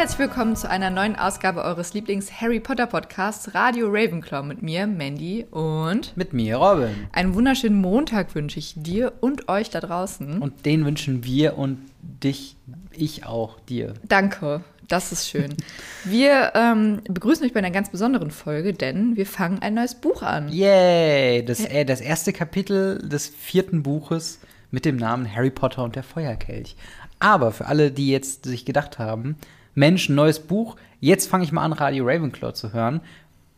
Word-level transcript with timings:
herzlich 0.00 0.18
willkommen 0.18 0.56
zu 0.56 0.66
einer 0.66 0.88
neuen 0.88 1.14
Ausgabe 1.14 1.62
eures 1.62 1.92
Lieblings-Harry 1.92 2.58
Potter 2.60 2.86
Podcasts 2.86 3.54
Radio 3.54 3.86
Ravenclaw 3.90 4.42
mit 4.46 4.62
mir, 4.62 4.86
Mandy 4.86 5.44
und 5.50 6.16
mit 6.16 6.32
mir, 6.32 6.56
Robin. 6.56 7.06
Einen 7.12 7.34
wunderschönen 7.34 7.78
Montag 7.78 8.34
wünsche 8.34 8.58
ich 8.58 8.72
dir 8.76 9.12
und 9.20 9.50
euch 9.50 9.68
da 9.68 9.78
draußen. 9.78 10.40
Und 10.40 10.64
den 10.64 10.86
wünschen 10.86 11.22
wir 11.24 11.58
und 11.58 11.80
dich, 12.00 12.56
ich 12.92 13.26
auch 13.26 13.60
dir. 13.60 13.92
Danke. 14.08 14.64
Das 14.88 15.12
ist 15.12 15.28
schön. 15.28 15.54
Wir 16.04 16.52
ähm, 16.54 17.02
begrüßen 17.04 17.44
euch 17.44 17.52
bei 17.52 17.58
einer 17.58 17.70
ganz 17.70 17.90
besonderen 17.90 18.30
Folge, 18.30 18.72
denn 18.72 19.16
wir 19.16 19.26
fangen 19.26 19.58
ein 19.60 19.74
neues 19.74 19.94
Buch 19.94 20.22
an. 20.22 20.48
Yay! 20.48 21.44
Das, 21.44 21.60
äh, 21.60 21.84
das 21.84 22.00
erste 22.00 22.32
Kapitel 22.32 23.06
des 23.06 23.28
vierten 23.28 23.82
Buches 23.82 24.40
mit 24.70 24.86
dem 24.86 24.96
Namen 24.96 25.32
Harry 25.32 25.50
Potter 25.50 25.84
und 25.84 25.94
der 25.94 26.02
Feuerkelch. 26.02 26.74
Aber 27.18 27.52
für 27.52 27.66
alle, 27.66 27.92
die 27.92 28.10
jetzt 28.10 28.46
sich 28.46 28.64
gedacht 28.64 28.98
haben, 28.98 29.36
Mensch, 29.74 30.08
neues 30.08 30.40
Buch, 30.40 30.76
jetzt 31.00 31.28
fange 31.28 31.44
ich 31.44 31.52
mal 31.52 31.62
an, 31.62 31.72
Radio 31.72 32.04
Ravenclaw 32.06 32.52
zu 32.52 32.72
hören. 32.72 33.00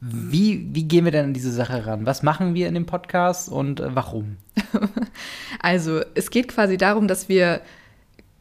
Wie, 0.01 0.69
wie 0.73 0.85
gehen 0.85 1.05
wir 1.05 1.13
denn 1.13 1.27
an 1.27 1.33
diese 1.33 1.53
Sache 1.53 1.87
ran? 1.87 2.07
Was 2.07 2.25
machen 2.25 2.55
wir 2.55 2.67
in 2.67 2.75
dem 2.75 2.87
Podcast 2.87 3.49
und 3.49 3.79
äh, 3.79 3.95
warum? 3.95 4.37
also, 5.61 6.01
es 6.15 6.31
geht 6.31 6.49
quasi 6.49 6.77
darum, 6.77 7.07
dass 7.07 7.29
wir 7.29 7.61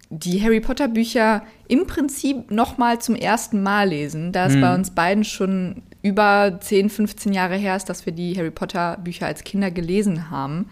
die 0.10 0.42
Harry 0.44 0.60
Potter 0.60 0.88
Bücher 0.88 1.44
im 1.68 1.86
Prinzip 1.86 2.50
noch 2.52 2.78
mal 2.78 3.00
zum 3.00 3.16
ersten 3.16 3.62
Mal 3.62 3.90
lesen, 3.90 4.32
da 4.32 4.48
es 4.48 4.54
hm. 4.54 4.62
bei 4.62 4.76
uns 4.76 4.92
beiden 4.92 5.24
schon 5.24 5.84
über 6.02 6.58
10, 6.60 6.90
15 6.90 7.32
Jahre 7.32 7.56
her 7.56 7.76
ist, 7.76 7.90
dass 7.90 8.06
wir 8.06 8.14
die 8.14 8.36
Harry 8.38 8.52
Potter 8.52 8.98
Bücher 8.98 9.28
als 9.28 9.44
Kinder 9.44 9.72
gelesen 9.72 10.32
haben. 10.32 10.68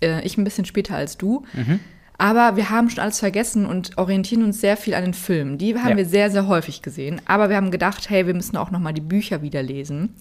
Äh, 0.00 0.24
ich 0.24 0.36
ein 0.36 0.44
bisschen 0.44 0.64
später 0.64 0.94
als 0.94 1.16
du. 1.16 1.44
Mhm. 1.54 1.80
Aber 2.18 2.56
wir 2.56 2.68
haben 2.70 2.90
schon 2.90 2.98
alles 2.98 3.20
vergessen 3.20 3.64
und 3.64 3.96
orientieren 3.96 4.42
uns 4.42 4.60
sehr 4.60 4.76
viel 4.76 4.94
an 4.94 5.04
den 5.04 5.14
Filmen. 5.14 5.56
Die 5.56 5.76
haben 5.76 5.90
ja. 5.90 5.96
wir 5.96 6.06
sehr, 6.06 6.30
sehr 6.32 6.48
häufig 6.48 6.82
gesehen. 6.82 7.20
Aber 7.26 7.48
wir 7.48 7.56
haben 7.56 7.70
gedacht, 7.70 8.10
hey, 8.10 8.26
wir 8.26 8.34
müssen 8.34 8.56
auch 8.56 8.72
noch 8.72 8.80
mal 8.80 8.92
die 8.92 9.00
Bücher 9.00 9.40
wieder 9.40 9.62
lesen. 9.62 10.14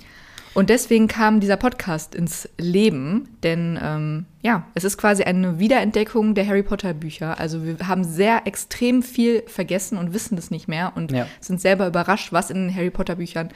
Und 0.57 0.71
deswegen 0.71 1.07
kam 1.07 1.39
dieser 1.39 1.55
Podcast 1.55 2.15
ins 2.15 2.49
Leben, 2.57 3.29
denn 3.43 3.79
ähm, 3.79 4.25
ja, 4.41 4.65
es 4.73 4.85
ist 4.85 4.97
quasi 4.97 5.21
eine 5.21 5.59
Wiederentdeckung 5.59 6.33
der 6.33 6.47
Harry 6.47 6.63
Potter 6.63 6.95
Bücher. 6.95 7.39
Also 7.39 7.63
wir 7.63 7.77
haben 7.87 8.03
sehr 8.03 8.47
extrem 8.47 9.03
viel 9.03 9.43
vergessen 9.45 9.99
und 9.99 10.15
wissen 10.15 10.35
das 10.35 10.49
nicht 10.49 10.67
mehr 10.67 10.93
und 10.95 11.11
ja. 11.11 11.27
sind 11.41 11.61
selber 11.61 11.85
überrascht, 11.85 12.33
was 12.33 12.49
in 12.49 12.69
den 12.69 12.75
Harry 12.75 12.89
Potter 12.89 13.17
Büchern 13.17 13.49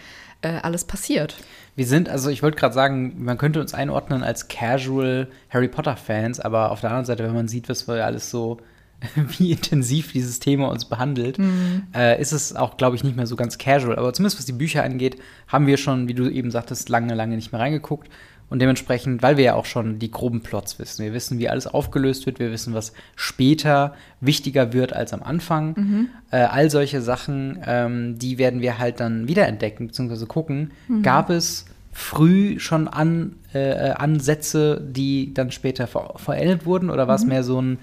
äh, 0.43 0.59
alles 0.61 0.85
passiert. 0.85 1.37
Wir 1.75 1.87
sind, 1.87 2.07
also 2.07 2.29
ich 2.29 2.43
wollte 2.43 2.57
gerade 2.57 2.75
sagen, 2.75 3.15
man 3.17 3.39
könnte 3.39 3.61
uns 3.61 3.73
einordnen 3.73 4.21
als 4.23 4.47
Casual 4.47 5.27
Harry 5.49 5.69
Potter 5.69 5.97
Fans, 5.97 6.39
aber 6.39 6.69
auf 6.69 6.81
der 6.81 6.91
anderen 6.91 7.05
Seite, 7.05 7.23
wenn 7.23 7.33
man 7.33 7.47
sieht, 7.47 7.67
was 7.67 7.87
wir 7.87 8.05
alles 8.05 8.29
so, 8.29 8.59
wie 9.37 9.51
intensiv 9.51 10.11
dieses 10.11 10.39
Thema 10.39 10.69
uns 10.69 10.85
behandelt, 10.85 11.39
mhm. 11.39 11.83
äh, 11.93 12.19
ist 12.21 12.31
es 12.31 12.55
auch, 12.55 12.77
glaube 12.77 12.95
ich, 12.95 13.03
nicht 13.03 13.15
mehr 13.15 13.27
so 13.27 13.35
ganz 13.35 13.57
casual. 13.57 13.97
Aber 13.97 14.13
zumindest 14.13 14.37
was 14.37 14.45
die 14.45 14.53
Bücher 14.53 14.83
angeht, 14.83 15.17
haben 15.47 15.67
wir 15.67 15.77
schon, 15.77 16.07
wie 16.07 16.13
du 16.13 16.29
eben 16.29 16.51
sagtest, 16.51 16.89
lange, 16.89 17.13
lange 17.15 17.35
nicht 17.35 17.51
mehr 17.51 17.61
reingeguckt. 17.61 18.09
Und 18.51 18.59
dementsprechend, 18.59 19.23
weil 19.23 19.37
wir 19.37 19.45
ja 19.45 19.53
auch 19.55 19.63
schon 19.63 19.97
die 19.97 20.11
groben 20.11 20.41
Plots 20.41 20.77
wissen, 20.77 21.05
wir 21.05 21.13
wissen, 21.13 21.39
wie 21.39 21.47
alles 21.47 21.67
aufgelöst 21.67 22.25
wird, 22.25 22.39
wir 22.39 22.51
wissen, 22.51 22.73
was 22.73 22.91
später 23.15 23.93
wichtiger 24.19 24.73
wird 24.73 24.91
als 24.91 25.13
am 25.13 25.23
Anfang. 25.23 25.73
Mhm. 25.77 26.09
Äh, 26.31 26.39
all 26.39 26.69
solche 26.69 27.01
Sachen, 27.01 27.59
ähm, 27.65 28.19
die 28.19 28.37
werden 28.37 28.59
wir 28.59 28.77
halt 28.77 28.99
dann 28.99 29.29
wiederentdecken 29.29 29.87
bzw. 29.87 30.25
gucken. 30.25 30.71
Mhm. 30.89 31.01
Gab 31.01 31.29
es 31.29 31.65
früh 31.93 32.59
schon 32.59 32.89
an, 32.89 33.37
äh, 33.53 33.91
Ansätze, 33.91 34.81
die 34.85 35.33
dann 35.33 35.51
später 35.51 35.87
ver 35.87 36.15
verändert 36.17 36.65
wurden? 36.65 36.89
Oder 36.89 37.07
war 37.07 37.15
es 37.15 37.23
mhm. 37.23 37.29
mehr 37.29 37.43
so 37.43 37.61
ein, 37.61 37.79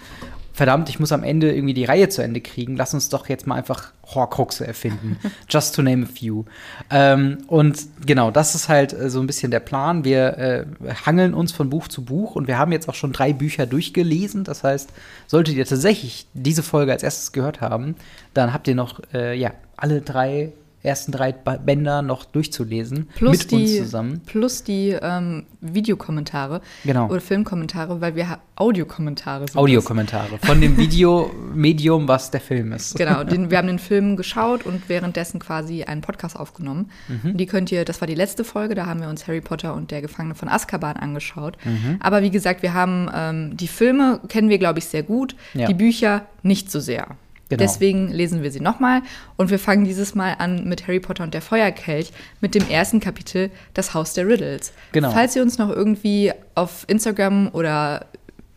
verdammt, 0.58 0.88
ich 0.88 0.98
muss 0.98 1.12
am 1.12 1.22
Ende 1.22 1.54
irgendwie 1.54 1.72
die 1.72 1.84
Reihe 1.84 2.08
zu 2.08 2.20
Ende 2.20 2.40
kriegen, 2.40 2.76
lass 2.76 2.92
uns 2.92 3.08
doch 3.08 3.28
jetzt 3.28 3.46
mal 3.46 3.54
einfach 3.54 3.92
Horcruxe 4.04 4.66
erfinden. 4.66 5.16
Just 5.48 5.74
to 5.74 5.82
name 5.82 6.04
a 6.04 6.06
few. 6.06 6.44
Ähm, 6.90 7.38
und 7.46 7.86
genau, 8.04 8.32
das 8.32 8.56
ist 8.56 8.68
halt 8.68 8.92
äh, 8.92 9.08
so 9.08 9.20
ein 9.20 9.28
bisschen 9.28 9.52
der 9.52 9.60
Plan. 9.60 10.04
Wir 10.04 10.36
äh, 10.36 10.66
hangeln 11.06 11.32
uns 11.32 11.52
von 11.52 11.70
Buch 11.70 11.86
zu 11.86 12.04
Buch 12.04 12.34
und 12.34 12.48
wir 12.48 12.58
haben 12.58 12.72
jetzt 12.72 12.88
auch 12.88 12.96
schon 12.96 13.12
drei 13.12 13.32
Bücher 13.32 13.66
durchgelesen. 13.66 14.42
Das 14.42 14.64
heißt, 14.64 14.90
solltet 15.28 15.54
ihr 15.54 15.64
tatsächlich 15.64 16.26
diese 16.34 16.64
Folge 16.64 16.90
als 16.90 17.04
erstes 17.04 17.30
gehört 17.30 17.60
haben, 17.60 17.94
dann 18.34 18.52
habt 18.52 18.66
ihr 18.66 18.74
noch 18.74 19.00
äh, 19.14 19.38
ja, 19.38 19.52
alle 19.76 20.00
drei 20.00 20.52
ersten 20.88 21.12
drei 21.12 21.32
Bänder 21.32 22.02
noch 22.02 22.24
durchzulesen 22.24 23.08
plus 23.14 23.38
mit 23.38 23.50
die, 23.50 23.56
uns 23.56 23.76
zusammen. 23.76 24.22
Plus 24.26 24.64
die 24.64 24.96
ähm, 25.00 25.46
Videokommentare 25.60 26.60
genau. 26.84 27.08
oder 27.08 27.20
Filmkommentare, 27.20 28.00
weil 28.00 28.16
wir 28.16 28.38
Audiokommentare 28.56 29.46
sind. 29.46 29.56
Audiokommentare 29.56 30.38
von 30.42 30.60
dem 30.60 30.76
Videomedium, 30.78 32.08
was 32.08 32.30
der 32.30 32.40
Film 32.40 32.72
ist. 32.72 32.96
Genau, 32.96 33.22
den, 33.22 33.50
wir 33.50 33.58
haben 33.58 33.68
den 33.68 33.78
Film 33.78 34.16
geschaut 34.16 34.66
und 34.66 34.88
währenddessen 34.88 35.38
quasi 35.38 35.84
einen 35.84 36.00
Podcast 36.00 36.36
aufgenommen. 36.36 36.90
Mhm. 37.08 37.36
die 37.36 37.46
könnt 37.46 37.70
ihr, 37.70 37.84
das 37.84 38.00
war 38.00 38.08
die 38.08 38.14
letzte 38.14 38.44
Folge, 38.44 38.74
da 38.74 38.86
haben 38.86 39.00
wir 39.00 39.08
uns 39.08 39.26
Harry 39.28 39.40
Potter 39.40 39.74
und 39.74 39.90
der 39.90 40.00
Gefangene 40.00 40.34
von 40.34 40.48
Azkaban 40.48 40.96
angeschaut. 40.96 41.56
Mhm. 41.64 41.98
Aber 42.00 42.22
wie 42.22 42.30
gesagt, 42.30 42.62
wir 42.62 42.74
haben 42.74 43.08
ähm, 43.14 43.56
die 43.56 43.68
Filme 43.68 44.20
kennen 44.28 44.48
wir, 44.48 44.58
glaube 44.58 44.78
ich, 44.78 44.86
sehr 44.86 45.02
gut, 45.02 45.36
ja. 45.54 45.66
die 45.66 45.74
Bücher 45.74 46.26
nicht 46.42 46.70
so 46.70 46.80
sehr. 46.80 47.16
Genau. 47.48 47.58
Deswegen 47.58 48.08
lesen 48.08 48.42
wir 48.42 48.50
sie 48.50 48.60
nochmal 48.60 49.00
und 49.36 49.50
wir 49.50 49.58
fangen 49.58 49.84
dieses 49.84 50.14
Mal 50.14 50.36
an 50.38 50.64
mit 50.64 50.86
Harry 50.86 51.00
Potter 51.00 51.24
und 51.24 51.32
der 51.32 51.40
Feuerkelch 51.42 52.12
mit 52.40 52.54
dem 52.54 52.68
ersten 52.68 53.00
Kapitel 53.00 53.50
Das 53.74 53.94
Haus 53.94 54.12
der 54.12 54.26
Riddles. 54.26 54.72
Genau. 54.92 55.10
Falls 55.10 55.34
ihr 55.34 55.42
uns 55.42 55.56
noch 55.56 55.70
irgendwie 55.70 56.32
auf 56.54 56.84
Instagram 56.88 57.48
oder 57.52 58.06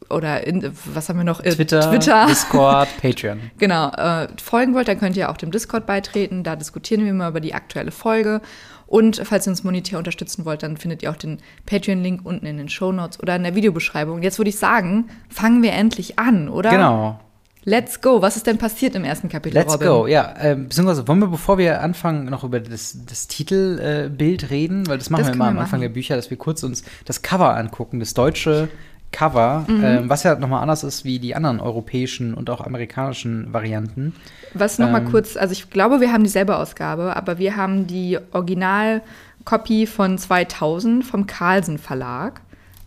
oder 0.09 0.46
in, 0.46 0.69
was 0.94 1.07
haben 1.07 1.19
wir 1.19 1.24
noch? 1.24 1.40
Äh, 1.40 1.52
Twitter, 1.52 1.90
Twitter. 1.90 2.25
Discord, 2.28 2.90
Patreon. 3.02 3.40
genau, 3.57 3.91
äh, 3.91 4.28
folgen 4.44 4.74
wollt, 4.74 4.90
dann 4.90 5.00
könnt 5.00 5.16
ihr 5.16 5.29
auch 5.29 5.38
dem 5.38 5.52
Discord 5.52 5.85
beitreten. 5.85 6.44
Da 6.44 6.58
diskutieren 6.58 7.06
wir 7.06 7.13
mal 7.13 7.29
über 7.29 7.40
die 7.40 7.53
aktuelle 7.53 7.91
Folge. 7.91 8.41
Und 8.88 9.22
falls 9.23 9.47
ihr 9.47 9.52
uns 9.52 9.63
monetär 9.63 9.97
unterstützen 9.97 10.44
wollt, 10.44 10.63
dann 10.63 10.75
findet 10.75 11.02
ihr 11.02 11.12
auch 11.12 11.16
den 11.16 11.38
Patreon-Link 11.66 12.25
unten 12.25 12.46
in 12.46 12.58
den 12.58 12.68
Show 12.68 12.91
Notes 12.91 13.22
oder 13.22 13.38
in 13.38 13.44
der 13.44 13.56
Videobeschreibung. 13.56 14.22
Jetzt 14.22 14.38
würde 14.38 14.50
ich 14.50 14.59
sagen, 14.59 15.09
fangen 15.29 15.63
wir 15.63 15.72
endlich 15.72 16.19
an, 16.19 16.50
oder? 16.50 16.72
Genau. 16.72 17.19
Let's 17.63 18.01
go. 18.01 18.22
Was 18.22 18.38
ist 18.38 18.47
denn 18.47 18.57
passiert 18.57 18.95
im 18.95 19.03
ersten 19.03 19.29
Kapitel? 19.29 19.55
Let's 19.55 19.73
Robin? 19.73 19.88
go, 19.88 20.07
ja. 20.07 20.33
Äh, 20.39 20.55
beziehungsweise 20.55 21.07
wollen 21.07 21.19
wir, 21.19 21.27
bevor 21.27 21.57
wir 21.57 21.81
anfangen, 21.81 22.25
noch 22.25 22.44
über 22.44 22.59
das, 22.59 22.97
das 23.05 23.27
Titelbild 23.27 24.44
äh, 24.44 24.45
reden, 24.47 24.88
weil 24.88 24.97
das 24.97 25.09
machen 25.09 25.22
das 25.22 25.29
wir 25.29 25.35
immer 25.35 25.45
am 25.45 25.59
Anfang 25.59 25.79
machen. 25.79 25.81
der 25.81 25.89
Bücher, 25.89 26.16
dass 26.16 26.29
wir 26.29 26.38
kurz 26.38 26.63
uns 26.63 26.83
das 27.05 27.22
Cover 27.22 27.55
angucken, 27.55 27.99
das 27.99 28.16
deutsche 28.16 28.69
Cover, 29.11 29.66
mhm. 29.67 29.83
äh, 29.83 30.09
was 30.09 30.23
ja 30.23 30.35
nochmal 30.35 30.61
anders 30.61 30.83
ist 30.83 31.05
wie 31.05 31.19
die 31.19 31.35
anderen 31.35 31.59
europäischen 31.59 32.33
und 32.33 32.49
auch 32.49 32.61
amerikanischen 32.61 33.53
Varianten. 33.53 34.16
Was 34.53 34.79
nochmal 34.79 35.01
ähm, 35.01 35.11
kurz, 35.11 35.38
also 35.38 35.51
ich 35.51 35.69
glaube, 35.69 36.01
wir 36.01 36.11
haben 36.11 36.23
dieselbe 36.23 36.57
Ausgabe, 36.57 37.16
aber 37.16 37.38
wir 37.38 37.57
haben 37.57 37.88
die 37.88 38.17
Original-Copy 38.31 39.85
von 39.85 40.17
2000 40.17 41.05
vom 41.05 41.28
Carlsen 41.28 41.78
Verlag. 41.78 42.41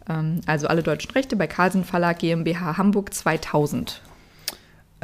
Ähm, 0.08 0.40
also 0.46 0.66
alle 0.66 0.82
deutschen 0.82 1.12
Rechte 1.12 1.36
bei 1.36 1.46
Carlsen 1.46 1.84
Verlag 1.84 2.18
GmbH 2.18 2.76
Hamburg 2.76 3.14
2000. 3.14 4.00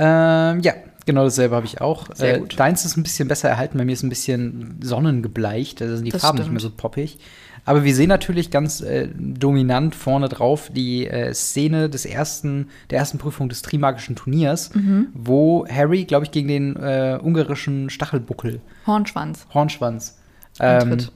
Ähm, 0.00 0.61
ja, 0.61 0.72
genau 1.05 1.25
dasselbe 1.25 1.55
habe 1.55 1.66
ich 1.66 1.81
auch. 1.81 2.09
Sehr 2.15 2.37
äh, 2.37 2.47
deins 2.56 2.84
ist 2.87 2.97
ein 2.97 3.03
bisschen 3.03 3.28
besser 3.28 3.50
erhalten, 3.50 3.77
bei 3.77 3.84
mir 3.84 3.93
ist 3.93 4.03
ein 4.03 4.09
bisschen 4.09 4.78
sonnengebleicht, 4.83 5.81
da 5.81 5.94
sind 5.94 6.06
die 6.06 6.11
das 6.11 6.22
Farben 6.22 6.38
stimmt. 6.38 6.53
nicht 6.55 6.62
mehr 6.62 6.71
so 6.71 6.75
poppig. 6.75 7.19
Aber 7.66 7.84
wir 7.84 7.94
sehen 7.94 8.09
natürlich 8.09 8.50
ganz 8.50 8.81
äh, 8.81 9.09
dominant 9.15 9.94
vorne 9.94 10.31
drauf 10.31 10.71
die 10.75 11.06
äh, 11.06 11.34
Szene 11.34 11.91
des 11.91 12.06
ersten, 12.06 12.69
der 12.88 12.99
ersten 12.99 13.19
Prüfung 13.19 13.50
des 13.50 13.61
Trimagischen 13.61 14.16
Turniers, 14.16 14.75
mhm. 14.75 15.09
wo 15.12 15.66
Harry, 15.69 16.05
glaube 16.05 16.25
ich, 16.25 16.31
gegen 16.31 16.49
den 16.49 16.77
äh, 16.77 17.19
ungarischen 17.22 17.91
Stachelbuckel 17.91 18.62
Hornschwanz. 18.87 19.47
Hornschwanz 19.53 20.19
ähm, 20.59 20.93
antritt. 20.93 21.12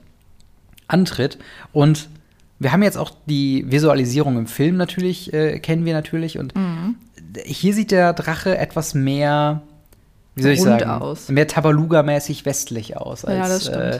antritt. 0.87 1.37
Und 1.73 2.09
wir 2.59 2.71
haben 2.71 2.83
jetzt 2.83 2.97
auch 2.97 3.11
die 3.25 3.65
Visualisierung 3.67 4.37
im 4.37 4.45
Film 4.45 4.77
natürlich, 4.77 5.33
äh, 5.33 5.57
kennen 5.59 5.83
wir 5.83 5.95
natürlich. 5.95 6.37
Und 6.37 6.55
mhm 6.55 6.95
hier 7.43 7.73
sieht 7.73 7.91
der 7.91 8.13
Drache 8.13 8.57
etwas 8.57 8.93
mehr, 8.93 9.61
wie 10.35 10.43
soll 10.43 10.51
ich 10.51 10.59
Rund 10.59 10.81
sagen, 10.81 10.89
aus. 10.89 11.29
mehr 11.29 11.47
Tabaluga-mäßig 11.47 12.45
westlich 12.45 12.97
aus 12.97 13.25
als 13.25 13.37
ja, 13.37 13.47
das, 13.47 13.67
äh, 13.67 13.99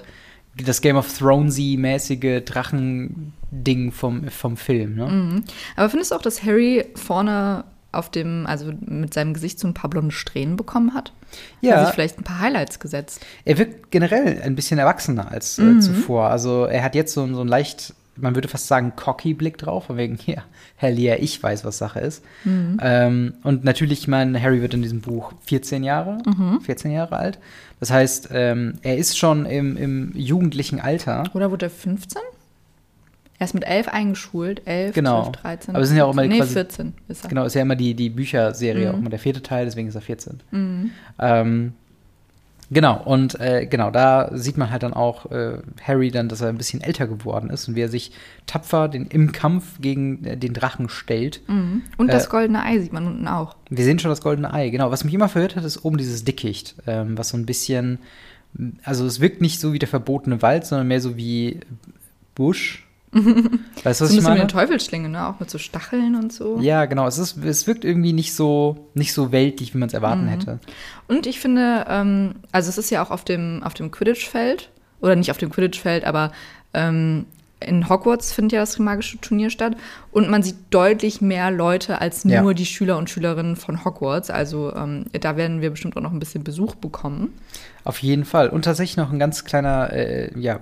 das, 0.64 0.82
Game 0.82 0.98
of 0.98 1.08
Thronesy-mäßige 1.08 2.42
Drachending 2.46 3.92
vom, 3.92 4.30
vom 4.30 4.58
Film. 4.58 4.96
Ne? 4.96 5.08
Mhm. 5.08 5.44
Aber 5.76 5.90
findest 5.90 6.12
du 6.12 6.16
auch, 6.16 6.22
dass 6.22 6.44
Harry 6.44 6.86
vorne 6.96 7.66
auf 7.92 8.10
dem, 8.10 8.46
also 8.46 8.72
mit 8.82 9.14
seinem 9.14 9.34
Gesicht 9.34 9.60
so 9.60 9.68
ein 9.68 9.74
paar 9.74 9.90
blonde 9.90 10.14
Strähnen 10.14 10.58
bekommen 10.58 10.94
hat? 10.94 11.14
Ja. 11.62 11.78
Hat 11.78 11.88
sich 11.88 11.96
vielleicht 11.96 12.20
ein 12.20 12.24
paar 12.24 12.40
Highlights 12.40 12.80
gesetzt. 12.80 13.26
Er 13.46 13.58
wirkt 13.58 13.92
generell 13.92 14.42
ein 14.42 14.56
bisschen 14.56 14.80
erwachsener 14.80 15.31
als 15.31 15.58
äh, 15.58 15.64
mhm. 15.64 15.81
zuvor. 15.81 16.30
Also 16.30 16.66
er 16.66 16.84
hat 16.84 16.96
jetzt 16.96 17.14
so, 17.14 17.26
so 17.34 17.42
ein 17.42 17.48
leicht 17.48 17.94
man 18.18 18.36
würde 18.36 18.48
fast 18.48 18.68
sagen, 18.68 18.94
cocky 18.96 19.34
Blick 19.34 19.58
drauf, 19.58 19.86
von 19.86 19.98
wegen, 19.98 20.18
ja, 20.26 20.44
hell 20.78 20.98
yeah, 20.98 21.18
ich 21.20 21.42
weiß, 21.42 21.66
was 21.66 21.78
Sache 21.78 22.00
ist. 22.00 22.24
Mhm. 22.44 22.80
Ähm, 22.82 23.34
und 23.44 23.64
natürlich, 23.64 24.00
ich 24.00 24.08
meine, 24.08 24.42
Harry 24.42 24.62
wird 24.62 24.74
in 24.74 24.82
diesem 24.82 25.02
Buch 25.02 25.34
14 25.46 25.84
Jahre, 25.84 26.20
mhm. 26.26 26.62
14 26.62 26.92
Jahre 26.92 27.18
alt. 27.18 27.40
Das 27.80 27.92
heißt, 27.92 28.30
ähm, 28.32 28.76
er 28.82 28.98
ist 28.98 29.18
schon 29.18 29.46
im, 29.46 29.76
im 29.78 30.12
jugendlichen 30.16 30.80
Alter. 30.80 31.24
Oder 31.34 31.52
wurde 31.52 31.68
er 31.68 31.70
15? 31.70 32.22
Er 33.38 33.46
ist 33.46 33.54
mit 33.54 33.66
11 33.66 33.90
eingeschult, 33.90 34.62
11, 34.66 34.96
genau. 34.96 35.24
12, 35.24 35.38
13. 35.38 35.76
Aber 35.76 35.84
es 35.84 35.90
sind 35.90 35.98
ja 35.98 36.06
auch 36.06 36.14
immer 36.14 36.26
nee, 36.26 36.38
quasi, 36.38 36.54
14 36.54 36.94
ist 37.10 37.26
er. 37.26 37.30
Genau, 37.30 37.44
ist 37.44 37.54
ja 37.54 37.62
immer 37.62 37.76
die, 37.76 37.94
die 37.94 38.10
Bücherserie, 38.10 38.88
mhm. 38.88 38.96
auch 38.96 39.00
immer 39.00 39.10
der 39.10 39.20
vierte 39.20 39.44
Teil, 39.44 39.66
deswegen 39.66 39.90
ist 39.90 39.96
er 39.96 40.02
14. 40.02 40.40
Mhm. 40.52 40.92
Ähm, 41.20 41.74
Genau, 42.72 43.02
und 43.04 43.40
äh, 43.40 43.68
genau, 43.68 43.92
da 43.92 44.30
sieht 44.34 44.58
man 44.58 44.72
halt 44.72 44.84
dann 44.84 44.94
auch 44.94 45.32
äh, 45.32 45.60
Harry 45.84 46.10
dann, 46.10 46.30
dass 46.30 46.42
er 46.42 46.50
ein 46.50 46.58
bisschen 46.58 46.82
älter 46.82 47.08
geworden 47.08 47.50
ist 47.50 47.68
und 47.68 47.76
wie 47.76 47.82
er 47.82 47.90
sich 47.90 48.12
tapfer 48.48 48.88
den, 48.88 49.06
im 49.08 49.32
Kampf 49.32 49.80
gegen 49.82 50.26
äh, 50.26 50.38
den 50.38 50.54
Drachen 50.54 50.90
stellt. 50.90 51.42
Mhm. 51.48 51.84
Und 51.98 52.12
das 52.12 52.30
goldene 52.30 52.64
Ei 52.64 52.80
sieht 52.80 52.94
man 52.94 53.06
unten 53.06 53.28
auch. 53.28 53.56
Wir 53.70 53.86
sehen 53.86 54.00
schon 54.00 54.10
das 54.10 54.22
goldene 54.22 54.52
Ei, 54.52 54.70
genau. 54.70 54.90
Was 54.90 55.04
mich 55.04 55.14
immer 55.14 55.30
verhört 55.30 55.56
hat, 55.56 55.64
ist 55.64 55.86
oben 55.86 55.98
dieses 55.98 56.24
Dickicht, 56.24 56.76
ähm, 56.88 57.18
was 57.18 57.30
so 57.30 57.38
ein 57.38 57.46
bisschen, 57.46 58.00
also 58.84 59.06
es 59.06 59.20
wirkt 59.20 59.42
nicht 59.42 59.60
so 59.60 59.74
wie 59.74 59.80
der 59.80 59.88
verbotene 59.88 60.42
Wald, 60.42 60.66
sondern 60.66 60.88
mehr 60.88 61.02
so 61.02 61.18
wie 61.18 61.60
Busch. 62.34 62.85
weißt 63.84 64.02
du, 64.02 64.06
was 64.06 64.12
So 64.12 64.18
ich 64.18 64.22
meine? 64.24 64.42
eine 64.42 64.48
Teufelsschlinge, 64.48 65.10
ne? 65.10 65.28
Auch 65.28 65.40
mit 65.40 65.50
so 65.50 65.58
Stacheln 65.58 66.16
und 66.16 66.34
so. 66.34 66.60
Ja, 66.60 66.86
genau. 66.86 67.08
Es, 67.08 67.18
ist, 67.18 67.38
es 67.44 67.66
wirkt 67.68 67.86
irgendwie 67.86 68.14
nicht 68.14 68.34
so, 68.36 68.90
nicht 68.94 69.14
so 69.14 69.32
weltlich, 69.32 69.74
wie 69.74 69.78
man 69.78 69.88
es 69.88 69.94
erwarten 69.94 70.28
hätte. 70.28 70.60
Und 71.08 71.26
ich 71.26 71.40
finde, 71.40 71.86
ähm, 71.88 72.36
also 72.52 72.70
es 72.70 72.78
ist 72.78 72.90
ja 72.90 73.02
auch 73.04 73.12
auf 73.12 73.24
dem, 73.24 73.62
auf 73.64 73.74
dem 73.74 73.92
Quidditch-Feld, 73.92 74.70
oder 75.02 75.16
nicht 75.16 75.32
auf 75.32 75.38
dem 75.38 75.50
Quidditch-Feld, 75.50 76.04
aber 76.04 76.32
ähm, 76.74 77.26
in 77.62 77.88
Hogwarts 77.90 78.34
findet 78.34 78.52
ja 78.54 78.60
das 78.60 78.78
magische 78.80 79.20
Turnier 79.22 79.50
statt. 79.50 79.78
Und 80.12 80.30
man 80.30 80.44
sieht 80.44 80.58
deutlich 80.72 81.22
mehr 81.22 81.52
Leute 81.52 82.02
als 82.02 82.26
nur 82.26 82.34
Ja. 82.36 82.54
die 82.54 82.66
Schüler 82.66 82.98
und 82.98 83.10
Schülerinnen 83.10 83.56
von 83.56 83.86
Hogwarts. 83.86 84.30
Also 84.30 84.74
ähm, 84.76 85.06
da 85.14 85.38
werden 85.38 85.62
wir 85.62 85.70
bestimmt 85.70 85.96
auch 85.96 86.02
noch 86.02 86.12
ein 86.12 86.20
bisschen 86.20 86.44
Besuch 86.44 86.76
bekommen. 86.76 87.34
Auf 87.86 88.00
jeden 88.00 88.26
Fall. 88.26 88.50
Und 88.50 88.64
tatsächlich 88.66 88.98
noch 88.98 89.12
ein 89.12 89.20
ganz 89.20 89.46
kleiner 89.46 89.92
äh, 89.94 90.38
ja, 90.40 90.60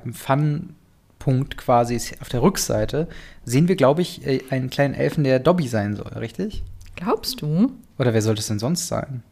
Fun-Punkt 1.23 1.57
quasi 1.57 1.95
ist 1.95 2.19
auf 2.21 2.29
der 2.29 2.41
Rückseite. 2.41 3.07
Sehen 3.45 3.67
wir, 3.67 3.75
glaube 3.75 4.01
ich, 4.01 4.25
äh, 4.27 4.41
einen 4.49 4.69
kleinen 4.69 4.93
Elfen, 4.93 5.23
der 5.23 5.39
Dobby 5.39 5.67
sein 5.67 5.95
soll, 5.95 6.07
richtig? 6.17 6.63
Glaubst 6.95 7.41
du? 7.41 7.71
Oder 7.97 8.13
wer 8.13 8.21
sollte 8.21 8.39
es 8.41 8.47
denn 8.47 8.59
sonst 8.59 8.87
sein? 8.87 9.23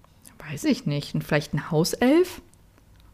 Weiß 0.49 0.63
ich 0.65 0.85
nicht. 0.85 1.13
Und 1.15 1.23
vielleicht 1.23 1.53
ein 1.53 1.69
Hauself? 1.71 2.41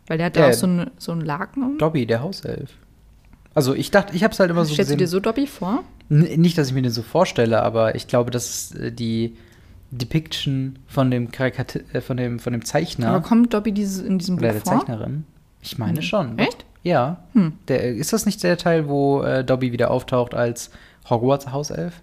Weil 0.07 0.17
der 0.17 0.27
hat 0.27 0.37
Ja. 0.37 0.43
da 0.43 0.49
auch 0.49 0.53
so, 0.53 0.67
ein- 0.67 0.91
so 0.97 1.11
einen 1.11 1.21
Laken 1.21 1.63
um. 1.63 1.77
Dobby, 1.77 2.05
der 2.05 2.21
Hauself. 2.21 2.71
Also 3.53 3.73
ich 3.73 3.91
dachte, 3.91 4.15
ich 4.15 4.23
habe 4.23 4.33
es 4.33 4.39
halt 4.39 4.49
immer 4.51 4.63
so 4.65 4.73
Stellst 4.73 4.91
du 4.91 4.95
gesehen. 4.95 4.97
dir 4.99 5.07
so 5.07 5.19
Dobby 5.19 5.47
vor? 5.47 5.83
N 6.09 6.19
nicht, 6.41 6.57
dass 6.57 6.67
ich 6.69 6.73
mir 6.73 6.83
den 6.83 6.91
so 6.91 7.01
vorstelle, 7.01 7.61
aber 7.63 7.95
ich 7.95 8.07
glaube, 8.07 8.31
das 8.31 8.49
ist 8.49 8.75
äh, 8.75 8.91
die 8.91 9.35
Depiction 9.91 10.79
von 10.87 11.09
dem 11.11 11.31
Karikati 11.31 11.81
äh, 11.93 12.01
von 12.01 12.17
dem 12.17 12.39
von 12.39 12.53
dem 12.53 12.63
Zeichner 12.63 13.09
Aber 13.09 13.21
kommt 13.21 13.53
Dobby 13.53 13.71
dieses, 13.71 13.99
in 14.03 14.19
diesem 14.19 14.37
oder 14.37 14.53
Buch 14.53 14.61
der 14.63 14.71
vor? 14.71 14.79
Zeichnerin. 14.79 15.23
Ich 15.61 15.77
meine 15.77 15.97
Hm. 15.97 16.01
schon. 16.03 16.39
Echt? 16.39 16.65
Ja. 16.87 17.17
Hm. 17.33 17.53
Der, 17.67 17.83
ist 17.95 18.13
das 18.13 18.25
nicht 18.25 18.41
der 18.43 18.57
Teil, 18.57 18.87
wo 18.87 19.21
äh, 19.21 19.43
Dobby 19.43 19.71
wieder 19.71 19.91
auftaucht 19.91 20.33
als 20.33 20.71
Hogwarts 21.09 21.51
Hauself? 21.51 21.93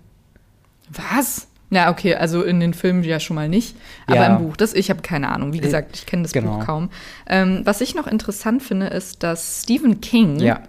Was? 0.90 1.48
Na, 1.70 1.90
okay, 1.90 2.14
also 2.14 2.42
in 2.42 2.60
den 2.60 2.74
Filmen 2.74 3.02
ja 3.02 3.18
schon 3.18 3.34
mal 3.34 3.48
nicht, 3.48 3.74
aber 4.06 4.16
Ja. 4.16 4.36
im 4.36 4.38
Buch, 4.46 4.56
das, 4.56 4.74
ich 4.74 4.90
habe 4.90 5.00
keine 5.02 5.30
Ahnung. 5.30 5.52
Wie 5.52 5.58
Äh, 5.58 5.62
gesagt, 5.62 5.96
ich 5.96 6.06
kenne 6.06 6.22
das 6.22 6.32
genau. 6.32 6.58
Buch 6.58 6.66
kaum. 6.66 6.90
Ähm, 7.26 7.62
was 7.64 7.80
ich 7.80 7.94
noch 7.94 8.06
interessant 8.06 8.62
finde, 8.62 8.86
ist, 8.88 9.22
dass 9.22 9.62
Stephen 9.62 10.00
King 10.00 10.38
Ja. 10.38 10.60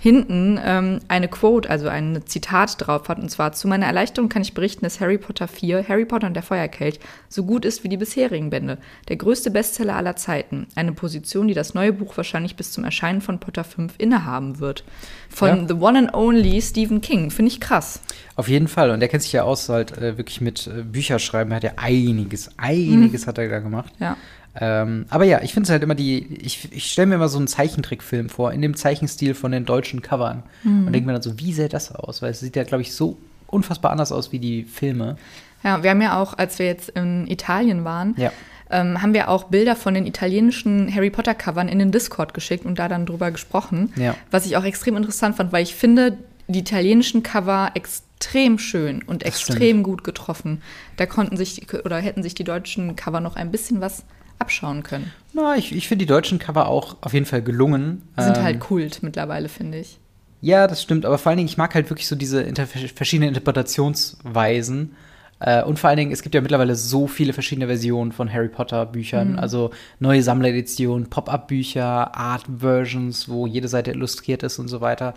Hinten 0.00 0.58
ähm, 0.64 1.00
eine 1.08 1.28
Quote, 1.28 1.68
also 1.68 1.88
ein 1.88 2.22
Zitat 2.24 2.74
drauf 2.78 3.08
hat, 3.08 3.18
und 3.18 3.30
zwar: 3.30 3.52
Zu 3.52 3.68
meiner 3.68 3.84
Erleichterung 3.84 4.30
kann 4.30 4.40
ich 4.40 4.54
berichten, 4.54 4.84
dass 4.84 4.98
Harry 4.98 5.18
Potter 5.18 5.46
4, 5.46 5.86
Harry 5.86 6.06
Potter 6.06 6.26
und 6.26 6.34
der 6.34 6.42
Feuerkelch, 6.42 6.98
so 7.28 7.44
gut 7.44 7.66
ist 7.66 7.84
wie 7.84 7.90
die 7.90 7.98
bisherigen 7.98 8.48
Bände. 8.48 8.78
Der 9.08 9.16
größte 9.16 9.50
Bestseller 9.50 9.96
aller 9.96 10.16
Zeiten. 10.16 10.66
Eine 10.74 10.92
Position, 10.92 11.48
die 11.48 11.54
das 11.54 11.74
neue 11.74 11.92
Buch 11.92 12.16
wahrscheinlich 12.16 12.56
bis 12.56 12.72
zum 12.72 12.82
Erscheinen 12.82 13.20
von 13.20 13.38
Potter 13.40 13.62
5 13.62 13.92
innehaben 13.98 14.58
wird. 14.58 14.84
Von 15.28 15.48
Ja. 15.48 15.68
The 15.68 15.74
One 15.74 15.98
and 15.98 16.14
Only 16.14 16.62
Stephen 16.62 17.02
King. 17.02 17.30
Finde 17.30 17.52
ich 17.52 17.60
krass. 17.60 18.00
Auf 18.36 18.48
jeden 18.48 18.68
Fall. 18.68 18.90
Und 18.90 19.00
der 19.00 19.10
kennt 19.10 19.22
sich 19.22 19.32
ja 19.32 19.42
aus, 19.42 19.68
halt 19.68 19.98
äh, 19.98 20.16
wirklich 20.16 20.40
mit 20.40 20.66
äh, 20.66 20.82
Bücherschreiben. 20.82 21.52
Er 21.52 21.56
hat 21.56 21.62
ja 21.62 21.72
einiges, 21.76 22.50
einiges 22.56 23.26
hat 23.26 23.36
er 23.36 23.50
da 23.50 23.58
gemacht. 23.58 23.92
Ja. 24.00 24.16
Ähm, 24.58 25.06
aber 25.10 25.24
ja, 25.24 25.42
ich 25.42 25.52
finde 25.54 25.66
es 25.66 25.70
halt 25.70 25.82
immer 25.82 25.94
die, 25.94 26.26
ich, 26.42 26.72
ich 26.72 26.90
stelle 26.90 27.06
mir 27.06 27.14
immer 27.16 27.28
so 27.28 27.38
einen 27.38 27.46
Zeichentrickfilm 27.46 28.28
vor, 28.28 28.52
in 28.52 28.62
dem 28.62 28.74
Zeichenstil 28.76 29.34
von 29.34 29.52
den 29.52 29.64
deutschen 29.64 30.02
Covern. 30.02 30.42
Und 30.64 30.92
denke 30.92 31.06
mir 31.06 31.12
dann 31.12 31.22
so, 31.22 31.38
wie 31.38 31.52
sähe 31.52 31.68
das 31.68 31.94
aus? 31.94 32.20
Weil 32.22 32.30
es 32.32 32.40
sieht 32.40 32.56
ja, 32.56 32.64
glaube 32.64 32.82
ich, 32.82 32.92
so 32.94 33.16
unfassbar 33.46 33.92
anders 33.92 34.10
aus 34.12 34.32
wie 34.32 34.38
die 34.38 34.64
Filme. 34.64 35.16
Ja, 35.62 35.82
wir 35.82 35.90
haben 35.90 36.02
ja 36.02 36.20
auch, 36.20 36.36
als 36.38 36.58
wir 36.58 36.66
jetzt 36.66 36.88
in 36.90 37.26
Italien 37.28 37.84
waren, 37.84 38.14
Ja. 38.16 38.32
ähm, 38.70 39.00
haben 39.02 39.14
wir 39.14 39.28
auch 39.28 39.44
Bilder 39.44 39.76
von 39.76 39.94
den 39.94 40.06
italienischen 40.06 40.92
Harry 40.94 41.10
Potter 41.10 41.34
Covern 41.34 41.68
in 41.68 41.78
den 41.78 41.92
Discord 41.92 42.34
geschickt 42.34 42.64
und 42.64 42.78
da 42.78 42.88
dann 42.88 43.06
drüber 43.06 43.30
gesprochen. 43.30 43.92
Ja. 43.96 44.14
Was 44.30 44.46
ich 44.46 44.56
auch 44.56 44.64
extrem 44.64 44.96
interessant 44.96 45.36
fand, 45.36 45.52
weil 45.52 45.62
ich 45.62 45.74
finde 45.74 46.16
die 46.48 46.60
italienischen 46.60 47.22
Cover 47.22 47.70
extrem 47.74 48.58
schön 48.58 49.02
und 49.02 49.22
Das 49.22 49.28
extrem 49.28 49.82
gut 49.84 50.02
getroffen. 50.02 50.62
Da 50.96 51.06
konnten 51.06 51.36
sich 51.36 51.66
oder 51.84 51.98
hätten 51.98 52.22
sich 52.24 52.34
die 52.34 52.44
deutschen 52.44 52.96
Cover 52.96 53.20
noch 53.20 53.36
ein 53.36 53.50
bisschen 53.52 53.80
was 53.80 54.02
abschauen 54.40 54.82
können. 54.82 55.12
Na, 55.32 55.56
ich, 55.56 55.72
ich 55.74 55.86
finde 55.86 56.04
die 56.04 56.08
deutschen 56.08 56.38
Cover 56.38 56.66
auch 56.68 56.96
auf 57.02 57.12
jeden 57.12 57.26
Fall 57.26 57.42
gelungen. 57.42 58.02
Sind 58.18 58.36
Ähm, 58.38 58.42
halt 58.42 58.60
Kult 58.60 59.02
mittlerweile, 59.02 59.48
finde 59.48 59.78
ich. 59.78 59.98
Ja, 60.40 60.66
das 60.66 60.82
stimmt. 60.82 61.04
Aber 61.06 61.18
vor 61.18 61.30
allen 61.30 61.36
Dingen, 61.36 61.48
ich 61.48 61.58
mag 61.58 61.74
halt 61.74 61.90
wirklich 61.90 62.08
so 62.08 62.16
diese 62.16 62.40
inter 62.42 62.66
verschiedenen 62.66 63.28
Interpretationsweisen. 63.28 64.96
Äh, 65.38 65.62
und 65.62 65.78
vor 65.78 65.88
allen 65.88 65.96
Dingen, 65.98 66.12
es 66.12 66.22
gibt 66.22 66.34
ja 66.34 66.40
mittlerweile 66.40 66.74
so 66.76 67.06
viele 67.06 67.32
verschiedene 67.32 67.66
Versionen 67.66 68.12
von 68.12 68.32
Harry 68.32 68.48
Potter 68.48 68.86
Büchern. 68.86 69.38
Also 69.38 69.70
neue 69.98 70.22
Sammlereditionen, 70.22 71.08
Pop-Up-Bücher, 71.08 72.14
Art-Versions, 72.14 73.28
wo 73.28 73.46
jede 73.46 73.68
Seite 73.68 73.90
illustriert 73.92 74.42
ist 74.42 74.58
und 74.58 74.68
so 74.68 74.80
weiter. 74.80 75.14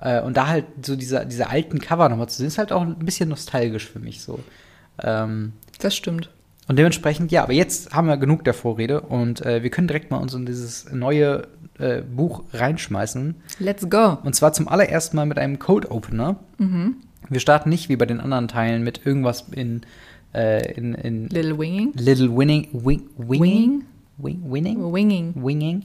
Äh, 0.00 0.20
und 0.22 0.36
da 0.36 0.48
halt 0.48 0.64
so 0.84 0.96
diese, 0.96 1.24
diese 1.26 1.48
alten 1.48 1.78
Cover 1.78 2.08
nochmal 2.08 2.28
zu 2.28 2.38
sehen, 2.38 2.48
ist 2.48 2.58
halt 2.58 2.72
auch 2.72 2.82
ein 2.82 2.96
bisschen 2.98 3.28
nostalgisch 3.28 3.88
für 3.88 3.98
mich 4.00 4.20
so. 4.22 4.40
Ähm, 5.02 5.52
Das 5.78 5.94
stimmt. 5.94 6.28
Und 6.68 6.78
dementsprechend, 6.78 7.32
ja, 7.32 7.42
aber 7.42 7.52
jetzt 7.52 7.92
haben 7.92 8.06
wir 8.06 8.16
genug 8.16 8.44
der 8.44 8.54
Vorrede 8.54 9.00
und 9.00 9.44
äh, 9.44 9.62
wir 9.62 9.70
können 9.70 9.88
direkt 9.88 10.10
mal 10.10 10.18
uns 10.18 10.32
in 10.34 10.46
dieses 10.46 10.90
neue 10.92 11.48
äh, 11.78 12.02
Buch 12.02 12.44
reinschmeißen. 12.52 13.34
Let's 13.58 13.88
go. 13.90 14.18
Und 14.22 14.34
zwar 14.34 14.52
zum 14.52 14.68
allerersten 14.68 15.16
Mal 15.16 15.26
mit 15.26 15.38
einem 15.38 15.58
Code 15.58 15.90
Opener. 15.90 16.36
Wir 17.28 17.40
starten 17.40 17.68
nicht 17.68 17.88
wie 17.88 17.96
bei 17.96 18.06
den 18.06 18.20
anderen 18.20 18.48
Teilen 18.48 18.84
mit 18.84 19.04
irgendwas 19.04 19.46
in, 19.50 19.82
äh, 20.34 20.72
in, 20.74 20.94
in 20.94 21.28
Little 21.28 21.58
Winging. 21.58 21.92
Little 21.94 22.36
Winning, 22.36 22.68
wing, 22.72 23.02
Winging, 23.16 23.84
Wing, 24.18 24.42
Winning, 24.44 24.92
Winging. 24.92 25.34
Winging, 25.34 25.82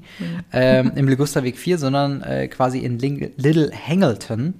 ähm, 0.53 0.91
im 0.95 1.07
Ligusterweg 1.07 1.57
4, 1.57 1.77
sondern 1.77 2.21
äh, 2.21 2.47
quasi 2.47 2.79
in 2.79 2.99
Ling 2.99 3.31
Little 3.37 3.71
Hangleton, 3.71 4.55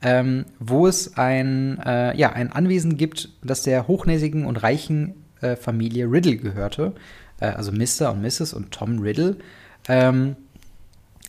ähm, 0.00 0.44
wo 0.58 0.86
es 0.86 1.16
ein, 1.16 1.78
äh, 1.84 2.16
ja, 2.16 2.32
ein 2.32 2.52
Anwesen 2.52 2.96
gibt, 2.96 3.30
das 3.42 3.62
der 3.62 3.88
hochnäsigen 3.88 4.46
und 4.46 4.56
reichen 4.62 5.14
äh, 5.40 5.56
Familie 5.56 6.10
Riddle 6.10 6.36
gehörte. 6.36 6.92
Äh, 7.40 7.46
also 7.46 7.72
Mr. 7.72 8.12
und 8.12 8.22
Mrs. 8.22 8.54
und 8.54 8.70
Tom 8.72 8.98
Riddle. 9.00 9.36
Ähm, 9.88 10.36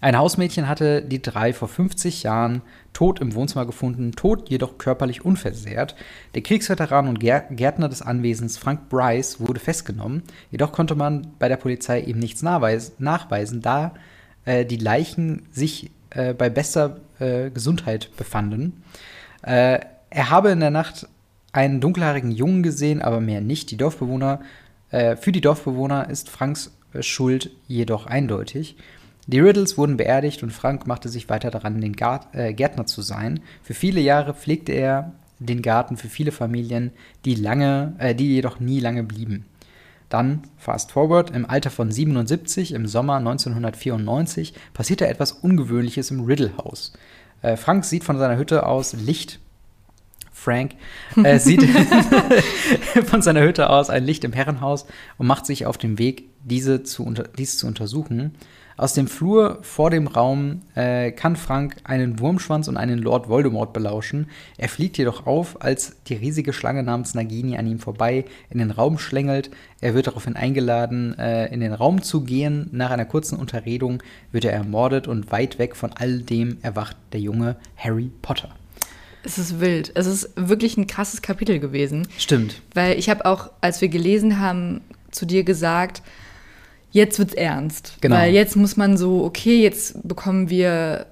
ein 0.01 0.17
Hausmädchen 0.17 0.69
hatte 0.69 1.01
die 1.01 1.21
drei 1.21 1.51
vor 1.51 1.67
50 1.67 2.23
Jahren 2.23 2.61
tot 2.93 3.19
im 3.19 3.35
Wohnzimmer 3.35 3.65
gefunden, 3.65 4.13
tot 4.13 4.49
jedoch 4.49 4.77
körperlich 4.77 5.25
unversehrt. 5.25 5.95
Der 6.35 6.41
Kriegsveteran 6.41 7.07
und 7.09 7.19
Gär 7.19 7.41
Gärtner 7.49 7.89
des 7.89 8.01
Anwesens 8.01 8.57
Frank 8.57 8.87
Bryce 8.87 9.41
wurde 9.41 9.59
festgenommen, 9.59 10.23
jedoch 10.51 10.71
konnte 10.71 10.95
man 10.95 11.33
bei 11.37 11.49
der 11.49 11.57
Polizei 11.57 11.99
ihm 11.99 12.17
nichts 12.17 12.41
nachweis 12.41 12.93
nachweisen, 12.97 13.61
da 13.61 13.93
äh, 14.45 14.65
die 14.65 14.77
Leichen 14.77 15.47
sich 15.51 15.91
äh, 16.11 16.33
bei 16.33 16.49
bester 16.49 16.97
äh, 17.19 17.49
Gesundheit 17.49 18.09
befanden. 18.15 18.83
Äh, 19.41 19.79
er 20.09 20.29
habe 20.29 20.51
in 20.51 20.61
der 20.61 20.71
Nacht 20.71 21.07
einen 21.51 21.81
dunkelhaarigen 21.81 22.31
Jungen 22.31 22.63
gesehen, 22.63 23.01
aber 23.01 23.19
mehr 23.19 23.41
nicht. 23.41 23.71
Die 23.71 23.77
Dorfbewohner, 23.77 24.41
äh, 24.91 25.15
für 25.15 25.31
die 25.31 25.41
Dorfbewohner 25.41 26.09
ist 26.09 26.29
Franks 26.29 26.75
äh, 26.93 27.01
Schuld 27.03 27.51
jedoch 27.67 28.05
eindeutig. 28.05 28.75
Die 29.27 29.39
Riddles 29.39 29.77
wurden 29.77 29.97
beerdigt 29.97 30.41
und 30.41 30.51
Frank 30.51 30.87
machte 30.87 31.09
sich 31.09 31.29
weiter 31.29 31.51
daran, 31.51 31.81
den 31.81 31.95
Gart 31.95 32.33
äh, 32.33 32.53
Gärtner 32.53 32.85
zu 32.85 33.01
sein. 33.01 33.41
Für 33.61 33.73
viele 33.73 34.01
Jahre 34.01 34.33
pflegte 34.33 34.71
er 34.71 35.13
den 35.39 35.61
Garten 35.61 35.97
für 35.97 36.07
viele 36.07 36.31
Familien, 36.31 36.91
die 37.25 37.35
lange, 37.35 37.93
äh, 37.99 38.15
die 38.15 38.33
jedoch 38.33 38.59
nie 38.59 38.79
lange 38.79 39.03
blieben. 39.03 39.45
Dann, 40.09 40.41
fast 40.57 40.91
forward, 40.91 41.29
im 41.29 41.45
Alter 41.45 41.69
von 41.69 41.91
77, 41.91 42.73
im 42.73 42.87
Sommer 42.87 43.17
1994, 43.17 44.53
passierte 44.73 45.07
etwas 45.07 45.31
Ungewöhnliches 45.31 46.09
im 46.09 46.21
Riddle-Haus. 46.21 46.93
Äh, 47.41 47.55
Frank 47.55 47.85
sieht 47.85 48.03
von 48.03 48.17
seiner 48.17 48.37
Hütte 48.37 48.65
aus 48.65 48.93
Licht. 48.93 49.39
Frank 50.39 50.75
äh, 51.23 51.37
sieht 51.39 51.63
von 53.05 53.21
seiner 53.21 53.41
Hütte 53.41 53.69
aus 53.69 53.89
ein 53.89 54.05
Licht 54.05 54.23
im 54.23 54.33
Herrenhaus 54.33 54.85
und 55.17 55.27
macht 55.27 55.45
sich 55.45 55.65
auf 55.65 55.77
den 55.77 55.97
Weg, 55.97 56.29
diese 56.43 56.83
zu 56.83 57.13
dies 57.37 57.57
zu 57.57 57.67
untersuchen. 57.67 58.35
Aus 58.79 58.93
dem 58.93 59.07
Flur 59.07 59.59
vor 59.61 59.89
dem 59.89 60.07
Raum 60.07 60.61
äh, 60.73 61.11
kann 61.11 61.35
Frank 61.35 61.75
einen 61.83 62.19
Wurmschwanz 62.19 62.69
und 62.69 62.77
einen 62.77 62.99
Lord 62.99 63.27
Voldemort 63.27 63.73
belauschen. 63.73 64.27
Er 64.57 64.69
fliegt 64.69 64.97
jedoch 64.97 65.27
auf, 65.27 65.61
als 65.61 65.97
die 66.07 66.13
riesige 66.13 66.53
Schlange 66.53 66.81
namens 66.81 67.13
Nagini 67.13 67.57
an 67.57 67.67
ihm 67.67 67.79
vorbei 67.79 68.23
in 68.49 68.59
den 68.59 68.71
Raum 68.71 68.97
schlängelt. 68.97 69.51
Er 69.81 69.95
wird 69.95 70.07
daraufhin 70.07 70.37
eingeladen, 70.37 71.19
äh, 71.19 71.53
in 71.53 71.59
den 71.59 71.73
Raum 71.73 72.01
zu 72.01 72.21
gehen. 72.21 72.69
Nach 72.71 72.91
einer 72.91 73.03
kurzen 73.03 73.37
Unterredung 73.37 74.01
wird 74.31 74.45
er 74.45 74.53
ermordet 74.53 75.09
und 75.09 75.29
weit 75.29 75.59
weg 75.59 75.75
von 75.75 75.91
all 75.91 76.19
dem 76.19 76.59
erwacht 76.61 76.95
der 77.11 77.19
junge 77.19 77.57
Harry 77.75 78.09
Potter. 78.21 78.55
Es 79.23 79.37
ist 79.37 79.59
wild. 79.59 79.91
Es 79.95 80.05
ist 80.05 80.31
wirklich 80.35 80.77
ein 80.77 80.87
krasses 80.87 81.21
Kapitel 81.21 81.59
gewesen. 81.59 82.07
Stimmt. 82.17 82.61
Weil 82.73 82.97
ich 82.97 83.09
habe 83.09 83.25
auch, 83.25 83.51
als 83.61 83.81
wir 83.81 83.89
gelesen 83.89 84.39
haben, 84.39 84.81
zu 85.11 85.25
dir 85.25 85.43
gesagt, 85.43 86.01
jetzt 86.91 87.19
wird's 87.19 87.33
ernst. 87.33 87.97
Genau. 88.01 88.15
Weil 88.15 88.33
jetzt 88.33 88.55
muss 88.55 88.77
man 88.77 88.97
so, 88.97 89.23
okay, 89.23 89.61
jetzt 89.61 90.07
bekommen 90.07 90.49
wir 90.49 91.05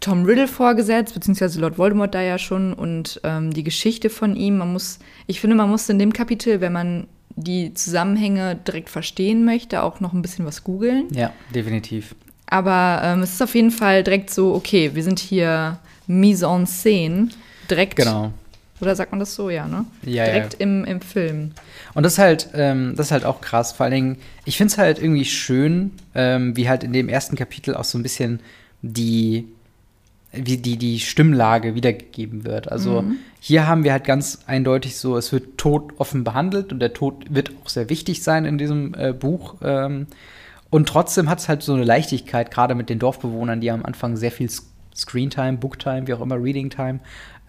Tom 0.00 0.24
Riddle 0.24 0.48
vorgesetzt, 0.48 1.14
beziehungsweise 1.14 1.60
Lord 1.60 1.78
Voldemort 1.78 2.14
da 2.14 2.20
ja 2.20 2.38
schon 2.38 2.72
und 2.74 3.20
ähm, 3.24 3.52
die 3.52 3.64
Geschichte 3.64 4.10
von 4.10 4.36
ihm. 4.36 4.58
Man 4.58 4.72
muss, 4.72 4.98
ich 5.26 5.40
finde, 5.40 5.56
man 5.56 5.70
muss 5.70 5.88
in 5.88 5.98
dem 5.98 6.12
Kapitel, 6.12 6.60
wenn 6.60 6.72
man 6.72 7.06
die 7.36 7.74
Zusammenhänge 7.74 8.56
direkt 8.56 8.90
verstehen 8.90 9.44
möchte, 9.44 9.82
auch 9.82 10.00
noch 10.00 10.12
ein 10.12 10.22
bisschen 10.22 10.44
was 10.44 10.62
googeln. 10.62 11.08
Ja, 11.10 11.32
definitiv. 11.54 12.14
Aber 12.46 13.00
ähm, 13.02 13.22
es 13.22 13.32
ist 13.32 13.42
auf 13.42 13.54
jeden 13.54 13.70
Fall 13.70 14.04
direkt 14.04 14.30
so, 14.30 14.54
okay, 14.54 14.90
wir 14.94 15.02
sind 15.02 15.18
hier 15.18 15.78
mise 16.06 16.46
en 16.46 16.66
scène, 16.66 17.28
direkt. 17.70 17.96
Genau. 17.96 18.32
Oder 18.80 18.96
sagt 18.96 19.12
man 19.12 19.20
das 19.20 19.34
so, 19.34 19.50
ja, 19.50 19.66
ne? 19.68 19.84
Ja, 20.02 20.24
direkt 20.24 20.54
ja. 20.54 20.60
Im, 20.60 20.84
im 20.84 21.00
Film. 21.00 21.52
Und 21.94 22.02
das 22.02 22.14
ist 22.14 22.18
halt, 22.18 22.48
ähm, 22.54 22.94
das 22.96 23.06
ist 23.06 23.12
halt 23.12 23.24
auch 23.24 23.40
krass. 23.40 23.72
Vor 23.72 23.84
allen 23.84 23.94
Dingen, 23.94 24.16
ich 24.44 24.56
finde 24.56 24.72
es 24.72 24.78
halt 24.78 24.98
irgendwie 25.00 25.24
schön, 25.24 25.92
ähm, 26.14 26.56
wie 26.56 26.68
halt 26.68 26.82
in 26.84 26.92
dem 26.92 27.08
ersten 27.08 27.36
Kapitel 27.36 27.74
auch 27.76 27.84
so 27.84 27.96
ein 27.96 28.02
bisschen 28.02 28.40
die, 28.82 29.46
wie 30.32 30.56
die, 30.58 30.76
die 30.76 30.98
Stimmlage 30.98 31.76
wiedergegeben 31.76 32.44
wird. 32.44 32.70
Also 32.70 33.02
Mhm. 33.02 33.18
hier 33.40 33.66
haben 33.68 33.84
wir 33.84 33.92
halt 33.92 34.04
ganz 34.04 34.40
eindeutig 34.46 34.96
so, 34.96 35.16
es 35.16 35.32
wird 35.32 35.56
Tod 35.56 35.92
offen 35.98 36.24
behandelt 36.24 36.72
und 36.72 36.80
der 36.80 36.92
Tod 36.92 37.26
wird 37.32 37.52
auch 37.62 37.68
sehr 37.68 37.88
wichtig 37.88 38.22
sein 38.24 38.44
in 38.44 38.58
diesem 38.58 38.92
äh, 38.94 39.12
Buch. 39.12 39.54
Ähm, 39.62 40.08
und 40.68 40.88
trotzdem 40.88 41.30
hat 41.30 41.38
es 41.38 41.48
halt 41.48 41.62
so 41.62 41.72
eine 41.74 41.84
Leichtigkeit, 41.84 42.50
gerade 42.50 42.74
mit 42.74 42.90
den 42.90 42.98
Dorfbewohnern, 42.98 43.60
die 43.60 43.70
am 43.70 43.84
Anfang 43.84 44.16
sehr 44.16 44.32
viel 44.32 44.50
Screentime, 44.94 45.58
Booktime, 45.58 46.06
wie 46.06 46.14
auch 46.14 46.20
immer, 46.20 46.42
Reading-Time 46.42 47.00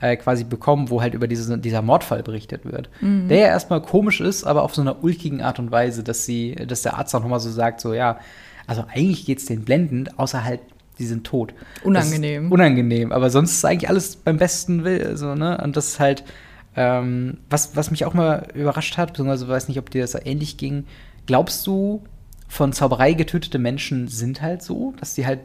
äh, 0.02 0.18
quasi 0.18 0.44
bekommen, 0.44 0.90
wo 0.90 1.02
halt 1.02 1.14
über 1.14 1.28
diese, 1.28 1.58
dieser 1.58 1.82
Mordfall 1.82 2.24
berichtet 2.24 2.66
wird. 2.66 2.90
Der 3.30 3.38
ja 3.38 3.48
erstmal 3.48 3.82
komisch 3.82 4.22
ist, 4.22 4.44
aber 4.44 4.64
auf 4.64 4.76
so 4.76 4.82
einer 4.82 5.04
ulkigen 5.04 5.42
Art 5.42 5.60
und 5.60 5.72
Weise, 5.72 6.04
dass 6.04 6.26
sie, 6.26 6.56
dass 6.56 6.82
der 6.82 6.98
Arzt 6.98 7.16
auch 7.16 7.22
nochmal 7.22 7.40
so 7.40 7.50
sagt, 7.50 7.82
so 7.82 7.94
ja, 7.94 8.20
also 8.68 8.86
eigentlich 8.94 9.26
geht's 9.26 9.46
denen 9.46 9.64
blendend, 9.64 10.20
außer 10.20 10.44
halt, 10.44 10.62
die 11.00 11.06
sind 11.06 11.26
tot. 11.26 11.54
Unangenehm. 11.84 12.52
Unangenehm, 12.52 13.12
aber 13.12 13.30
sonst 13.30 13.54
ist 13.54 13.66
eigentlich 13.66 13.90
alles 13.90 14.16
beim 14.16 14.38
besten 14.38 14.84
Will, 14.84 15.18
so, 15.18 15.36
ne? 15.36 15.60
Und 15.64 15.76
das 15.78 15.90
ist 15.90 16.00
halt, 16.00 16.24
ähm, 16.76 17.38
was, 17.50 17.76
was 17.76 17.92
mich 17.92 18.06
auch 18.06 18.14
mal 18.14 18.48
überrascht 18.54 18.98
hat, 18.98 19.10
beziehungsweise 19.10 19.48
weiß 19.48 19.68
nicht, 19.68 19.80
ob 19.80 19.90
dir 19.90 20.02
das 20.02 20.16
ähnlich 20.26 20.58
ging. 20.58 20.86
Glaubst 21.26 21.66
du, 21.68 22.04
von 22.48 22.74
Zauberei 22.74 23.14
getötete 23.14 23.60
Menschen 23.60 24.08
sind 24.08 24.42
halt 24.42 24.62
so, 24.62 24.94
dass 25.00 25.16
die 25.16 25.26
halt 25.26 25.40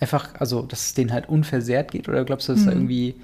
einfach, 0.00 0.30
also 0.38 0.62
dass 0.62 0.86
es 0.86 0.94
denen 0.94 1.12
halt 1.12 1.28
unversehrt 1.28 1.90
geht? 1.92 2.08
Oder 2.08 2.24
glaubst 2.24 2.48
du, 2.48 2.54
dass 2.54 2.64
da 2.64 2.72
irgendwie 2.72 3.14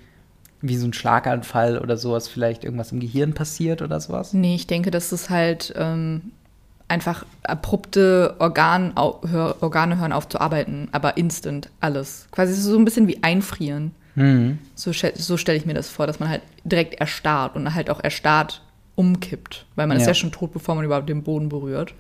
wie 0.61 0.77
so 0.77 0.87
ein 0.87 0.93
Schlaganfall 0.93 1.79
oder 1.79 1.97
sowas 1.97 2.29
vielleicht 2.29 2.65
irgendwas 2.65 2.93
im 2.93 3.01
Gehirn 3.01 3.35
passiert 3.35 3.83
oder 3.83 4.01
sowas? 4.01 4.33
Nee, 4.33 4.55
ich 4.55 4.67
denke, 4.67 4.91
dass 4.91 5.13
es 5.13 5.29
halt 5.31 5.75
ähm, 5.77 6.33
einfach 6.89 7.25
abrupte 7.43 8.37
Organ, 8.39 8.95
hör, 8.97 9.57
Organe 9.61 9.99
hören 9.99 10.13
auf 10.13 10.29
zu 10.29 10.41
arbeiten, 10.41 10.89
aber 10.93 11.17
instant 11.17 11.71
alles. 11.81 12.27
Quasi 12.31 12.55
so 12.55 12.77
ein 12.79 12.85
bisschen 12.85 13.09
wie 13.09 13.23
einfrieren. 13.23 13.93
Mhm. 14.15 14.59
So, 14.75 14.93
so 14.93 15.37
stelle 15.37 15.59
ich 15.59 15.67
mir 15.67 15.75
das 15.75 15.89
vor, 15.89 16.07
dass 16.07 16.21
man 16.21 16.29
halt 16.29 16.43
direkt 16.65 16.95
erstarrt 16.95 17.57
und 17.57 17.75
halt 17.75 17.91
auch 17.91 18.03
erstarrt 18.03 18.63
umkippt, 18.95 19.67
weil 19.75 19.87
man 19.87 19.97
ist 19.97 20.05
Ja. 20.05 20.09
ja 20.09 20.15
schon 20.15 20.31
tot, 20.33 20.53
bevor 20.53 20.77
man 20.77 20.85
überhaupt 20.85 21.09
den 21.09 21.23
Boden 21.25 21.49
berührt. 21.49 21.95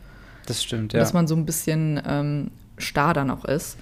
Das 0.47 0.63
stimmt, 0.63 0.93
ja. 0.93 1.01
Dass 1.01 1.13
man 1.13 1.27
so 1.27 1.35
ein 1.35 1.45
bisschen 1.45 2.01
ähm, 2.07 2.51
starr 2.79 3.15
dann 3.15 3.31
auch 3.31 3.45
ist. 3.45 3.77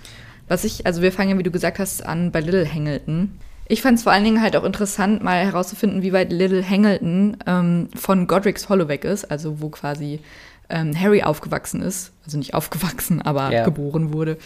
Was 0.48 0.64
ich, 0.64 0.86
also 0.86 1.02
wir 1.02 1.12
fangen 1.12 1.30
ja, 1.30 1.38
wie 1.38 1.42
du 1.42 1.50
gesagt 1.50 1.78
hast, 1.78 2.04
an 2.04 2.30
bei 2.32 2.40
Little 2.40 2.70
Hangleton. 2.72 3.38
Ich 3.68 3.80
fand 3.80 3.96
es 3.98 4.02
vor 4.04 4.12
allen 4.12 4.24
Dingen 4.24 4.42
halt 4.42 4.56
auch 4.56 4.64
interessant, 4.64 5.22
mal 5.22 5.44
herauszufinden, 5.44 6.02
wie 6.02 6.12
weit 6.12 6.32
Little 6.32 6.68
Hangleton 6.68 7.36
ähm, 7.46 7.88
von 7.94 8.26
Godric's 8.26 8.68
Hollow 8.68 8.88
weg 8.88 9.04
ist, 9.04 9.30
also 9.30 9.60
wo 9.60 9.68
quasi 9.70 10.20
ähm, 10.68 10.98
Harry 10.98 11.22
aufgewachsen 11.22 11.80
ist. 11.80 12.12
Also 12.24 12.38
nicht 12.38 12.54
aufgewachsen, 12.54 13.22
aber 13.24 13.50
Ja. 13.52 13.64
geboren 13.64 14.12
wurde. 14.12 14.36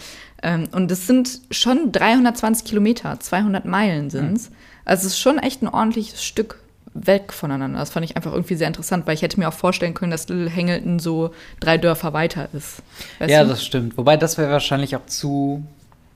Ähm, 0.42 0.68
und 0.72 0.90
das 0.90 1.06
sind 1.06 1.40
schon 1.50 1.92
320 1.92 2.64
Kilometer, 2.66 3.18
200 3.18 3.64
Meilen 3.64 4.10
sind's. 4.10 4.50
Also 4.84 5.06
es 5.06 5.14
ist 5.14 5.18
schon 5.18 5.38
echt 5.38 5.62
ein 5.62 5.68
ordentliches 5.68 6.22
Stück 6.22 6.60
weg 6.94 7.32
voneinander. 7.32 7.78
Das 7.78 7.90
fand 7.90 8.04
ich 8.06 8.16
einfach 8.16 8.32
irgendwie 8.32 8.54
sehr 8.54 8.68
interessant, 8.68 9.06
weil 9.06 9.14
ich 9.14 9.22
hätte 9.22 9.38
mir 9.40 9.48
auch 9.48 9.52
vorstellen 9.54 9.94
können, 9.94 10.10
dass 10.10 10.28
Little 10.28 10.54
Hangleton 10.54 10.98
so 10.98 11.30
drei 11.60 11.78
Dörfer 11.78 12.12
weiter 12.12 12.48
ist. 12.52 12.82
Weißt 13.18 13.30
ja, 13.30 13.42
du? 13.42 13.48
das 13.50 13.64
stimmt. 13.64 13.96
Wobei 13.98 14.16
das 14.16 14.38
wäre 14.38 14.50
wahrscheinlich 14.52 14.96
auch 14.96 15.04
zu, 15.06 15.62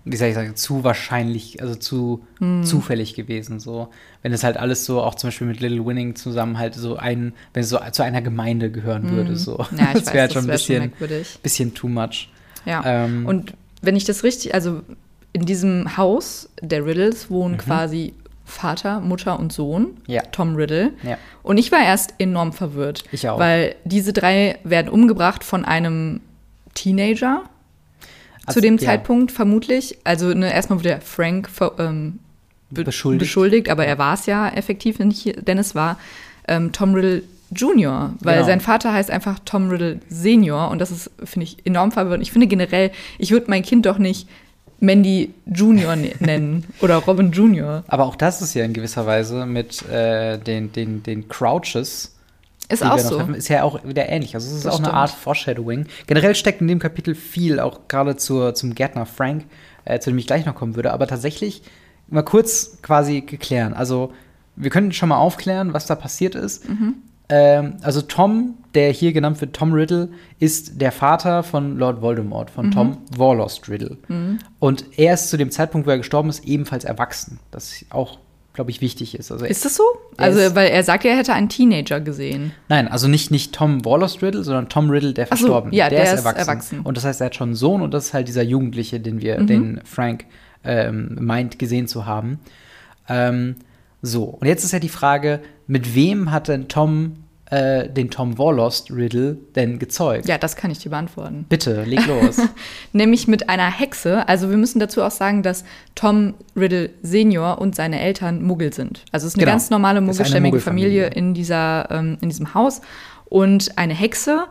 wie 0.05 0.17
soll 0.17 0.29
ich 0.29 0.35
sagen, 0.35 0.57
zu 0.57 0.83
wahrscheinlich, 0.85 1.61
also 1.61 1.75
zu 1.75 2.25
Hm. 2.39 2.65
zufällig 2.65 3.15
gewesen. 3.15 3.61
So, 3.61 3.89
wenn 4.23 4.33
es 4.33 4.43
halt 4.45 4.57
alles 4.57 4.85
so, 4.87 5.03
auch 5.03 5.15
zum 5.15 5.29
Beispiel 5.29 5.47
mit 5.47 5.61
Little 5.61 5.85
Winning 5.85 6.17
zusammen 6.17 6.59
halt 6.59 6.75
so 6.75 6.97
ein, 6.97 7.35
wenn 7.53 7.63
es 7.63 7.69
so 7.69 7.79
zu 7.93 8.03
einer 8.03 8.23
Gemeinde 8.23 8.71
gehören 8.71 9.11
würde, 9.11 9.37
so. 9.37 9.59
Hm. 9.69 9.79
Ja, 9.79 9.85
ich 9.89 9.93
das 10.05 10.07
wäre 10.15 10.21
halt 10.23 10.33
schon 10.33 10.45
ein 10.45 10.49
wär 10.49 10.59
schon 10.59 10.91
bisschen, 10.99 11.41
bisschen 11.43 11.75
too 11.75 11.89
much. 11.89 12.31
Ja. 12.65 12.83
Ähm, 12.85 13.27
Und 13.27 13.53
wenn 13.83 13.97
ich 13.97 14.05
das 14.05 14.25
richtig, 14.25 14.55
also 14.55 14.81
in 15.33 15.47
diesem 15.47 15.97
Haus 15.97 16.49
der 16.61 16.85
Riddles 16.85 17.31
wohnen 17.31 17.57
quasi 17.57 18.15
Vater, 18.45 18.99
Mutter 19.01 19.39
und 19.39 19.53
Sohn, 19.53 19.83
Mhm. 19.83 19.97
Ja. 20.09 20.23
Tom 20.33 20.57
Riddle. 20.57 20.93
Ja. 21.05 21.19
Und 21.45 21.57
ich 21.59 21.71
war 21.71 21.81
erst 21.85 22.15
enorm 22.19 22.53
verwirrt. 22.53 23.05
Ich 23.13 23.29
auch. 23.29 23.39
Weil 23.39 23.77
diese 23.85 24.13
drei 24.13 24.59
werden 24.65 24.89
umgebracht 24.89 25.45
von 25.45 25.65
einem 25.65 26.21
Teenager 26.75 27.45
Zu 28.53 28.61
dem 28.61 28.77
ja, 28.79 28.87
Zeitpunkt 28.87 29.33
vermutlich. 29.33 29.99
Also 30.05 30.33
ne, 30.35 30.53
erstmal 30.53 30.79
wurde 30.79 30.89
der 30.91 31.01
Frank 31.01 31.49
ver, 31.49 31.73
ähm, 31.79 32.19
be 32.71 32.85
Beschuldigt. 32.85 33.21
beschuldigt, 33.21 33.69
aber 33.69 33.85
er 33.87 33.99
war 33.99 34.15
es 34.15 34.27
ja 34.27 34.49
effektiv 34.49 34.99
nicht, 35.01 35.47
denn 35.49 35.59
es 35.59 35.75
war 35.75 35.99
ähm, 36.49 36.73
Tom 36.73 36.95
Riddle 36.95 37.23
Jr., 37.53 38.15
weil 38.21 38.37
Genau. 38.37 38.47
sein 38.47 38.61
Vater 38.61 38.93
heißt 38.93 39.11
einfach 39.11 39.41
Tom 39.45 39.71
Riddle 39.71 40.01
Senior 40.09 40.71
und 40.71 40.79
das 40.81 40.91
ist, 40.93 41.11
finde 41.25 41.45
ich, 41.45 41.57
enorm 41.67 41.91
verwirrend. 41.91 42.23
Ich 42.23 42.31
finde 42.31 42.47
generell, 42.47 42.93
ich 43.19 43.33
würde 43.33 43.47
mein 43.49 43.63
Kind 43.63 43.87
doch 43.87 43.99
nicht 43.99 44.29
Mandy 44.79 45.35
Junior 45.47 45.97
ne- 45.97 46.13
nennen 46.21 46.65
oder 46.81 46.97
Robin 46.99 47.33
Junior. 47.33 47.83
Aber 47.89 48.05
auch 48.05 48.15
das 48.17 48.41
ist 48.41 48.55
ja 48.55 48.65
in 48.65 48.73
gewisser 48.73 49.05
Weise 49.05 49.47
mit 49.47 49.83
äh, 49.91 50.39
den, 50.39 50.73
den, 50.73 51.03
den 51.03 51.29
Crouches. 51.29 52.15
Ist 52.71 52.85
auch 52.85 52.99
so. 52.99 53.17
treffen, 53.17 53.35
ist 53.35 53.49
ja 53.49 53.63
auch 53.63 53.85
wieder 53.85 54.09
ähnlich. 54.09 54.35
Also 54.35 54.49
es 54.49 54.55
ist 54.59 54.65
Das 54.67 54.75
auch 54.75 54.79
eine 54.79 54.87
stimmt. 54.87 54.97
Art 54.99 55.11
Foreshadowing. 55.11 55.87
Generell 56.07 56.35
steckt 56.35 56.61
in 56.61 56.69
dem 56.69 56.79
Kapitel 56.79 57.15
viel, 57.15 57.61
auch 57.61 57.89
gerade 57.89 58.17
zur, 58.17 58.55
zum 58.55 58.75
Gärtner 58.75 59.07
Frank, 59.07 59.45
äh, 59.85 59.99
zu 60.01 60.11
dem 60.11 60.19
ich 60.19 60.27
gleich 60.27 60.47
noch 60.47 60.55
kommen 60.55 60.77
würde. 60.77 60.93
Aber 60.93 61.07
tatsächlich 61.07 61.63
mal 62.09 62.23
kurz 62.23 62.79
quasi 62.83 63.21
geklären. 63.23 63.75
Also 63.75 64.13
wir 64.57 64.71
können 64.71 64.93
schon 64.93 65.09
mal 65.09 65.17
aufklären, 65.19 65.73
was 65.73 65.87
da 65.87 65.95
passiert 65.95 66.35
ist. 66.35 66.69
Mhm. 66.69 66.95
Ähm, 67.29 67.77
also 67.83 68.03
Tom, 68.03 68.55
der 68.75 68.91
hier 68.93 69.13
genannt 69.13 69.41
wird, 69.41 69.55
Tom 69.55 69.73
Riddle, 69.73 70.09
ist 70.41 70.81
der 70.81 70.91
Vater 70.93 71.43
von 71.45 71.79
Lord 71.79 72.03
Voldemort, 72.03 72.51
Mhm. 72.51 72.55
von 72.55 72.71
Tom 72.73 72.99
Warlost 73.17 73.69
Riddle. 73.69 73.97
Und 74.59 74.85
er 74.97 75.15
ist 75.15 75.31
zu 75.31 75.37
dem 75.37 75.51
Zeitpunkt, 75.51 75.87
wo 75.87 75.91
er 75.93 75.99
gestorben 75.99 76.29
ist, 76.29 76.45
ebenfalls 76.45 76.85
erwachsen. 76.85 77.39
Das 77.53 77.73
auch, 77.91 78.19
glaube 78.53 78.71
ich, 78.71 78.81
wichtig 78.81 79.15
ist. 79.15 79.31
Also 79.31 79.45
Ist 79.45 79.65
das 79.65 79.77
so? 79.77 79.85
Also, 80.17 80.55
weil 80.55 80.69
er 80.71 80.83
sagt, 80.83 81.05
er 81.05 81.17
hätte 81.17 81.33
einen 81.33 81.49
Teenager 81.49 82.01
gesehen. 82.01 82.53
Nein, 82.69 82.89
also 82.89 83.07
nicht, 83.09 83.31
nicht 83.31 83.55
Tom 83.55 83.85
Warlost 83.85 84.23
Riddle, 84.23 84.43
sondern 84.43 84.69
Tom 84.69 84.91
Riddle, 84.91 85.15
der 85.15 85.27
so, 85.27 85.29
verstorben 85.29 85.73
ja, 85.73 85.89
der 85.89 86.13
ist 86.13 86.25
erwachsen. 86.25 86.81
Und 86.81 86.97
das 86.97 87.05
heißt, 87.05 87.21
er 87.21 87.27
hat 87.27 87.37
schon 87.37 87.51
einen 87.51 87.55
Sohn 87.57 87.81
und 87.81 87.95
das 87.95 88.07
ist 88.07 88.15
halt 88.15 88.29
dieser 88.29 88.43
Jugendliche, 88.43 88.99
den 89.01 89.21
wir, 89.21 89.41
Mhm. 89.41 89.47
den 89.47 89.81
Frank 89.85 90.25
ähm, 90.65 91.17
meint, 91.21 91.59
gesehen 91.59 91.87
zu 91.87 92.07
haben. 92.07 92.41
Ähm, 93.09 93.57
so, 94.03 94.25
und 94.25 94.47
jetzt 94.47 94.65
ist 94.65 94.73
ja 94.73 94.79
die 94.79 94.89
Frage, 94.89 95.41
mit 95.67 95.95
wem 95.95 96.31
hat 96.33 96.49
denn 96.49 96.69
Tom 96.69 97.17
äh, 97.51 97.89
den 97.89 98.11
Tom 98.11 98.39
Warlost 98.39 98.91
Riddle 98.93 99.37
denn 99.57 99.79
gezeugt? 99.79 100.27
Ja, 100.29 100.39
das 100.39 100.55
kann 100.57 100.71
ich 100.71 100.79
dir 100.79 100.91
beantworten. 100.91 101.47
Bitte, 101.49 101.83
leg 101.85 102.07
los. 102.07 102.37
Nämlich 102.93 103.27
mit 103.29 103.49
einer 103.49 103.71
Hexe. 103.71 104.29
Also 104.29 104.51
wir 104.51 104.57
müssen 104.57 104.79
dazu 104.79 105.03
auch 105.03 105.11
sagen, 105.11 105.43
dass 105.43 105.65
Tom 105.95 106.35
Riddle 106.57 106.91
Senior 107.03 107.59
und 107.61 107.75
seine 107.75 108.01
Eltern 108.01 108.43
Muggel 108.43 108.73
sind. 108.73 109.05
Also 109.13 109.27
es 109.27 109.33
ist 109.33 109.37
eine 109.39 109.45
Genau. 109.47 109.53
ganz 109.55 109.71
normale 109.71 110.01
muggelstämmige 110.01 110.61
Familie 110.61 111.09
in, 111.09 111.35
dieser, 111.35 111.91
ähm, 111.91 112.19
in 112.21 112.29
diesem 112.29 112.55
Haus. 112.55 112.81
Und 113.27 113.77
eine 113.79 113.95
Hexe 113.95 114.45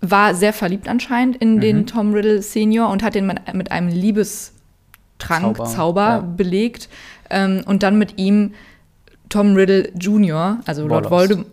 war 0.00 0.34
sehr 0.34 0.52
verliebt 0.52 0.86
anscheinend 0.88 1.36
in 1.36 1.54
Mhm. 1.56 1.60
den 1.60 1.86
Tom 1.86 2.12
Riddle 2.12 2.42
Senior 2.42 2.90
und 2.90 3.02
hat 3.02 3.16
ihn 3.16 3.26
mit, 3.26 3.38
mit 3.54 3.72
einem 3.72 3.88
Liebestrank, 3.88 5.56
Zauber, 5.56 5.64
Zauber, 5.64 6.06
ja. 6.08 6.18
belegt. 6.20 6.88
Ähm, 7.30 7.62
und 7.66 7.82
dann 7.82 7.96
mit 7.98 8.18
ihm 8.18 8.52
Tom 9.30 9.54
Riddle 9.56 9.90
Jr., 9.98 10.60
also 10.66 10.86
Lord. 10.86 11.10
Voldemort, 11.10 11.48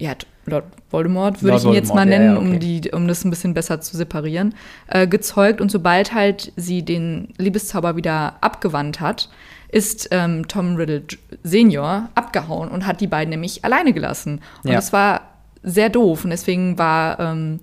ja, 0.00 0.14
Lord 0.46 0.64
Voldemort 0.90 1.42
würde 1.42 1.58
ich 1.58 1.64
ihn 1.64 1.72
jetzt 1.74 1.94
mal 1.94 2.06
Voldemort, 2.06 2.12
ja, 2.12 2.18
nennen, 2.18 2.34
ja, 2.34 2.40
okay. 2.40 2.54
um, 2.54 2.58
die, 2.60 2.90
um 2.92 3.06
das 3.08 3.24
ein 3.24 3.30
bisschen 3.30 3.54
besser 3.54 3.80
zu 3.80 3.96
separieren, 3.96 4.54
äh, 4.88 5.06
gezeugt. 5.06 5.60
Und 5.60 5.70
sobald 5.70 6.12
halt 6.14 6.52
sie 6.56 6.82
den 6.82 7.28
Liebeszauber 7.36 7.94
wieder 7.96 8.34
abgewandt 8.40 9.00
hat, 9.00 9.28
ist 9.68 10.08
ähm, 10.10 10.48
Tom 10.48 10.74
Riddle 10.76 11.04
Senior 11.44 12.08
abgehauen 12.16 12.68
und 12.70 12.86
hat 12.86 13.00
die 13.00 13.06
beiden 13.06 13.30
nämlich 13.30 13.64
alleine 13.64 13.92
gelassen. 13.92 14.40
Und 14.64 14.70
Ja. 14.70 14.76
das 14.76 14.92
war 14.92 15.20
sehr 15.62 15.90
doof. 15.90 16.24
Und 16.24 16.30
deswegen 16.30 16.76
war 16.78 17.20
ähm, 17.20 17.60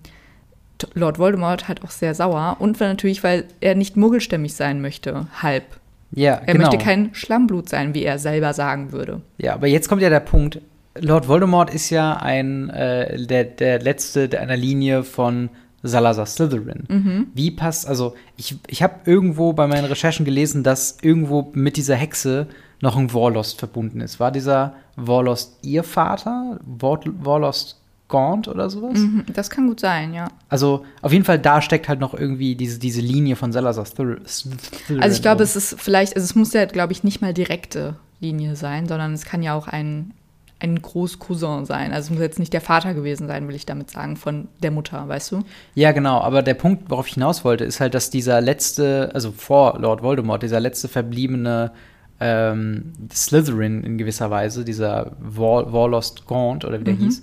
Lord 0.93 1.17
Voldemort 1.19 1.67
halt 1.67 1.83
auch 1.83 1.89
sehr 1.91 2.13
sauer. 2.15 2.57
Und 2.59 2.79
natürlich, 2.79 3.23
weil 3.23 3.45
er 3.59 3.75
nicht 3.75 3.97
muggelstämmig 3.97 4.53
sein 4.53 4.79
möchte, 4.81 5.27
halb. 5.41 5.65
ja, 6.11 6.35
Er 6.45 6.53
genau. 6.53 6.69
möchte 6.69 6.77
kein 6.77 7.13
Schlammblut 7.13 7.67
sein, 7.67 7.93
wie 7.93 8.03
er 8.03 8.19
selber 8.19 8.53
sagen 8.53 8.91
würde. 8.93 9.21
Ja, 9.39 9.55
aber 9.55 9.67
jetzt 9.67 9.89
kommt 9.89 10.01
ja 10.01 10.09
der 10.09 10.19
Punkt. 10.21 10.61
Lord 11.01 11.27
Voldemort 11.27 11.73
ist 11.73 11.89
ja 11.89 12.17
ein 12.17 12.69
äh, 12.69 13.25
der, 13.25 13.43
der 13.45 13.79
letzte 13.79 14.29
der 14.29 14.41
einer 14.41 14.57
Linie 14.57 15.03
von 15.03 15.49
Salazar 15.83 16.25
Slytherin. 16.25 16.83
Mhm. 16.87 17.27
Wie 17.33 17.51
passt, 17.51 17.87
also 17.87 18.15
ich, 18.35 18.57
ich 18.67 18.83
habe 18.83 18.95
irgendwo 19.05 19.53
bei 19.53 19.67
meinen 19.67 19.85
Recherchen 19.85 20.25
gelesen, 20.25 20.63
dass 20.63 20.97
irgendwo 21.01 21.51
mit 21.53 21.77
dieser 21.77 21.95
Hexe 21.95 22.47
noch 22.81 22.97
ein 22.97 23.13
Warlost 23.13 23.59
verbunden 23.59 24.01
ist. 24.01 24.19
War 24.19 24.31
dieser 24.31 24.75
Warlost 24.95 25.57
ihr 25.61 25.83
Vater? 25.83 26.59
War, 26.65 26.99
Warlost 27.05 27.79
Gaunt 28.07 28.47
oder 28.47 28.69
sowas? 28.69 28.97
Mhm, 28.97 29.25
das 29.33 29.49
kann 29.49 29.67
gut 29.67 29.81
sein, 29.81 30.13
ja. 30.13 30.29
Also 30.47 30.85
auf 31.01 31.11
jeden 31.11 31.25
Fall, 31.25 31.39
da 31.39 31.61
steckt 31.61 31.89
halt 31.89 31.99
noch 31.99 32.13
irgendwie 32.13 32.55
diese, 32.55 32.79
diese 32.79 33.01
Linie 33.01 33.35
von 33.35 33.51
Salazar 33.51 33.85
Slytherin. 33.85 35.01
Also 35.01 35.15
ich 35.15 35.21
glaube, 35.21 35.43
es 35.43 35.55
ist 35.55 35.75
vielleicht, 35.79 36.15
also 36.15 36.23
es 36.23 36.35
muss 36.35 36.53
ja, 36.53 36.65
glaube 36.65 36.93
ich, 36.93 37.03
nicht 37.03 37.21
mal 37.21 37.33
direkte 37.33 37.95
Linie 38.19 38.55
sein, 38.55 38.87
sondern 38.87 39.13
es 39.13 39.25
kann 39.25 39.43
ja 39.43 39.55
auch 39.55 39.67
ein, 39.67 40.13
ein 40.59 40.81
Großcousin 40.81 41.65
sein. 41.65 41.93
Also 41.93 42.07
es 42.07 42.11
muss 42.11 42.21
jetzt 42.21 42.39
nicht 42.39 42.53
der 42.53 42.61
Vater 42.61 42.93
gewesen 42.93 43.27
sein, 43.27 43.47
will 43.47 43.55
ich 43.55 43.65
damit 43.65 43.91
sagen, 43.91 44.15
von 44.17 44.47
der 44.63 44.71
Mutter, 44.71 45.07
weißt 45.07 45.31
du? 45.31 45.43
Ja, 45.75 45.91
genau. 45.91 46.19
Aber 46.21 46.41
der 46.41 46.55
Punkt, 46.55 46.89
worauf 46.89 47.07
ich 47.07 47.13
hinaus 47.13 47.45
wollte, 47.45 47.63
ist 47.63 47.79
halt, 47.79 47.93
dass 47.93 48.09
dieser 48.09 48.41
letzte, 48.41 49.11
also 49.13 49.31
vor 49.31 49.77
Lord 49.79 50.01
Voldemort, 50.01 50.41
dieser 50.41 50.59
letzte 50.59 50.87
verbliebene 50.87 51.71
ähm, 52.19 52.93
Slytherin 53.11 53.83
in 53.83 53.97
gewisser 53.99 54.31
Weise, 54.31 54.65
dieser 54.65 55.11
War, 55.19 55.71
Warlost 55.71 56.25
Gaunt 56.25 56.65
oder 56.65 56.79
wie 56.79 56.85
der 56.85 56.95
Mhm. 56.95 56.99
hieß, 56.99 57.21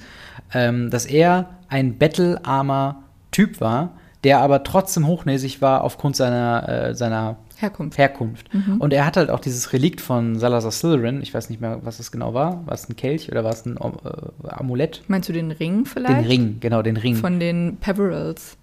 ähm, 0.55 0.91
dass 0.91 1.05
er 1.05 1.50
ein 1.69 1.99
bettelarmer 1.99 3.03
Typ 3.33 3.61
war, 3.61 3.95
der 4.23 4.38
aber 4.38 4.62
trotzdem 4.62 5.09
hochnäsig 5.09 5.61
war 5.61 5.83
aufgrund 5.83 6.14
seiner, 6.14 6.69
äh, 6.69 6.95
seiner 6.95 7.37
Herkunft. 7.56 7.99
Herkunft. 7.99 8.50
Und 8.78 8.92
er 8.92 9.06
hat 9.06 9.16
halt 9.16 9.30
auch 9.30 9.40
dieses 9.40 9.73
Relikt 9.73 10.00
von 10.00 10.38
Salazar 10.38 10.70
Slytherin, 10.70 11.23
ich 11.23 11.32
weiß 11.32 11.50
nicht 11.50 11.61
mehr, 11.61 11.80
was 11.82 12.00
es 12.00 12.12
genau 12.12 12.34
war. 12.34 12.66
War 12.66 12.75
es 12.75 12.88
ein 12.88 12.96
Kelch 12.96 13.30
oder 13.30 13.44
war 13.44 13.52
es 13.52 13.64
ein 13.66 13.76
äh, 13.76 14.49
Amulett? 14.49 15.02
Meinst 15.08 15.28
du 15.28 15.32
den 15.32 15.50
Ring 15.50 15.84
vielleicht? 15.84 16.20
Den 16.20 16.26
Ring, 16.26 16.56
genau, 16.61 16.82
den 16.82 16.96
Ring. 16.96 17.16
Von 17.16 17.40
den 17.40 17.76
Peverils. 17.80 18.56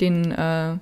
Den, 0.00 0.32
äh, 0.32 0.76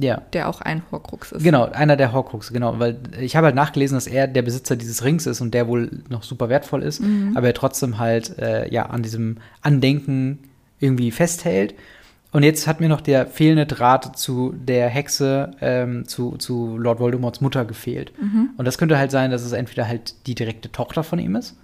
ja. 0.00 0.22
der 0.32 0.48
auch 0.48 0.60
ein 0.60 0.82
Horcrux 0.90 1.32
ist. 1.32 1.42
Genau, 1.42 1.64
einer 1.64 1.96
der 1.96 2.12
Horcruxe, 2.12 2.52
genau. 2.52 2.78
Weil 2.78 2.98
ich 3.20 3.36
habe 3.36 3.46
halt 3.46 3.54
nachgelesen, 3.54 3.96
dass 3.96 4.06
er 4.06 4.26
der 4.26 4.42
Besitzer 4.42 4.76
dieses 4.76 5.04
Rings 5.04 5.26
ist 5.26 5.40
und 5.40 5.54
der 5.54 5.68
wohl 5.68 6.02
noch 6.08 6.22
super 6.22 6.48
wertvoll 6.48 6.82
ist, 6.82 7.02
aber 7.34 7.48
er 7.48 7.54
trotzdem 7.54 7.98
halt 7.98 8.38
äh, 8.38 8.72
ja 8.72 8.86
an 8.86 9.02
diesem 9.02 9.38
Andenken 9.62 10.38
irgendwie 10.78 11.10
festhält. 11.10 11.74
Und 12.36 12.42
jetzt 12.42 12.66
hat 12.66 12.80
mir 12.80 12.90
noch 12.90 13.00
der 13.00 13.26
fehlende 13.26 13.64
Draht 13.64 14.18
zu 14.18 14.52
der 14.52 14.90
Hexe, 14.90 15.52
ähm, 15.62 16.06
zu, 16.06 16.36
zu 16.36 16.76
Lord 16.76 17.00
Voldemorts 17.00 17.40
Mutter 17.40 17.64
gefehlt. 17.64 18.12
Und 18.58 18.66
das 18.66 18.76
könnte 18.76 18.98
halt 18.98 19.10
sein, 19.10 19.30
dass 19.30 19.40
es 19.40 19.52
entweder 19.52 19.88
halt 19.88 20.14
die 20.26 20.34
direkte 20.34 20.70
Tochter 20.70 21.02
von 21.02 21.18
ihm 21.18 21.34
ist 21.34 21.56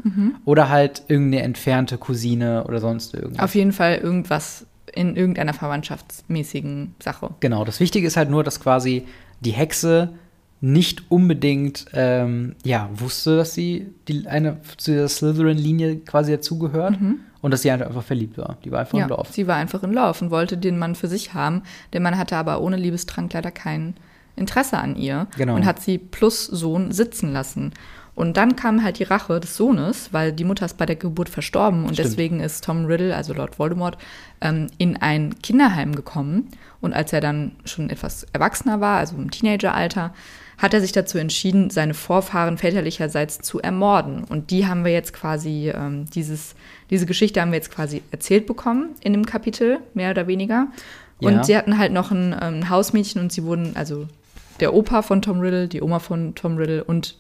oder 0.47 0.71
halt 0.71 1.03
irgendeine 1.09 1.43
entfernte 1.43 1.99
Cousine 1.99 2.65
oder 2.65 2.81
sonst 2.81 3.13
irgendwas. 3.13 3.45
Auf 3.45 3.55
jeden 3.55 3.73
Fall 3.73 3.97
irgendwas 3.97 4.65
in 4.95 5.15
irgendeiner 5.15 5.53
verwandtschaftsmäßigen 5.53 6.95
Sache. 7.01 7.35
Genau, 7.41 7.67
das 7.67 7.79
Wichtige 7.79 8.07
ist 8.07 8.17
halt 8.17 8.31
nur, 8.31 8.43
dass 8.43 8.59
quasi 8.59 9.05
die 9.41 9.53
Hexe 9.53 10.15
nicht 10.63 11.11
unbedingt 11.11 11.85
ähm, 11.93 12.55
ja, 12.65 12.89
wusste, 12.95 13.37
dass 13.37 13.53
sie 13.53 13.89
die, 14.09 14.27
eine 14.27 14.57
zu 14.79 14.93
der 14.93 15.07
Slytherin-Linie 15.07 15.97
quasi 15.97 16.33
dazugehört 16.33 16.99
und 17.43 17.51
dass 17.51 17.61
sie 17.63 17.71
halt 17.71 17.83
einfach 17.83 18.03
verliebt 18.03 18.39
war. 18.39 18.57
Die 18.65 18.71
war 18.73 18.81
einfach. 18.81 18.97
Ja, 18.97 19.05
im 19.05 19.09
Dorf. 19.11 19.31
sie 19.33 19.47
war 19.47 19.57
einfach 19.57 19.83
in 19.83 19.93
Love 19.93 20.25
und 20.25 20.31
wollte 20.31 20.57
den 20.57 20.79
Mann 20.79 20.95
für 20.95 21.09
sich 21.09 21.35
haben. 21.35 21.63
Der 21.93 22.01
Mann 22.01 22.17
hatte 22.17 22.37
aber 22.37 22.63
ohne 22.63 22.77
Liebestrank 22.77 23.31
leider 23.35 23.51
kein 23.51 23.95
Interesse 24.37 24.79
an 24.79 24.97
ihr 24.97 25.27
Genau. 25.37 25.55
und 25.57 25.67
hat 25.67 25.83
sie 25.83 25.99
plus 25.99 26.47
Sohn 26.47 26.91
sitzen 26.93 27.33
lassen. 27.35 27.73
Und 28.15 28.37
dann 28.37 28.57
kam 28.57 28.83
halt 28.85 28.99
die 28.99 29.05
Rache 29.05 29.41
des 29.41 29.57
Sohnes, 29.57 30.13
weil 30.13 30.33
die 30.33 30.45
Mutter 30.45 30.67
ist 30.67 30.77
bei 30.77 30.85
der 30.87 30.97
Geburt 30.97 31.31
verstorben 31.31 31.85
und 31.85 31.95
Stimmt. 31.95 32.09
deswegen 32.11 32.41
ist 32.41 32.63
Tom 32.65 32.85
Riddle, 32.85 33.17
also 33.17 33.33
Lord 33.33 33.59
Voldemort, 33.59 33.97
ähm, 34.43 34.67
in 34.79 34.99
ein 34.99 35.35
Kinderheim 35.43 35.95
gekommen. 35.95 36.49
Und 36.83 36.93
als 36.93 37.13
er 37.15 37.23
dann 37.23 37.53
schon 37.65 37.89
etwas 37.89 38.25
erwachsener 38.35 38.81
war, 38.81 38.99
also 38.99 39.17
im 39.17 39.31
Teenageralter, 39.31 40.13
hat 40.63 40.73
er 40.73 40.81
sich 40.81 40.93
dazu 40.93 41.19
entschieden, 41.19 41.69
seine 41.71 41.93
Vorfahren 41.93 42.57
väterlicherseits 42.57 43.41
zu 43.41 43.61
ermorden. 43.61 44.23
Und 44.25 44.51
die 44.53 44.67
haben 44.67 44.85
wir 44.85 44.93
jetzt 44.93 45.13
quasi, 45.13 45.71
ähm, 45.75 46.07
dieses, 46.15 46.55
diese 46.89 47.05
Geschichte 47.05 47.41
haben 47.41 47.51
wir 47.51 47.57
jetzt 47.59 47.71
quasi 47.73 48.03
erzählt 48.13 48.47
bekommen 48.47 48.91
in 49.03 49.13
dem 49.13 49.27
Kapitel, 49.27 49.79
mehr 49.93 50.13
oder 50.13 50.27
weniger. 50.29 50.69
Und 51.21 51.35
Ja. 51.35 51.45
sie 51.45 51.57
hatten 51.57 51.79
halt 51.79 51.93
noch 51.93 52.11
ein 52.13 52.35
ähm, 52.41 52.71
Hausmädchen 52.71 53.21
und 53.21 53.33
sie 53.33 53.43
wurden, 53.45 53.75
also 53.77 54.07
der 54.61 54.73
Opa 54.73 55.03
von 55.03 55.21
Tom 55.21 55.41
Riddle, 55.41 55.67
die 55.69 55.83
Oma 55.83 55.99
von 55.99 56.35
Tom 56.37 56.57
Riddle 56.57 56.85
und 56.85 57.17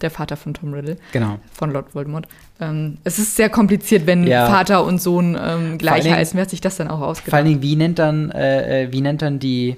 der 0.00 0.10
Vater 0.10 0.36
von 0.36 0.54
Tom 0.54 0.72
Riddle, 0.72 0.96
Genau. 1.12 1.38
von 1.52 1.72
Lord 1.72 1.94
Voldemort. 1.94 2.26
Ähm, 2.60 2.98
es 3.04 3.18
ist 3.18 3.36
sehr 3.36 3.50
kompliziert, 3.50 4.06
wenn 4.06 4.26
Ja. 4.26 4.46
Vater 4.46 4.84
und 4.84 5.00
Sohn 5.02 5.36
ähm, 5.40 5.76
gleich 5.76 6.04
Dingen- 6.04 6.14
heißen. 6.16 6.36
Wer 6.36 6.42
hat 6.42 6.50
sich 6.50 6.60
das 6.60 6.76
dann 6.76 6.88
auch 6.88 6.98
Vor 6.98 7.08
ausgedacht? 7.08 7.34
allen 7.34 7.46
Dingen, 7.46 7.62
wie 7.62 7.76
nennt 7.76 7.98
dann, 7.98 8.30
äh, 8.30 8.84
äh, 8.84 8.92
wie 8.92 9.00
nennt 9.00 9.20
dann 9.22 9.38
die, 9.40 9.76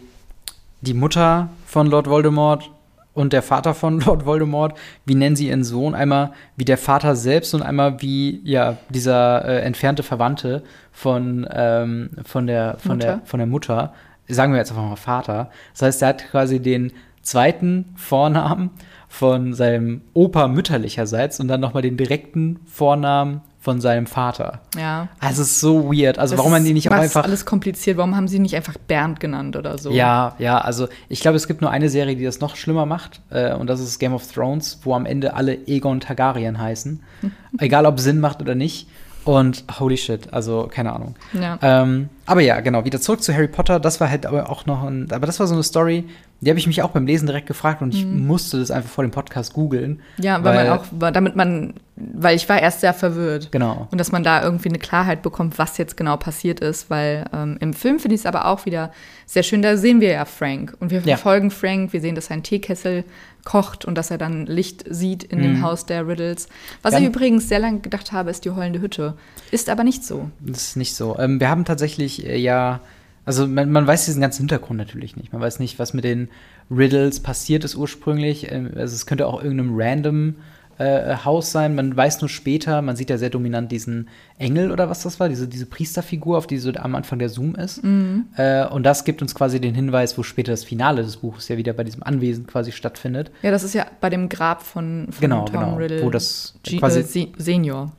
die 0.83 0.95
Mutter 0.95 1.49
von 1.67 1.87
Lord 1.89 2.07
Voldemort 2.09 2.71
und 3.15 3.33
der 3.33 3.43
Vater 3.43 3.75
von 3.75 4.01
Lord 4.07 4.27
Voldemort, 4.27 4.79
wie 5.05 5.15
nennen 5.15 5.37
sie 5.37 5.49
ihren 5.49 5.65
Sohn? 5.65 5.95
Einmal 5.95 6.33
wie 6.57 6.65
der 6.65 6.79
Vater 6.79 7.17
selbst 7.17 7.55
und 7.55 7.63
einmal 7.63 8.01
wie 8.01 8.41
ja 8.45 8.79
dieser 8.89 9.45
äh, 9.45 9.61
entfernte 9.61 10.03
Verwandte 10.03 10.63
von, 10.91 11.47
ähm, 11.53 12.11
von, 12.25 12.47
der, 12.47 12.77
von, 12.79 12.99
der, 12.99 13.15
Mutter. 13.15 13.27
von 13.27 13.39
der 13.39 13.47
Mutter. 13.47 13.93
Sagen 14.29 14.53
wir 14.53 14.59
jetzt 14.59 14.71
einfach 14.71 14.89
mal 14.89 14.97
Vater. 14.97 15.51
Das 15.73 15.83
heißt, 15.83 16.03
er 16.03 16.09
hat 16.09 16.31
quasi 16.31 16.61
den 16.61 16.93
zweiten 17.23 17.93
Vornamen 17.97 18.71
von 19.09 19.53
seinem 19.53 20.03
Opa 20.15 20.49
mütterlicherseits 20.49 21.39
und 21.39 21.49
dann 21.49 21.61
nochmal 21.61 21.83
den 21.83 21.97
direkten 21.97 22.61
Vornamen 22.65 23.43
von 23.63 23.81
seinem 23.81 24.07
Vater. 24.07 24.61
Ja. 24.77 25.07
Also 25.21 25.43
es 25.43 25.53
ist 25.53 25.61
so 25.61 25.93
weird. 25.93 26.19
Also 26.19 26.33
Das 26.33 26.39
warum 26.39 26.51
man 26.51 26.63
ist- 26.63 26.69
die 26.69 26.75
nicht 26.75 26.91
auch 26.91 26.95
einfach 26.97 27.23
alles 27.23 27.47
kompliziert. 27.47 27.97
Warum 27.97 28.17
haben 28.17 28.27
sie 28.27 28.41
nicht 28.41 28.57
einfach 28.57 28.75
Bernd 28.77 29.21
genannt 29.21 29.55
oder 29.57 29.79
so? 29.79 29.91
ja, 29.93 30.35
ja, 30.41 30.59
also 30.59 30.89
ich 31.09 31.21
glaube, 31.21 31.37
es 31.37 31.47
gibt 31.47 31.61
nur 31.61 31.71
eine 31.71 31.89
Serie, 31.89 32.17
die 32.17 32.25
das 32.25 32.41
noch 32.41 32.57
schlimmer 32.57 32.87
macht, 32.87 33.21
äh, 33.31 33.55
und 33.55 33.69
das 33.71 33.79
ist 33.81 34.01
Game 34.01 34.15
of 34.15 34.27
Thrones, 34.31 34.81
wo 34.83 34.95
am 34.95 35.07
Ende 35.07 35.35
alle 35.35 35.55
Egon 35.69 36.01
Targaryen 36.01 36.61
heißen. 36.61 37.03
Egal 37.59 37.87
ob 37.87 38.01
Sinn 38.01 38.19
macht 38.19 38.43
oder 38.43 38.57
nicht. 38.57 38.89
Und 39.25 39.63
holy 39.79 39.97
shit, 39.97 40.33
also 40.35 40.69
keine 40.69 40.93
Ahnung. 40.93 41.15
Ja. 41.33 41.57
Ähm, 41.63 42.09
aber 42.27 42.41
ja, 42.41 42.59
genau, 42.59 42.85
wieder 42.85 43.01
zurück 43.01 43.23
zu 43.23 43.33
Harry 43.33 43.47
Potter. 43.47 43.79
Das 43.79 44.01
war 44.01 44.11
halt 44.11 44.27
aber 44.27 44.51
auch 44.51 44.67
noch 44.67 44.83
ein, 44.83 45.07
aber 45.13 45.27
das 45.27 45.39
war 45.39 45.47
so 45.47 45.55
eine 45.55 45.63
Story, 45.63 46.05
die 46.45 46.51
habe 46.51 46.59
ich 46.59 46.67
mich 46.67 46.83
auch 46.83 46.91
beim 46.91 47.07
Lesen 47.07 47.27
direkt 47.27 47.47
gefragt 47.47 47.81
und 47.83 47.95
ich 47.95 48.05
musste 48.05 48.59
das 48.59 48.71
einfach 48.71 48.91
vor 48.91 49.05
dem 49.05 49.13
Podcast 49.13 49.53
googeln. 49.55 50.01
Mhm. 50.19 50.25
Ja, 50.25 50.43
weil, 50.45 50.55
man 50.55 50.79
auch, 50.79 50.85
damit 51.13 51.37
man, 51.37 51.75
weil 51.97 52.35
ich 52.37 52.49
war 52.49 52.61
erst 52.61 52.81
sehr 52.81 52.93
verwirrt. 52.93 53.51
Genau. 53.53 53.87
Und 53.93 53.99
dass 53.99 54.11
man 54.13 54.25
da 54.25 54.43
irgendwie 54.43 54.69
eine 54.69 54.79
Klarheit 54.79 55.23
bekommt, 55.23 55.59
was 55.59 55.79
jetzt 55.79 55.97
genau 55.97 56.17
passiert 56.17 56.59
ist, 56.61 56.91
weil 56.91 57.25
ähm, 57.33 57.57
im 57.61 57.73
Film 57.73 57.99
finde 58.01 58.17
ich 58.17 58.23
es 58.23 58.27
aber 58.27 58.47
auch 58.47 58.67
wieder 58.67 58.91
sehr 59.25 59.45
schön, 59.45 59.63
da 59.63 59.77
sehen 59.77 60.01
wir 60.01 60.11
ja 60.11 60.25
Frank 60.25 60.77
und 60.81 60.91
wir 60.91 60.99
Ja. 60.99 61.17
verfolgen 61.17 61.51
Frank, 61.53 61.93
wir 61.93 62.01
sehen, 62.01 62.17
dass 62.17 62.27
er 62.27 62.33
einen 62.35 62.43
Teekessel 62.43 63.05
kocht 63.45 63.85
und 63.85 63.97
dass 63.97 64.11
er 64.11 64.19
dann 64.19 64.47
Licht 64.47 64.85
sieht 64.89 65.25
in 65.25 65.41
dem 65.43 65.63
Haus 65.63 65.87
der 65.87 66.07
Riddles. 66.07 66.49
Was 66.83 66.93
Mhm. 66.93 66.95
Dann- 66.97 67.03
ich 67.05 67.09
übrigens 67.09 67.49
sehr 67.49 67.59
lange 67.61 67.81
gedacht 67.81 68.13
habe, 68.13 68.31
ist 68.31 68.45
die 68.45 68.51
heulende 68.51 68.81
Hütte. 68.81 69.15
Ist 69.51 69.69
aber 69.71 69.85
nicht 69.85 70.05
so. 70.05 70.29
Das 70.41 70.63
ist 70.63 70.77
nicht 70.77 70.95
so. 70.95 71.17
Ähm, 71.19 71.41
wir 71.41 71.49
haben 71.49 71.65
tatsächlich 71.65 72.27
äh, 72.27 72.37
ja, 72.37 72.81
also 73.25 73.47
man, 73.47 73.71
man 73.71 73.87
weiß 73.87 74.07
diesen 74.07 74.21
ganzen 74.21 74.41
Hintergrund 74.43 74.79
natürlich 74.79 75.17
nicht. 75.17 75.33
Man 75.33 75.41
weiß 75.43 75.59
nicht, 75.59 75.79
was 75.79 75.95
mit 75.95 76.05
den 76.05 76.29
Riddles 76.71 77.21
passiert 77.21 77.65
ist 77.65 77.75
ursprünglich. 77.77 78.51
Ähm, 78.51 78.71
also 78.77 78.95
es 78.95 79.07
könnte 79.07 79.27
auch 79.27 79.43
irgendeinem 79.43 79.73
random 79.75 80.35
äh, 80.79 81.17
Haus 81.25 81.53
sein. 81.53 81.75
Man 81.75 81.97
weiß 81.97 82.21
nur 82.23 82.29
später, 82.31 82.81
man 82.83 82.97
sieht 82.97 83.11
ja 83.11 83.19
sehr 83.19 83.31
dominant 83.31 83.71
diesen 83.71 84.09
Engel 84.39 84.73
oder 84.73 84.89
was 84.89 85.03
das 85.03 85.21
war, 85.21 85.29
diese, 85.29 85.47
diese 85.47 85.67
Priesterfigur, 85.67 86.39
auf 86.39 86.47
die 86.47 86.59
so 86.59 86.73
am 86.73 86.95
Anfang 86.95 87.19
der 87.19 87.29
Zoom 87.29 87.55
ist. 87.55 87.85
Mhm. 87.85 88.25
Äh, 88.37 88.67
und 88.67 88.83
das 88.85 89.05
gibt 89.05 89.23
uns 89.23 89.35
quasi 89.35 89.61
den 89.61 89.75
Hinweis, 89.75 90.17
wo 90.19 90.23
später 90.23 90.51
das 90.53 90.65
Finale 90.65 91.03
des 91.03 91.19
Buches 91.19 91.49
ja 91.49 91.57
wieder 91.57 91.75
bei 91.75 91.85
diesem 91.85 92.03
Anwesen 92.03 92.47
quasi 92.47 92.73
stattfindet. 92.73 93.31
Ja, 93.43 93.51
das 93.51 93.63
ist 93.65 93.75
ja 93.75 93.87
bei 94.01 94.11
dem 94.11 94.29
Grab 94.29 94.63
von, 94.63 95.09
von 95.11 95.21
Genau, 95.21 95.45
Tom 95.45 95.61
genau, 95.61 95.77
Riddle. 95.77 96.03
wo 96.03 96.11
das 96.11 96.55
G 96.65 96.79
quasi- 96.79 97.01
äh, 97.01 97.05
Se 97.05 97.29
Senior. 97.37 97.93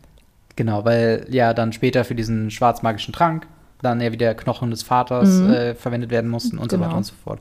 Genau, 0.56 0.84
weil 0.86 1.26
ja 1.30 1.54
dann 1.54 1.74
später 1.74 2.04
für 2.04 2.16
diesen 2.16 2.52
schwarzmagischen 2.52 3.14
Trank 3.14 3.48
dann 3.84 4.02
ja 4.02 4.12
wieder 4.12 4.34
Knochen 4.34 4.72
des 4.72 4.82
Vaters 4.84 5.40
äh, 5.42 5.76
verwendet 5.76 6.10
werden 6.10 6.30
mussten 6.30 6.58
und 6.58 6.72
so 6.72 6.78
Genau. 6.78 6.88
weiter 6.88 6.98
und 6.98 7.04
so 7.06 7.14
fort. 7.24 7.40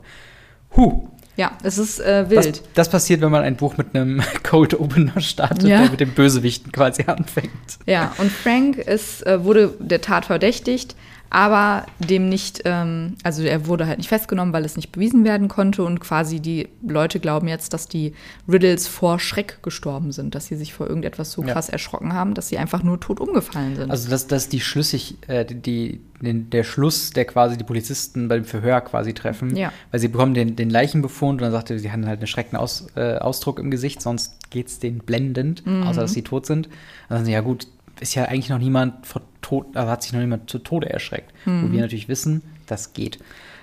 Huh, 0.75 1.07
Ja, 1.35 1.51
es 1.63 1.77
ist 1.77 1.99
äh, 1.99 2.29
wild. 2.29 2.45
das, 2.45 2.63
das 2.73 2.89
passiert, 2.89 3.21
wenn 3.21 3.31
man 3.31 3.43
ein 3.43 3.55
Buch 3.55 3.77
mit 3.77 3.95
einem 3.95 4.21
Cold 4.43 4.79
Opener 4.79 5.19
startet, 5.21 5.63
Ja. 5.67 5.81
der 5.81 5.89
mit 5.91 5.99
dem 5.99 6.11
Bösewichten 6.11 6.71
quasi 6.71 7.03
anfängt. 7.07 7.51
Ja, 7.85 8.13
und 8.17 8.31
Frank 8.31 8.77
ist, 8.77 9.25
äh, 9.25 9.43
wurde 9.43 9.73
der 9.79 10.01
Tat 10.01 10.25
verdächtigt, 10.25 10.95
aber 11.33 11.87
dem 11.97 12.29
nicht, 12.29 12.61
ähm, 12.65 13.15
also 13.23 13.41
er 13.41 13.65
wurde 13.65 13.87
halt 13.87 13.97
nicht 13.97 14.07
festgenommen, 14.07 14.53
weil 14.53 14.63
es 14.65 14.75
nicht 14.75 14.91
bewiesen 14.91 15.23
werden 15.25 15.47
konnte 15.47 15.83
und 15.83 15.99
quasi 15.99 16.39
die 16.39 16.69
Leute 16.87 17.19
glauben 17.19 17.47
jetzt, 17.47 17.73
dass 17.73 17.87
die 17.87 18.13
Riddles 18.47 18.87
vor 18.87 19.19
Schreck 19.19 19.57
gestorben 19.63 20.11
sind, 20.11 20.35
dass 20.35 20.45
sie 20.45 20.55
sich 20.55 20.73
vor 20.75 20.87
irgendetwas 20.87 21.31
so 21.31 21.43
Ja. 21.43 21.53
krass 21.53 21.69
erschrocken 21.69 22.13
haben, 22.13 22.35
dass 22.35 22.49
sie 22.49 22.59
einfach 22.59 22.83
nur 22.83 22.99
tot 22.99 23.19
umgefallen 23.19 23.75
sind. 23.75 23.89
Also 23.89 24.09
das, 24.11 24.27
das 24.27 24.43
ist 24.43 24.53
die 24.53 24.59
schlüssig, 24.61 25.15
äh, 25.27 25.43
die, 25.43 25.55
die, 25.55 26.01
den, 26.21 26.51
der 26.51 26.63
Schluss, 26.63 27.09
der 27.09 27.25
quasi 27.25 27.57
die 27.57 27.63
Polizisten 27.63 28.27
beim 28.27 28.45
Verhör 28.45 28.81
quasi 28.81 29.13
treffen. 29.13 29.55
Ja. 29.55 29.73
Weil 29.89 29.99
sie 29.99 30.09
bekommen 30.09 30.35
den, 30.35 30.55
den 30.55 30.69
Leichenbefund 30.69 31.41
und 31.41 31.45
dann 31.45 31.51
sagt 31.51 31.71
er, 31.71 31.79
sie 31.79 31.91
haben 31.91 32.05
halt 32.05 32.19
einen 32.19 32.27
schreckenden 32.27 32.59
Aus, 32.59 32.85
äh, 32.95 33.15
Ausdruck 33.17 33.57
im 33.59 33.71
Gesicht, 33.71 34.03
sonst 34.03 34.35
geht's 34.51 34.77
denen 34.77 34.99
blendend, 34.99 35.65
Mhm. 35.65 35.83
außer 35.87 36.01
dass 36.01 36.13
sie 36.13 36.21
tot 36.21 36.45
sind. 36.45 36.67
Dann 37.09 37.17
sagen 37.17 37.25
sie, 37.25 37.31
ja 37.31 37.41
gut, 37.41 37.65
ist 37.99 38.15
ja 38.15 38.25
eigentlich 38.25 38.49
noch 38.49 38.59
niemand 38.59 39.05
vor 39.05 39.21
Tod, 39.41 39.75
also 39.75 39.89
hat 39.91 40.03
sich 40.03 40.13
noch 40.13 40.19
niemand 40.19 40.49
zu 40.49 40.59
Tode 40.59 40.89
erschreckt. 40.89 41.31
Mhm. 41.45 41.63
Wo 41.67 41.71
wir 41.71 41.81
natürlich 41.81 42.07
wissen, 42.07 42.41
das 42.67 42.93
geht. 42.93 43.19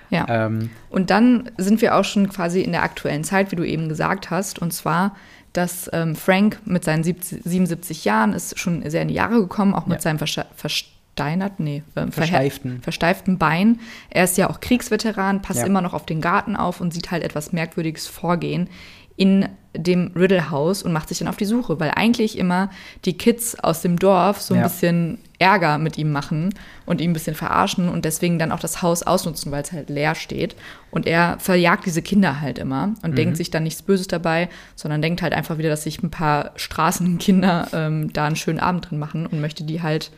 Ja. 0.09 0.25
Ähm, 0.27 0.69
Und 0.89 1.09
dann 1.09 1.49
sind 1.57 1.81
wir 1.81 1.95
auch 1.95 2.03
schon 2.03 2.29
quasi 2.29 2.61
in 2.61 2.71
der 2.73 2.83
aktuellen 2.83 3.23
Zeit, 3.23 3.51
wie 3.51 3.55
du 3.55 3.63
eben 3.65 3.87
gesagt 3.89 4.29
hast. 4.29 4.59
Und 4.59 4.73
zwar, 4.73 5.15
dass 5.53 5.89
ähm, 5.93 6.15
Frank 6.15 6.59
mit 6.65 6.83
seinen 6.83 7.03
70, 7.03 7.43
77 7.43 8.03
Jahren 8.05 8.33
ist 8.33 8.59
schon 8.59 8.87
sehr 8.89 9.01
in 9.03 9.07
die 9.07 9.13
Jahre 9.13 9.39
gekommen, 9.39 9.73
auch 9.73 9.85
mit 9.85 9.97
Ja. 9.99 10.01
seinem 10.01 10.17
Versche- 10.17 10.45
versteinerten, 10.55 11.63
nee, 11.65 11.83
ähm, 11.95 12.11
Versteiften. 12.11 12.81
versteiften 12.81 13.37
Bein. 13.37 13.79
Er 14.09 14.23
ist 14.25 14.37
ja 14.37 14.49
auch 14.49 14.59
Kriegsveteran, 14.59 15.41
passt 15.41 15.59
Ja. 15.61 15.65
immer 15.65 15.81
noch 15.81 15.93
auf 15.93 16.05
den 16.05 16.21
Garten 16.21 16.55
auf 16.55 16.81
und 16.81 16.93
sieht 16.93 17.11
halt 17.11 17.23
etwas 17.23 17.53
Merkwürdiges 17.53 18.07
vorgehen 18.07 18.69
in 19.17 19.47
dem 19.73 20.11
Riddle-Haus 20.15 20.83
und 20.83 20.91
macht 20.91 21.07
sich 21.07 21.19
dann 21.19 21.29
auf 21.29 21.37
die 21.37 21.45
Suche, 21.45 21.79
weil 21.79 21.91
eigentlich 21.95 22.37
immer 22.37 22.69
die 23.05 23.17
Kids 23.17 23.57
aus 23.57 23.81
dem 23.81 23.97
Dorf 23.97 24.41
so 24.41 24.53
ein 24.53 24.59
Ja. 24.59 24.63
bisschen 24.67 25.19
Ärger 25.39 25.77
mit 25.77 25.97
ihm 25.97 26.11
machen 26.11 26.53
und 26.85 26.99
ihn 26.99 27.11
ein 27.11 27.13
bisschen 27.13 27.35
verarschen 27.35 27.87
und 27.87 28.03
deswegen 28.03 28.37
dann 28.37 28.51
auch 28.51 28.59
das 28.59 28.81
Haus 28.81 29.01
ausnutzen, 29.03 29.49
weil 29.51 29.63
es 29.63 29.71
halt 29.71 29.89
leer 29.89 30.13
steht. 30.13 30.55
Und 30.91 31.07
er 31.07 31.37
verjagt 31.39 31.85
diese 31.85 32.01
Kinder 32.01 32.41
halt 32.41 32.59
immer 32.59 32.93
und 33.01 33.11
Mhm. 33.11 33.15
denkt 33.15 33.37
sich 33.37 33.49
dann 33.49 33.63
nichts 33.63 33.81
Böses 33.81 34.07
dabei, 34.07 34.49
sondern 34.75 35.01
denkt 35.01 35.21
halt 35.21 35.33
einfach 35.33 35.57
wieder, 35.57 35.69
dass 35.69 35.83
sich 35.83 36.03
ein 36.03 36.11
paar 36.11 36.51
Straßenkinder 36.57 37.67
ähm, 37.73 38.11
da 38.13 38.25
einen 38.25 38.35
schönen 38.35 38.59
Abend 38.59 38.89
drin 38.89 38.99
machen 38.99 39.25
und 39.25 39.39
möchte 39.39 39.63
die 39.63 39.81
halt 39.81 40.11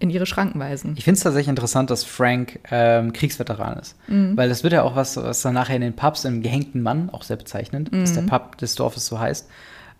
in 0.00 0.10
ihre 0.10 0.26
Schranken 0.26 0.58
weisen. 0.58 0.94
Ich 0.96 1.04
finde 1.04 1.18
es 1.18 1.22
tatsächlich 1.22 1.48
interessant, 1.48 1.90
dass 1.90 2.02
Frank 2.04 2.58
ähm, 2.70 3.12
Kriegsveteran 3.12 3.78
ist. 3.78 3.96
Weil 4.36 4.48
das 4.48 4.64
wird 4.64 4.72
ja 4.72 4.82
auch 4.82 4.96
was, 4.96 5.16
was 5.16 5.42
dann 5.42 5.54
nachher 5.54 5.76
in 5.76 5.82
den 5.82 5.94
Pubs 5.94 6.24
im 6.24 6.42
gehängten 6.42 6.82
Mann, 6.82 7.10
auch 7.10 7.22
sehr 7.22 7.36
bezeichnend, 7.36 7.90
dass 7.92 8.14
der 8.14 8.22
Pub 8.22 8.56
des 8.56 8.74
Dorfes 8.74 9.06
so 9.06 9.20
heißt. 9.20 9.48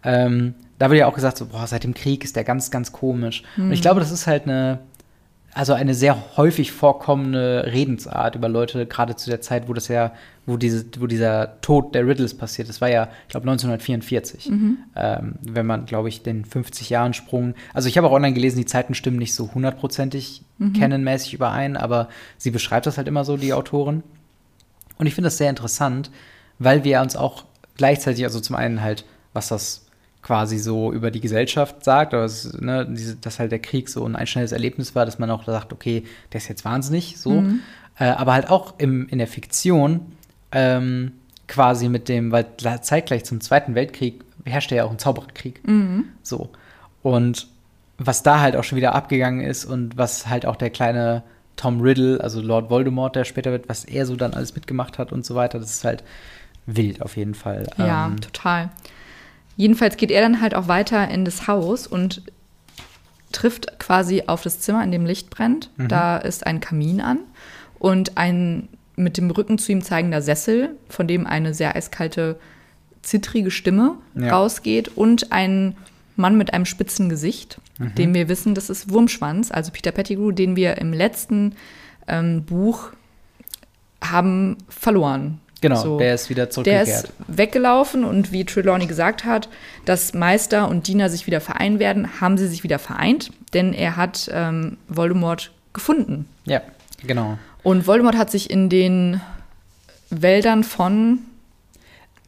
Ähm, 0.03 0.55
da 0.79 0.89
wird 0.89 1.01
ja 1.01 1.07
auch 1.07 1.15
gesagt, 1.15 1.37
so, 1.37 1.47
boah, 1.47 1.67
seit 1.67 1.85
dem 1.85 1.93
Krieg 1.93 2.25
ist 2.25 2.35
der 2.35 2.45
ganz, 2.45 2.71
ganz 2.71 2.91
komisch. 2.91 3.43
Und 3.59 3.73
ich 3.73 3.83
glaube, 3.83 4.01
das 4.01 4.11
ist 4.11 4.27
halt 4.27 4.45
eine, 4.45 4.79
also 5.53 5.75
eine 5.75 5.95
sehr 5.95 6.17
häufig 6.39 6.73
vorkommende 6.73 7.71
Redensart 7.71 8.35
über 8.37 8.49
Leute, 8.49 8.87
gerade 8.87 9.15
zu 9.17 9.29
der 9.29 9.43
Zeit, 9.43 9.69
wo 9.69 9.75
das 9.75 9.89
ja, 9.89 10.13
wo 10.51 10.57
diese, 10.57 10.85
wo 10.99 11.07
dieser 11.07 11.61
Tod 11.61 11.95
der 11.95 12.07
Riddles 12.07 12.37
passiert. 12.37 12.69
Das 12.69 12.81
war 12.81 12.91
ja, 12.91 13.09
ich 13.23 13.29
glaube, 13.29 13.49
1944. 13.49 14.49
Ähm, 14.97 15.35
wenn 15.43 15.67
man, 15.67 15.87
glaube 15.87 16.09
ich, 16.09 16.23
den 16.23 16.45
50 16.45 16.91
Jahren 16.91 17.15
Sprung. 17.15 17.55
Also 17.73 17.89
ich 17.89 17.97
habe 17.97 18.09
auch 18.09 18.13
online 18.13 18.35
gelesen, 18.35 18.59
die 18.59 18.67
Zeiten 18.67 18.95
stimmen 18.95 19.19
nicht 19.19 19.35
so 19.35 19.55
hundertprozentig 19.55 20.43
kennenmäßig 20.75 21.33
überein, 21.35 21.77
aber 21.77 22.09
sie 22.37 22.51
beschreibt 22.51 22.87
das 22.87 22.99
halt 22.99 23.09
immer 23.09 23.25
so, 23.25 23.37
die 23.37 23.55
Autorin. 23.55 24.03
Und 24.99 25.07
ich 25.07 25.15
finde 25.15 25.29
das 25.29 25.39
sehr 25.39 25.49
interessant, 25.49 26.11
weil 26.59 26.85
wir 26.85 27.01
uns 27.01 27.17
auch 27.17 27.45
gleichzeitig, 27.77 28.25
also 28.25 28.41
zum 28.41 28.57
einen 28.57 28.83
halt, 28.83 29.07
was 29.33 29.49
das 29.49 29.87
quasi 30.21 30.59
so 30.59 30.93
über 30.93 31.11
die 31.11 31.21
Gesellschaft 31.21 31.83
sagt, 31.83 32.13
oder 32.13 32.25
es, 32.25 32.53
ne, 32.61 32.87
diese, 32.91 33.17
dass 33.17 33.39
halt 33.39 33.53
der 33.53 33.59
Krieg 33.59 33.89
so 33.89 34.05
ein 34.05 34.17
einschneidendes 34.17 34.53
Erlebnis 34.53 34.95
war, 34.95 35.07
dass 35.07 35.19
man 35.19 35.31
auch 35.31 35.45
sagt, 35.45 35.73
okay, 35.73 36.05
der 36.33 36.43
ist 36.43 36.49
jetzt 36.49 36.67
wahnsinnig, 36.67 37.17
so. 37.19 37.43
Äh, 37.99 38.05
aber 38.05 38.35
halt 38.35 38.51
auch 38.51 38.75
im, 38.79 39.09
in 39.09 39.19
der 39.19 39.27
Fiktion 39.27 40.13
ähm, 40.53 41.13
quasi 41.49 41.89
mit 41.89 42.09
dem, 42.09 42.33
weil 42.33 42.47
zeitgleich 42.83 43.25
zum 43.25 43.41
Zweiten 43.41 43.75
Weltkrieg 43.75 44.25
herrschte 44.45 44.77
ja 44.77 44.85
auch 44.85 44.91
ein 44.91 44.99
Zaubererkrieg. 44.99 45.61
So. 46.23 46.51
Und 47.03 47.49
was 47.99 48.23
da 48.23 48.41
halt 48.41 48.57
auch 48.57 48.65
schon 48.65 48.77
wieder 48.77 48.95
abgegangen 48.95 49.41
ist 49.41 49.65
und 49.65 49.97
was 49.97 50.27
halt 50.27 50.47
auch 50.47 50.57
der 50.57 50.71
kleine 50.71 51.23
Tom 51.57 51.81
Riddle, 51.81 52.21
also 52.23 52.41
Lord 52.41 52.71
Voldemort, 52.71 53.15
der 53.15 53.25
später 53.25 53.51
wird, 53.53 53.69
was 53.69 53.85
er 53.85 54.07
so 54.07 54.17
dann 54.17 54.33
alles 54.33 54.55
mitgemacht 54.55 54.99
hat 54.99 55.13
und 55.13 55.27
so 55.27 55.35
weiter, 55.35 55.59
das 55.59 55.71
ist 55.71 55.85
halt 55.85 56.03
wild 56.65 57.03
auf 57.03 57.17
jeden 57.17 57.35
Fall. 57.35 57.67
Ja, 57.77 58.07
Ähm, 58.07 58.21
total. 58.21 58.71
Jedenfalls 59.57 59.99
geht 59.99 60.11
er 60.11 60.23
dann 60.23 60.41
halt 60.41 60.55
auch 60.55 60.69
weiter 60.69 61.09
in 61.09 61.27
das 61.27 61.47
Haus 61.47 61.87
und 61.87 62.23
trifft 63.33 63.79
quasi 63.79 64.25
auf 64.27 64.43
das 64.43 64.61
Zimmer, 64.61 64.83
in 64.83 64.91
dem 64.91 65.05
Licht 65.05 65.29
brennt. 65.29 65.71
Mhm. 65.77 65.89
Da 65.89 66.17
ist 66.17 66.47
ein 66.47 66.61
Kamin 66.61 67.01
an 67.03 67.19
und 67.79 68.17
ein 68.17 68.69
mit 69.01 69.17
dem 69.17 69.31
Rücken 69.31 69.59
zu 69.59 69.73
ihm 69.73 69.83
zeigender 69.83 70.23
Sessel, 70.23 70.77
von 70.89 71.07
dem 71.09 71.27
eine 71.27 71.55
sehr 71.55 71.75
eiskalte, 71.77 72.39
zittrige 73.03 73.51
Stimme 73.51 73.97
Ja. 74.15 74.37
rausgeht 74.37 74.89
und 74.97 75.33
ein 75.33 75.77
Mann 76.17 76.37
mit 76.37 76.53
einem 76.53 76.67
spitzen 76.67 77.09
Gesicht, 77.09 77.59
Mhm. 77.79 77.95
den 77.95 78.15
wir 78.15 78.29
wissen, 78.29 78.55
das 78.55 78.69
ist 78.71 78.91
Wurmschwanz, 78.91 79.51
also 79.51 79.71
Peter 79.73 79.91
Pettigrew, 79.93 80.33
den 80.33 80.55
wir 80.55 80.77
im 80.79 80.93
letzten 80.93 81.55
ähm, 82.09 82.45
Buch 82.45 82.91
haben 84.03 84.57
verloren. 84.69 85.41
genau, 85.63 85.77
So. 85.83 85.99
der 85.99 86.15
ist 86.15 86.31
wieder 86.31 86.45
Der 86.47 86.51
zurückgekehrt. 86.51 86.89
ist 86.89 87.13
weggelaufen 87.29 88.05
und 88.05 88.33
wie 88.33 88.45
Trelawney 88.47 88.87
gesagt 88.87 89.25
hat, 89.27 89.49
dass 89.85 90.15
Meister 90.15 90.69
und 90.69 90.87
Diener 90.87 91.11
sich 91.11 91.27
wieder 91.27 91.41
vereinen 91.43 91.79
werden, 91.79 92.21
haben 92.21 92.39
sie 92.39 92.49
sich 92.49 92.63
wieder 92.65 92.79
vereint, 92.79 93.31
denn 93.53 93.75
er 93.75 93.97
hat 93.97 94.31
ähm, 94.33 94.79
Voldemort 94.89 95.53
gefunden. 95.75 96.27
ja, 96.47 96.61
genau. 97.07 97.39
Und 97.63 97.87
Voldemort 97.87 98.17
hat 98.17 98.31
sich 98.31 98.51
in 98.51 98.69
den 98.69 99.21
Wäldern 100.11 100.65
von 100.65 101.21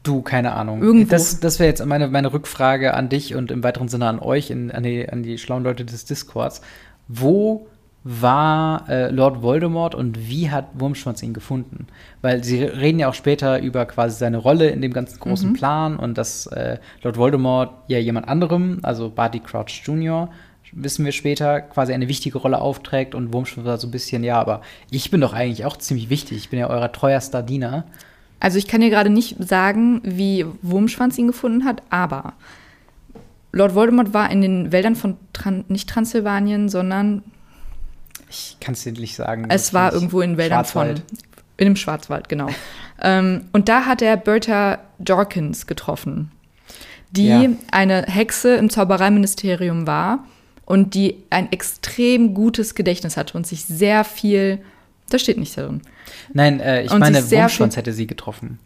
Du, 0.03 0.21
keine 0.21 0.53
Ahnung. 0.53 0.83
Irgendwo. 0.83 1.11
Das, 1.11 1.39
das 1.39 1.61
wäre 1.61 1.69
jetzt 1.69 1.85
meine, 1.87 2.09
meine 2.09 2.33
Rückfrage 2.33 2.95
an 2.95 3.09
dich 3.09 3.37
und 3.37 3.51
im 3.53 3.63
weiteren 3.63 3.87
Sinne 3.89 4.09
an 4.09 4.19
euch, 4.19 4.51
in, 4.51 4.73
an, 4.73 4.83
die, 4.83 5.09
an 5.09 5.23
die 5.23 5.39
schlauen 5.39 5.63
Leute 5.63 5.85
des 5.85 6.05
Discords. 6.05 6.61
Wo 7.07 7.67
war 8.03 8.89
äh, 8.89 9.11
Lord 9.11 9.43
Voldemort 9.43 9.95
und 9.95 10.29
wie 10.29 10.51
hat 10.51 10.67
Wurmschwanz 10.75 11.23
ihn 11.23 11.35
gefunden? 11.35 11.87
Weil 12.21 12.43
sie 12.43 12.65
reden 12.65 12.99
ja 12.99 13.09
auch 13.09 13.15
später 13.15 13.61
über 13.61 13.87
quasi 13.87 14.19
seine 14.19 14.39
Rolle 14.39 14.71
in 14.71 14.83
dem 14.83 14.93
ganzen 14.93 15.21
großen 15.21 15.51
Mhm. 15.51 15.55
Plan 15.55 15.97
und 15.97 16.19
dass 16.19 16.47
äh, 16.49 16.79
Lord 17.03 17.17
Voldemort 17.17 17.71
ja 17.87 17.99
jemand 17.99 18.27
anderem, 18.29 18.81
also 18.83 19.09
Barty 19.09 19.39
Crouch 19.39 19.83
Jr., 19.85 20.31
wissen 20.73 21.05
wir 21.05 21.13
später, 21.13 21.61
quasi 21.61 21.93
eine 21.93 22.09
wichtige 22.09 22.39
Rolle 22.39 22.61
aufträgt 22.61 23.15
und 23.15 23.33
Wurmschwanz 23.33 23.67
war 23.67 23.79
so 23.79 23.87
ein 23.87 23.91
bisschen, 23.91 24.25
ja, 24.25 24.41
aber 24.41 24.63
ich 24.91 25.11
bin 25.11 25.21
doch 25.21 25.33
eigentlich 25.35 25.65
auch 25.65 25.77
ziemlich 25.77 26.09
wichtig. 26.11 26.39
Ich 26.39 26.49
bin 26.51 26.59
ja 26.59 26.69
euer 26.71 26.91
treuerster 26.91 27.43
Diener. 27.43 27.85
Also 28.41 28.59
ich 28.59 28.67
kann 28.67 28.81
dir 28.81 28.91
gerade 28.91 29.11
nicht 29.11 29.37
sagen, 29.39 30.01
wie 30.05 30.45
Wurmschwanz 30.63 31.17
ihn 31.19 31.29
gefunden 31.29 31.65
hat, 31.65 31.83
aber 31.91 32.33
Lord 33.53 33.75
Voldemort 33.75 34.15
war 34.15 34.31
in 34.31 34.41
den 34.41 34.73
Wäldern 34.73 34.97
von 34.97 35.17
Tran 35.33 35.65
nicht 35.69 35.89
Transsilvanien, 35.89 36.69
sondern 36.69 37.23
Ich 38.31 38.57
kann 38.61 38.73
es 38.73 38.83
dir 38.83 38.93
nicht 38.93 39.15
sagen. 39.15 39.47
es 39.51 39.75
war 39.75 39.93
irgendwo 39.93 40.23
in 40.23 40.37
Wäldern 40.39 40.65
von 40.65 41.03
in 41.59 41.67
dem 41.67 41.77
Schwarzwald, 41.77 42.29
genau. 42.29 42.49
ähm, 43.03 43.45
und 43.53 43.69
da 43.69 43.85
hat 43.85 44.01
er 44.03 44.17
Bertha 44.17 44.79
Jorkins 45.07 45.67
getroffen, 45.67 46.33
die 47.11 47.29
Ja. 47.29 47.49
eine 47.71 48.05
Hexe 48.09 48.55
im 48.57 48.71
Zaubereiministerium 48.71 49.87
war 49.87 50.25
und 50.73 50.95
die 50.95 51.17
ein 51.29 51.53
extrem 51.53 52.33
gutes 52.33 52.75
Gedächtnis 52.75 53.19
hatte 53.19 53.37
und 53.37 53.47
sich 53.47 53.67
sehr 53.67 54.05
viel, 54.05 54.59
das 55.11 55.21
steht 55.21 55.37
nicht 55.37 55.57
darin. 55.59 55.83
Nein, 56.33 56.61
äh, 56.61 56.85
ich 56.85 56.91
Und 56.91 57.01
meine, 57.01 57.23
viel- 57.23 57.39
hätte 57.77 57.93
sie 57.93 58.07
getroffen. 58.07 58.59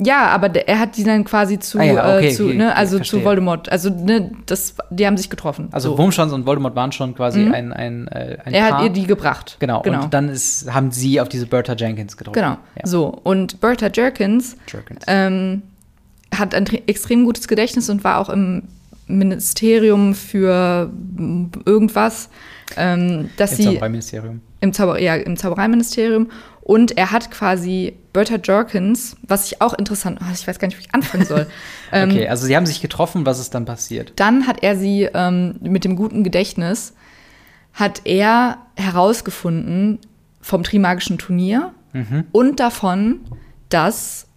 Ja, 0.00 0.26
aber 0.28 0.48
der, 0.48 0.68
er 0.68 0.78
hat 0.78 0.96
die 0.96 1.02
dann 1.02 1.24
quasi 1.24 1.58
zu, 1.58 1.78
Ah 1.78 1.82
ja, 1.82 2.16
okay, 2.16 2.28
äh, 2.28 2.32
zu 2.34 2.44
okay, 2.46 2.54
ne, 2.58 2.76
also 2.76 3.00
zu 3.00 3.24
Voldemort, 3.24 3.68
also 3.72 3.88
ne, 3.90 4.30
das, 4.46 4.74
die 4.90 5.06
haben 5.06 5.16
sich 5.16 5.28
getroffen. 5.30 5.68
Also 5.72 5.90
so. 5.92 5.98
Wurmschwanz 5.98 6.30
und 6.32 6.46
Voldemort 6.46 6.76
waren 6.76 6.92
schon 6.92 7.14
quasi 7.16 7.40
Mhm. 7.40 7.54
ein, 7.54 7.72
ein, 7.72 8.08
äh, 8.08 8.36
ein 8.44 8.52
er 8.54 8.68
Paar. 8.68 8.78
hat 8.78 8.84
ihr 8.84 8.90
die 8.90 9.06
gebracht. 9.06 9.56
genau, 9.58 9.80
genau. 9.82 10.04
und 10.04 10.14
dann 10.14 10.28
ist, 10.28 10.72
haben 10.72 10.92
sie 10.92 11.20
auf 11.20 11.28
diese 11.28 11.46
Bertha 11.46 11.72
Jenkins 11.74 12.16
getroffen. 12.16 12.34
genau. 12.34 12.58
Ja. 12.76 12.84
So 12.86 13.06
und 13.08 13.60
Bertha 13.60 13.88
Jerkins 13.92 14.56
Jerkins. 14.70 15.02
ähm, 15.08 15.62
hat 16.32 16.54
ein 16.54 16.64
tre- 16.66 16.82
extrem 16.86 17.24
gutes 17.24 17.48
Gedächtnis 17.48 17.88
und 17.90 18.04
war 18.04 18.18
auch 18.18 18.28
im 18.28 18.64
Ministerium 19.08 20.14
für 20.14 20.90
irgendwas, 21.64 22.28
ähm, 22.76 23.30
dass 23.36 23.52
Im 23.52 23.56
sie 23.56 23.64
Zaubereiministerium. 23.64 24.40
im, 24.60 24.72
Zauber 24.72 25.00
ja, 25.00 25.14
im 25.16 25.36
Zaubereiministerium 25.36 26.30
und 26.62 26.96
er 26.98 27.10
hat 27.10 27.30
quasi 27.30 27.94
Bertha 28.12 28.36
Jerkins, 28.42 29.16
was 29.26 29.50
ich 29.50 29.60
auch 29.62 29.72
interessant, 29.74 30.18
oh, 30.22 30.26
ich 30.32 30.46
weiß 30.46 30.58
gar 30.58 30.68
nicht, 30.68 30.78
wie 30.78 30.82
ich 30.82 30.94
anfangen 30.94 31.24
soll. 31.24 31.46
ähm, 31.92 32.10
Okay, 32.10 32.28
also 32.28 32.46
sie 32.46 32.54
haben 32.56 32.66
sich 32.66 32.80
getroffen, 32.82 33.24
was 33.26 33.38
ist 33.40 33.54
dann 33.54 33.64
passiert? 33.64 34.12
Dann 34.16 34.46
hat 34.46 34.62
er 34.62 34.76
sie 34.76 35.08
ähm, 35.14 35.56
mit 35.60 35.84
dem 35.84 35.96
guten 35.96 36.22
Gedächtnis, 36.24 36.92
hat 37.72 38.02
er 38.04 38.58
herausgefunden 38.76 39.98
vom 40.40 40.62
Trimagischen 40.62 41.18
Turnier 41.18 41.72
Mhm. 41.94 42.24
und 42.32 42.60
davon, 42.60 43.20
dass 43.70 44.27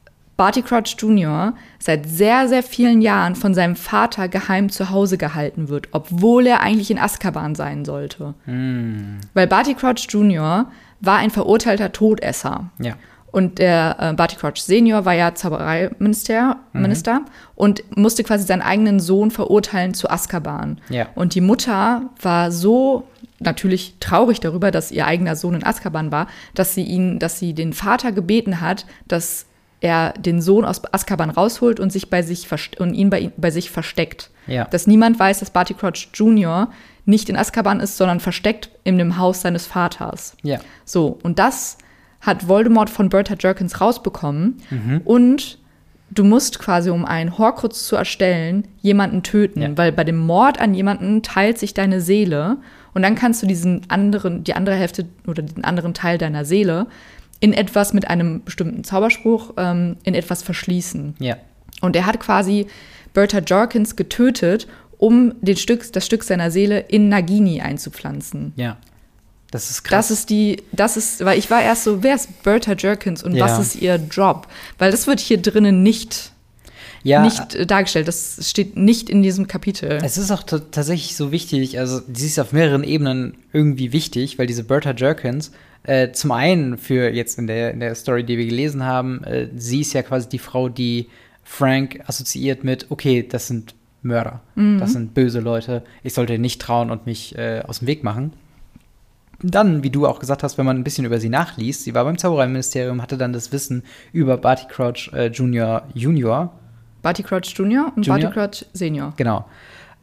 Barty 0.41 0.63
Crouch 0.63 0.95
Jr. 0.97 1.54
seit 1.77 2.10
sehr, 2.10 2.47
sehr 2.47 2.63
vielen 2.63 3.04
Jahren 3.04 3.36
von 3.36 3.54
seinem 3.54 3.75
Vater 3.75 4.27
geheim 4.27 4.71
zu 4.71 4.89
Hause 4.89 5.19
gehalten 5.19 5.69
wird, 5.69 5.89
obwohl 5.91 6.47
er 6.47 6.62
eigentlich 6.62 6.89
in 6.89 6.97
Azkaban 6.97 7.54
sein 7.54 7.86
sollte. 7.86 8.34
Hm. 8.45 9.19
Weil 9.36 9.45
Barty 9.45 9.75
Crouch 9.75 10.08
Jr. 10.10 10.65
war 10.99 11.17
ein 11.19 11.30
verurteilter 11.30 11.91
Todesser. 11.91 12.71
Ja. 12.80 12.93
Und 13.32 13.60
der 13.60 13.97
äh, 13.99 14.13
Barty 14.13 14.36
Crouch 14.36 14.58
Senior 14.58 15.06
war 15.06 15.13
ja 15.13 15.36
Zaubereiminister 15.36 16.58
Mhm. 16.73 16.82
Minister 16.82 17.21
und 17.54 17.84
musste 17.95 18.23
quasi 18.23 18.43
seinen 18.43 18.63
eigenen 18.63 18.99
Sohn 18.99 19.30
verurteilen 19.30 19.93
zu 19.93 20.10
Azkaban. 20.10 20.82
Ja. 20.89 21.06
Und 21.13 21.36
die 21.36 21.41
Mutter 21.41 22.10
war 22.19 22.51
so 22.51 23.08
natürlich 23.38 23.97
traurig 23.99 24.39
darüber, 24.39 24.71
dass 24.71 24.91
ihr 24.91 25.06
eigener 25.06 25.36
Sohn 25.36 25.54
in 25.54 25.63
Azkaban 25.63 26.12
war, 26.12 26.25
dass 26.56 26.73
sie 26.73 26.84
ihn, 26.84 27.19
dass 27.19 27.38
sie 27.38 27.54
den 27.54 27.73
Vater 27.73 28.12
gebeten 28.12 28.60
hat, 28.60 28.88
dass 29.08 29.45
er 29.82 30.13
den 30.13 30.41
Sohn 30.41 30.63
aus 30.63 30.82
Azkaban 30.94 31.32
rausholt 31.32 31.80
und 31.80 31.91
sich 31.91 32.10
bei 32.10 32.22
sich 32.22 32.48
und 32.80 32.94
ihn 32.94 33.10
bei, 33.10 33.32
bei 33.36 33.52
sich 33.52 33.72
versteckt. 33.72 34.30
Ja. 34.48 34.65
Dass 34.65 34.88
niemand 34.88 35.20
weiß, 35.20 35.39
dass 35.39 35.50
Barty 35.50 35.74
Crouch 35.74 36.10
Jr. 36.13 36.70
nicht 37.06 37.30
in 37.30 37.36
Azkaban 37.36 37.80
ist, 37.80 37.98
sondern 37.98 38.20
versteckt 38.20 38.70
in 38.84 39.00
dem 39.00 39.17
Haus 39.17 39.41
seines 39.41 39.65
Vaters. 39.65 40.38
Ja. 40.44 40.60
So, 40.86 41.20
und 41.24 41.39
das 41.39 41.80
hat 42.22 42.48
Voldemort 42.48 42.91
von 42.91 43.10
Bertha 43.10 43.36
Jerkins 43.38 43.82
rausbekommen. 43.82 44.62
Mhm. 44.70 45.02
Und 45.04 45.58
du 46.12 46.24
musst 46.24 46.60
quasi, 46.60 46.91
um 46.91 47.04
einen 47.04 47.39
Horcrux 47.39 47.88
zu 47.88 47.96
erstellen, 47.96 48.67
jemanden 48.82 49.24
töten. 49.24 49.62
Ja. 49.62 49.78
Weil 49.78 49.91
bei 49.91 50.04
dem 50.04 50.17
Mord 50.17 50.62
an 50.62 50.76
jemanden 50.76 51.24
teilt 51.24 51.58
sich 51.58 51.74
deine 51.74 52.02
Seele. 52.02 52.58
Und 52.94 53.02
dann 53.02 53.15
kannst 53.15 53.41
du 53.41 53.48
diesen 53.48 53.89
anderen, 53.89 54.44
die 54.44 54.54
andere 54.54 54.76
Hälfte 54.76 55.08
oder 55.26 55.41
den 55.41 55.63
anderen 55.63 55.96
Teil 55.96 56.20
deiner 56.20 56.46
Seele 56.46 56.86
in 57.41 57.51
etwas 57.54 57.91
mit 57.91 58.08
einem 58.08 58.43
bestimmten 58.43 58.84
Zauberspruch 58.86 59.54
ähm, 59.58 59.97
in 60.04 60.13
etwas 60.13 60.41
verschließen. 60.43 61.15
Ja. 61.19 61.36
Und 61.82 61.95
er 61.97 62.06
hat 62.06 62.19
quasi 62.21 62.67
Bertha 63.13 63.39
Jorkins 63.39 63.97
getötet, 63.97 64.67
um 64.97 65.34
den 65.41 65.58
Stück, 65.58 65.91
das 65.91 66.06
Stück 66.06 66.23
seiner 66.23 66.51
Seele 66.51 66.80
in 66.80 67.10
Nagini 67.10 67.60
einzupflanzen. 67.62 68.54
Ja. 68.56 68.77
Das 69.49 69.69
ist 69.69 69.84
krass. 69.84 70.08
Das 70.08 70.17
ist 70.19 70.30
die, 70.30 70.62
das 70.71 70.95
ist, 70.95 71.25
weil 71.25 71.38
ich 71.38 71.49
war 71.51 71.62
erst 71.62 71.84
so, 71.84 72.04
wer 72.04 72.15
ist 72.15 72.43
Bertha 72.43 72.73
Jerkins 72.77 73.21
und 73.23 73.34
Ja. 73.36 73.45
was 73.45 73.60
ist 73.60 73.75
ihr 73.82 73.95
Job? 74.12 74.47
Weil 74.77 74.91
das 74.91 75.08
wird 75.08 75.19
hier 75.19 75.41
drinnen 75.41 75.84
nicht, 75.84 76.32
ja, 77.04 77.21
nicht 77.23 77.56
äh, 77.56 77.65
dargestellt. 77.65 78.08
Das 78.08 78.47
steht 78.49 78.77
nicht 78.77 79.10
in 79.10 79.23
diesem 79.23 79.47
Kapitel. 79.47 79.99
Es 80.04 80.17
ist 80.17 80.32
auch 80.32 80.43
ta- 80.43 80.60
tatsächlich 80.71 81.17
so 81.17 81.32
wichtig, 81.34 81.80
also 81.80 81.99
sie 82.13 82.27
ist 82.27 82.39
auf 82.39 82.54
mehreren 82.54 82.84
Ebenen 82.86 83.34
irgendwie 83.51 83.91
wichtig, 83.91 84.38
weil 84.39 84.47
diese 84.47 84.63
Bertha 84.63 84.93
Jerkins 84.95 85.51
äh, 85.84 86.12
zum 86.12 86.32
einen 86.32 86.78
für 86.78 87.10
jetzt 87.10 87.39
in 87.39 87.48
der, 87.48 87.72
in 87.72 87.80
der 87.80 87.96
Story, 87.96 88.24
die 88.24 88.38
wir 88.38 88.46
gelesen 88.46 88.84
haben, 88.84 89.24
äh, 89.24 89.48
sie 89.56 89.82
ist 89.82 89.94
ja 89.94 90.04
quasi 90.04 90.30
die 90.30 90.39
Frau, 90.39 90.70
die 90.70 91.10
Frank 91.44 92.02
assoziiert 92.06 92.63
mit, 92.63 92.88
okay, 92.89 93.28
das 93.28 93.48
sind 93.48 93.76
Mörder, 94.04 94.41
das 94.56 94.94
sind 94.94 95.13
böse 95.13 95.41
Leute, 95.41 95.84
ich 96.02 96.13
sollte 96.13 96.39
nicht 96.39 96.60
trauen 96.60 96.89
und 96.89 97.06
mich 97.06 97.38
äh, 97.38 97.62
aus 97.67 97.80
dem 97.80 97.88
Weg 97.88 98.04
machen. 98.04 98.34
Dann, 99.44 99.84
wie 99.84 99.91
du 99.91 100.08
auch 100.08 100.20
gesagt 100.20 100.41
hast, 100.41 100.58
wenn 100.58 100.65
man 100.65 100.78
ein 100.78 100.84
bisschen 100.84 101.06
über 101.06 101.20
sie 101.20 101.30
nachliest, 101.30 101.84
sie 101.84 101.94
war 101.94 102.04
beim 102.04 102.17
Zaubereiministerium, 102.17 103.02
hatte 103.02 103.17
dann 103.17 103.34
das 103.34 103.52
Wissen 103.52 103.84
über 104.12 104.38
Barty 104.38 104.65
Crouch 104.67 105.12
äh, 105.13 105.28
Junior 105.28 105.84
Junior, 105.94 106.52
Barty 107.02 107.24
Crouch 107.24 107.54
Jr. 107.56 107.91
und 107.96 108.06
Junior? 108.06 108.32
Barty 108.32 108.60
Crouch 108.60 108.65
Senior. 108.74 109.13
Genau. 109.17 109.46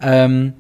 Ähm, 0.01 0.55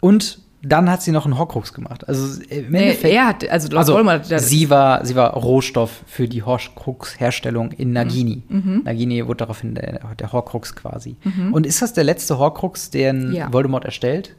und 0.00 0.39
dann 0.62 0.90
hat 0.90 1.00
sie 1.02 1.10
noch 1.12 1.24
einen 1.24 1.38
Horcrux 1.38 1.72
gemacht. 1.72 2.06
Also 2.08 2.40
im 2.50 2.74
Endeffekt. 2.74 3.14
er 3.14 3.26
hat, 3.28 3.48
also, 3.48 3.74
also, 3.76 3.92
Voldemort 3.94 4.24
hat 4.24 4.30
er- 4.30 4.38
sie 4.40 4.68
war, 4.70 5.04
sie 5.06 5.14
war 5.16 5.32
Rohstoff 5.34 6.02
für 6.06 6.28
die 6.28 6.42
Horcrux-Herstellung 6.42 7.72
in 7.72 7.92
Nagini. 7.92 8.42
Mhm. 8.48 8.82
Nagini 8.84 9.26
wurde 9.26 9.38
daraufhin 9.38 9.74
der, 9.74 10.00
der 10.18 10.32
Horcrux 10.32 10.74
quasi. 10.76 11.16
Und 11.52 11.66
ist 11.66 11.80
das 11.82 11.92
der 11.92 12.04
letzte 12.04 12.38
Horcrux, 12.38 12.90
den 12.90 13.32
Ja. 13.32 13.52
Voldemort 13.52 13.84
erstellt? 13.84 14.34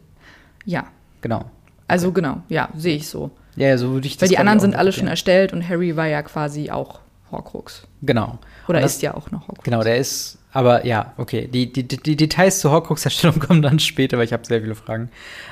ja. 0.66 0.86
Genau. 1.22 1.46
Also 1.88 2.12
genau, 2.12 2.38
ja, 2.50 2.70
sehe 2.76 2.96
ich 2.96 3.08
so. 3.08 3.30
Ja, 3.56 3.68
ja, 3.68 3.78
so 3.78 3.92
würde 3.92 4.08
ich 4.08 4.16
das 4.18 4.22
Weil 4.24 4.30
die 4.30 4.38
anderen 4.40 4.60
sind 4.60 4.76
alle 4.76 4.92
schon 4.92 5.08
erstellt 5.08 5.54
und 5.54 5.68
Harry 5.70 5.96
war 5.96 6.08
ja 6.08 6.22
quasi 6.24 6.72
auch 6.72 7.00
Horcrux. 7.32 7.86
Genau. 8.02 8.40
Oder 8.68 8.80
das- 8.82 8.94
ist 8.96 9.02
ja 9.04 9.14
auch 9.14 9.30
noch 9.30 9.42
Horcrux. 9.48 9.64
Genau, 9.64 9.84
der 9.84 9.98
ist, 9.98 10.40
aber 10.52 10.86
ja, 10.86 11.14
okay. 11.18 11.48
Die, 11.48 11.72
die, 11.72 11.88
die, 11.88 12.16
Details 12.16 12.60
zur 12.60 12.72
Horcrux-Herstellung 12.72 13.40
kommen 13.48 13.62
dann 13.62 13.80
später, 13.80 14.18
weil 14.18 14.26
ich 14.26 14.34
habe 14.34 14.46
sehr 14.46 14.62
viele 14.62 14.76
Fragen. 14.76 15.10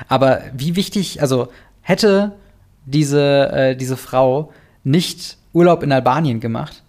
Aber 0.08 0.42
wie 0.54 0.76
wichtig, 0.76 1.22
also 1.22 1.48
hätte 1.82 2.32
diese, 2.86 3.50
äh, 3.52 3.76
diese 3.76 3.96
Frau 3.96 4.52
nicht 4.84 5.38
Urlaub 5.52 5.82
in 5.82 5.92
Albanien 5.92 6.40
gemacht? 6.40 6.82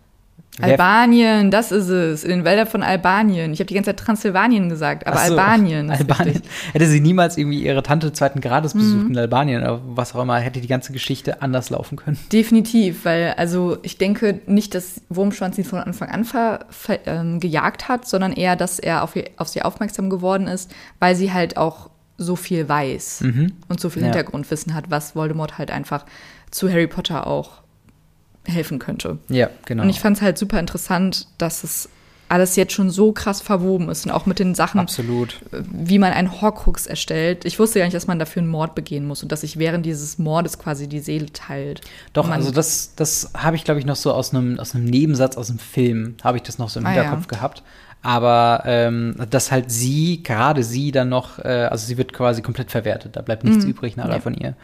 Albanien, 0.60 1.50
das 1.50 1.72
ist 1.72 1.88
es. 1.88 2.24
In 2.24 2.30
den 2.32 2.46
Wäldern 2.46 2.68
von 2.68 2.84
Albanien. 2.84 3.54
Ich 3.54 3.60
habe 3.60 3.68
die 3.68 3.74
ganze 3.74 3.90
Zeit 3.92 4.00
Transsilvanien 4.00 4.68
gesagt, 4.70 5.08
aber 5.08 5.18
so, 5.18 5.24
Albanien. 5.32 5.90
Albanien. 5.90 6.42
Hätte 6.74 6.88
sie 6.88 7.00
niemals 7.00 7.38
irgendwie 7.38 7.64
ihre 7.64 7.82
Tante 7.84 8.12
zweiten 8.12 8.42
Grades 8.42 8.74
besucht 8.74 9.06
Mhm. 9.06 9.12
in 9.12 9.18
Albanien 9.18 9.62
oder 9.62 9.82
was 9.86 10.14
auch 10.14 10.22
immer, 10.22 10.38
hätte 10.40 10.60
die 10.60 10.68
ganze 10.68 10.92
Geschichte 10.94 11.42
anders 11.42 11.70
laufen 11.70 11.96
können. 11.96 12.18
Definitiv, 12.34 13.06
weil 13.06 13.34
also 13.38 13.78
ich 13.82 13.98
denke 13.98 14.42
nicht, 14.46 14.76
dass 14.76 15.02
Wurmschwanz 15.10 15.58
ihn 15.58 15.64
von 15.64 15.80
Anfang 15.80 16.10
an 16.10 16.26
ver, 16.26 16.66
ver, 16.70 17.00
ähm, 17.06 17.40
gejagt 17.40 17.88
hat, 17.88 18.08
sondern 18.08 18.34
eher, 18.34 18.56
dass 18.56 18.78
er 18.80 19.04
auf, 19.04 19.14
auf 19.38 19.48
sie 19.48 19.62
aufmerksam 19.62 20.10
geworden 20.10 20.48
ist, 20.48 20.70
weil 21.00 21.16
sie 21.16 21.32
halt 21.32 21.56
auch 21.58 21.90
so 22.18 22.36
viel 22.36 22.68
weiß 22.70 23.24
und 23.70 23.80
so 23.80 23.90
viel 23.90 24.02
Mhm. 24.04 24.10
Ja. 24.10 24.14
Hintergrundwissen 24.14 24.74
hat, 24.76 24.86
was 24.92 25.16
Voldemort 25.16 25.58
halt 25.58 25.72
einfach 25.72 26.06
zu 26.52 26.70
Harry 26.70 26.88
Potter 26.88 27.26
auch 27.26 27.61
helfen 28.52 28.78
könnte. 28.80 29.18
Ja, 29.30 29.50
genau. 29.66 29.84
Und 29.84 29.90
ich 29.90 30.00
fand 30.00 30.18
es 30.18 30.22
halt 30.22 30.38
super 30.38 30.60
interessant, 30.60 31.28
dass 31.38 31.64
es 31.64 31.90
alles 32.30 32.56
jetzt 32.56 32.72
schon 32.72 32.90
so 32.90 33.12
krass 33.12 33.42
verwoben 33.42 33.90
ist 33.90 34.06
und 34.06 34.12
auch 34.14 34.26
mit 34.26 34.40
den 34.40 34.56
Sachen, 34.56 34.80
Absolut. 34.80 35.42
wie 35.52 36.00
man 36.00 36.14
einen 36.14 36.40
Horcrux 36.40 36.88
erstellt. 36.88 37.44
Ich 37.44 37.60
wusste 37.60 37.80
gar 37.80 37.86
nicht, 37.86 37.94
dass 37.96 38.08
man 38.08 38.20
dafür 38.20 38.42
einen 38.42 38.50
Mord 38.52 38.74
begehen 38.74 39.06
muss 39.06 39.22
und 39.22 39.34
dass 39.34 39.42
sich 39.42 39.60
während 39.60 39.86
dieses 39.86 40.18
Mordes 40.18 40.58
quasi 40.58 40.88
die 40.88 41.00
Seele 41.02 41.26
teilt. 41.34 41.82
Doch, 42.14 42.28
man, 42.30 42.40
also 42.40 42.52
das, 42.52 42.94
das 42.96 43.32
habe 43.36 43.58
ich, 43.58 43.66
glaube 43.66 43.82
ich, 43.82 43.86
noch 43.86 43.98
so 43.98 44.14
aus 44.14 44.34
einem 44.34 44.60
aus 44.62 44.74
einem 44.76 44.86
Nebensatz 44.86 45.36
aus 45.36 45.48
dem 45.48 45.60
Film, 45.60 46.16
habe 46.24 46.38
ich 46.38 46.44
das 46.44 46.58
noch 46.58 46.70
so 46.70 46.80
im 46.80 46.86
Ah, 46.86 46.92
Hinterkopf 46.92 47.24
ja. 47.30 47.38
gehabt. 47.38 47.64
Aber 48.02 48.64
ähm, 48.66 49.16
dass 49.30 49.52
halt 49.52 49.70
sie, 49.70 50.24
gerade 50.24 50.64
sie 50.64 50.92
dann 50.94 51.10
noch, 51.10 51.38
äh, 51.40 51.68
also 51.70 51.86
sie 51.86 51.98
wird 51.98 52.14
quasi 52.14 52.42
komplett 52.42 52.72
verwertet, 52.72 53.16
da 53.18 53.22
bleibt 53.22 53.44
nichts 53.44 53.66
übrig 53.66 53.98
nachher 53.98 54.08
Mhm. 54.08 54.14
Ja. 54.16 54.22
von 54.22 54.34
ihr. 54.36 54.56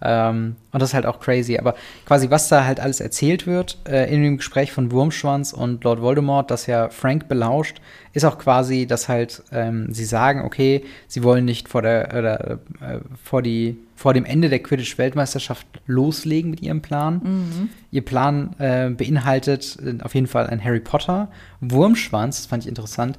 Ähm, 0.00 0.56
und 0.72 0.80
das 0.80 0.90
ist 0.90 0.94
halt 0.94 1.06
auch 1.06 1.20
crazy. 1.20 1.58
Aber 1.58 1.74
quasi, 2.06 2.30
was 2.30 2.48
da 2.48 2.64
halt 2.64 2.80
alles 2.80 3.00
erzählt 3.00 3.46
wird 3.46 3.78
äh, 3.88 4.12
in 4.12 4.22
dem 4.22 4.36
Gespräch 4.36 4.72
von 4.72 4.92
Wurmschwanz 4.92 5.52
und 5.52 5.82
Lord 5.84 6.00
Voldemort, 6.00 6.50
das 6.50 6.66
ja 6.66 6.88
Frank 6.88 7.28
belauscht, 7.28 7.80
ist 8.12 8.24
auch 8.24 8.38
quasi, 8.38 8.86
dass 8.86 9.08
halt 9.08 9.42
ähm, 9.52 9.92
sie 9.92 10.04
sagen, 10.04 10.44
okay, 10.44 10.84
sie 11.06 11.22
wollen 11.22 11.44
nicht 11.44 11.68
vor 11.68 11.82
der 11.82 12.14
oder, 12.16 12.50
äh, 12.80 13.00
vor 13.22 13.42
die 13.42 13.78
vor 13.98 14.14
dem 14.14 14.24
Ende 14.24 14.48
der 14.48 14.62
Quidditch-Weltmeisterschaft 14.62 15.66
loslegen 15.86 16.52
mit 16.52 16.62
ihrem 16.62 16.82
Plan. 16.82 17.68
Ihr 17.90 18.04
Plan 18.04 18.54
äh, 18.60 18.90
beinhaltet 18.90 19.76
äh, 19.84 20.00
auf 20.04 20.14
jeden 20.14 20.28
Fall 20.28 20.46
ein 20.46 20.62
Harry 20.62 20.78
Potter. 20.78 21.28
Wurmschwanz, 21.60 22.36
das 22.36 22.46
fand 22.46 22.62
ich 22.62 22.68
interessant, 22.68 23.16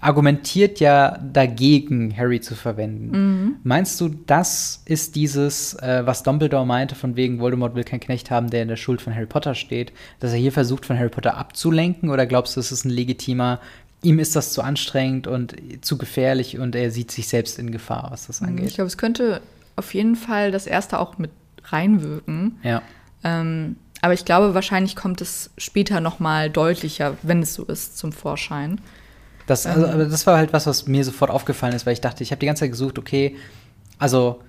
argumentiert 0.00 0.80
ja 0.80 1.18
dagegen, 1.18 2.16
Harry 2.16 2.40
zu 2.40 2.54
verwenden. 2.54 3.56
Meinst 3.62 4.00
du, 4.00 4.08
das 4.08 4.82
ist 4.84 5.16
dieses, 5.16 5.74
äh, 5.74 6.02
was 6.04 6.22
Dumbledore 6.22 6.66
meinte, 6.66 6.94
von 6.94 7.16
wegen 7.16 7.38
Voldemort 7.40 7.74
will 7.74 7.84
keinen 7.84 8.00
Knecht 8.00 8.30
haben, 8.30 8.50
der 8.50 8.62
in 8.62 8.68
der 8.68 8.76
Schuld 8.76 9.00
von 9.00 9.14
Harry 9.14 9.26
Potter 9.26 9.54
steht, 9.54 9.92
dass 10.20 10.32
er 10.32 10.38
hier 10.38 10.52
versucht, 10.52 10.86
von 10.86 10.98
Harry 10.98 11.08
Potter 11.08 11.36
abzulenken? 11.36 12.10
Oder 12.10 12.26
glaubst 12.26 12.56
du, 12.56 12.60
es 12.60 12.72
ist 12.72 12.84
ein 12.84 12.90
legitimer, 12.90 13.60
ihm 14.02 14.18
ist 14.18 14.36
das 14.36 14.52
zu 14.52 14.62
anstrengend 14.62 15.26
und 15.26 15.56
zu 15.80 15.98
gefährlich 15.98 16.58
und 16.58 16.74
er 16.74 16.90
sieht 16.90 17.10
sich 17.10 17.28
selbst 17.28 17.58
in 17.58 17.72
Gefahr, 17.72 18.08
was 18.10 18.26
das 18.26 18.40
ich 18.40 18.46
angeht? 18.46 18.74
glaube, 18.74 18.88
es 18.88 18.98
könnte 18.98 19.40
auf 19.76 19.94
jeden 19.94 20.16
Fall 20.16 20.52
das 20.52 20.66
erste 20.66 20.98
auch 20.98 21.18
mit 21.18 21.30
reinwirken. 21.64 22.58
Ja. 22.62 22.82
Ähm, 23.24 23.76
aber 24.02 24.14
ich 24.14 24.24
glaube, 24.24 24.54
wahrscheinlich 24.54 24.94
kommt 24.94 25.20
es 25.20 25.50
später 25.58 26.00
noch 26.00 26.20
mal 26.20 26.50
deutlicher, 26.50 27.16
wenn 27.22 27.42
es 27.42 27.54
so 27.54 27.64
ist, 27.64 27.98
zum 27.98 28.12
Vorschein. 28.12 28.80
Das, 29.46 29.66
also, 29.66 29.86
aber 29.86 30.06
das 30.06 30.26
war 30.26 30.36
halt 30.36 30.52
was, 30.52 30.66
was 30.66 30.86
mir 30.86 31.04
sofort 31.04 31.30
aufgefallen 31.30 31.74
ist, 31.74 31.86
weil 31.86 31.92
ich 31.92 32.00
dachte, 32.00 32.22
ich 32.22 32.30
habe 32.32 32.40
die 32.40 32.46
ganze 32.46 32.60
Zeit 32.60 32.72
gesucht, 32.72 32.98
okay, 32.98 33.36
also 33.98 34.40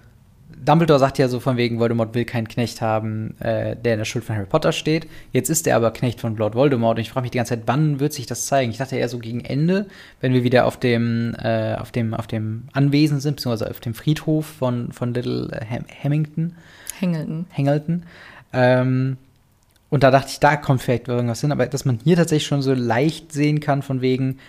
Dumbledore 0.65 0.99
sagt 0.99 1.17
ja 1.17 1.27
so 1.27 1.39
von 1.39 1.55
wegen, 1.55 1.79
Voldemort 1.79 2.15
will 2.15 2.25
keinen 2.25 2.47
Knecht 2.47 2.81
haben, 2.81 3.39
äh, 3.39 3.75
der 3.75 3.93
in 3.93 3.99
der 3.99 4.05
Schuld 4.05 4.25
von 4.25 4.35
Harry 4.35 4.47
Potter 4.47 4.71
steht. 4.71 5.07
Jetzt 5.31 5.49
ist 5.49 5.67
er 5.67 5.75
aber 5.75 5.91
Knecht 5.91 6.19
von 6.19 6.35
Lord 6.35 6.55
Voldemort 6.55 6.97
und 6.97 7.01
ich 7.01 7.09
frage 7.09 7.23
mich 7.23 7.31
die 7.31 7.37
ganze 7.37 7.55
Zeit, 7.55 7.63
wann 7.67 7.99
wird 7.99 8.13
sich 8.13 8.25
das 8.25 8.47
zeigen? 8.47 8.71
Ich 8.71 8.77
dachte 8.77 8.95
eher 8.95 9.09
so 9.09 9.19
gegen 9.19 9.41
Ende, 9.41 9.87
wenn 10.19 10.33
wir 10.33 10.43
wieder 10.43 10.65
auf 10.65 10.77
dem, 10.77 11.35
äh, 11.35 11.75
auf 11.75 11.91
dem, 11.91 12.13
auf 12.13 12.27
dem 12.27 12.63
Anwesen 12.73 13.19
sind, 13.19 13.35
beziehungsweise 13.35 13.69
auf 13.69 13.79
dem 13.79 13.93
Friedhof 13.93 14.45
von, 14.45 14.91
von 14.91 15.13
Little 15.13 15.49
Ham 15.69 15.85
Hamilton. 16.03 16.55
Hängelten. 16.99 17.45
Hängelten. 17.51 18.03
Ähm, 18.53 19.17
und 19.89 20.03
da 20.03 20.11
dachte 20.11 20.29
ich, 20.31 20.39
da 20.39 20.57
kommt 20.57 20.81
vielleicht 20.81 21.07
irgendwas 21.07 21.41
hin, 21.41 21.51
aber 21.51 21.65
dass 21.67 21.85
man 21.85 21.99
hier 22.03 22.17
tatsächlich 22.17 22.47
schon 22.47 22.61
so 22.61 22.73
leicht 22.73 23.31
sehen 23.31 23.59
kann, 23.59 23.81
von 23.81 24.01
wegen, 24.01 24.39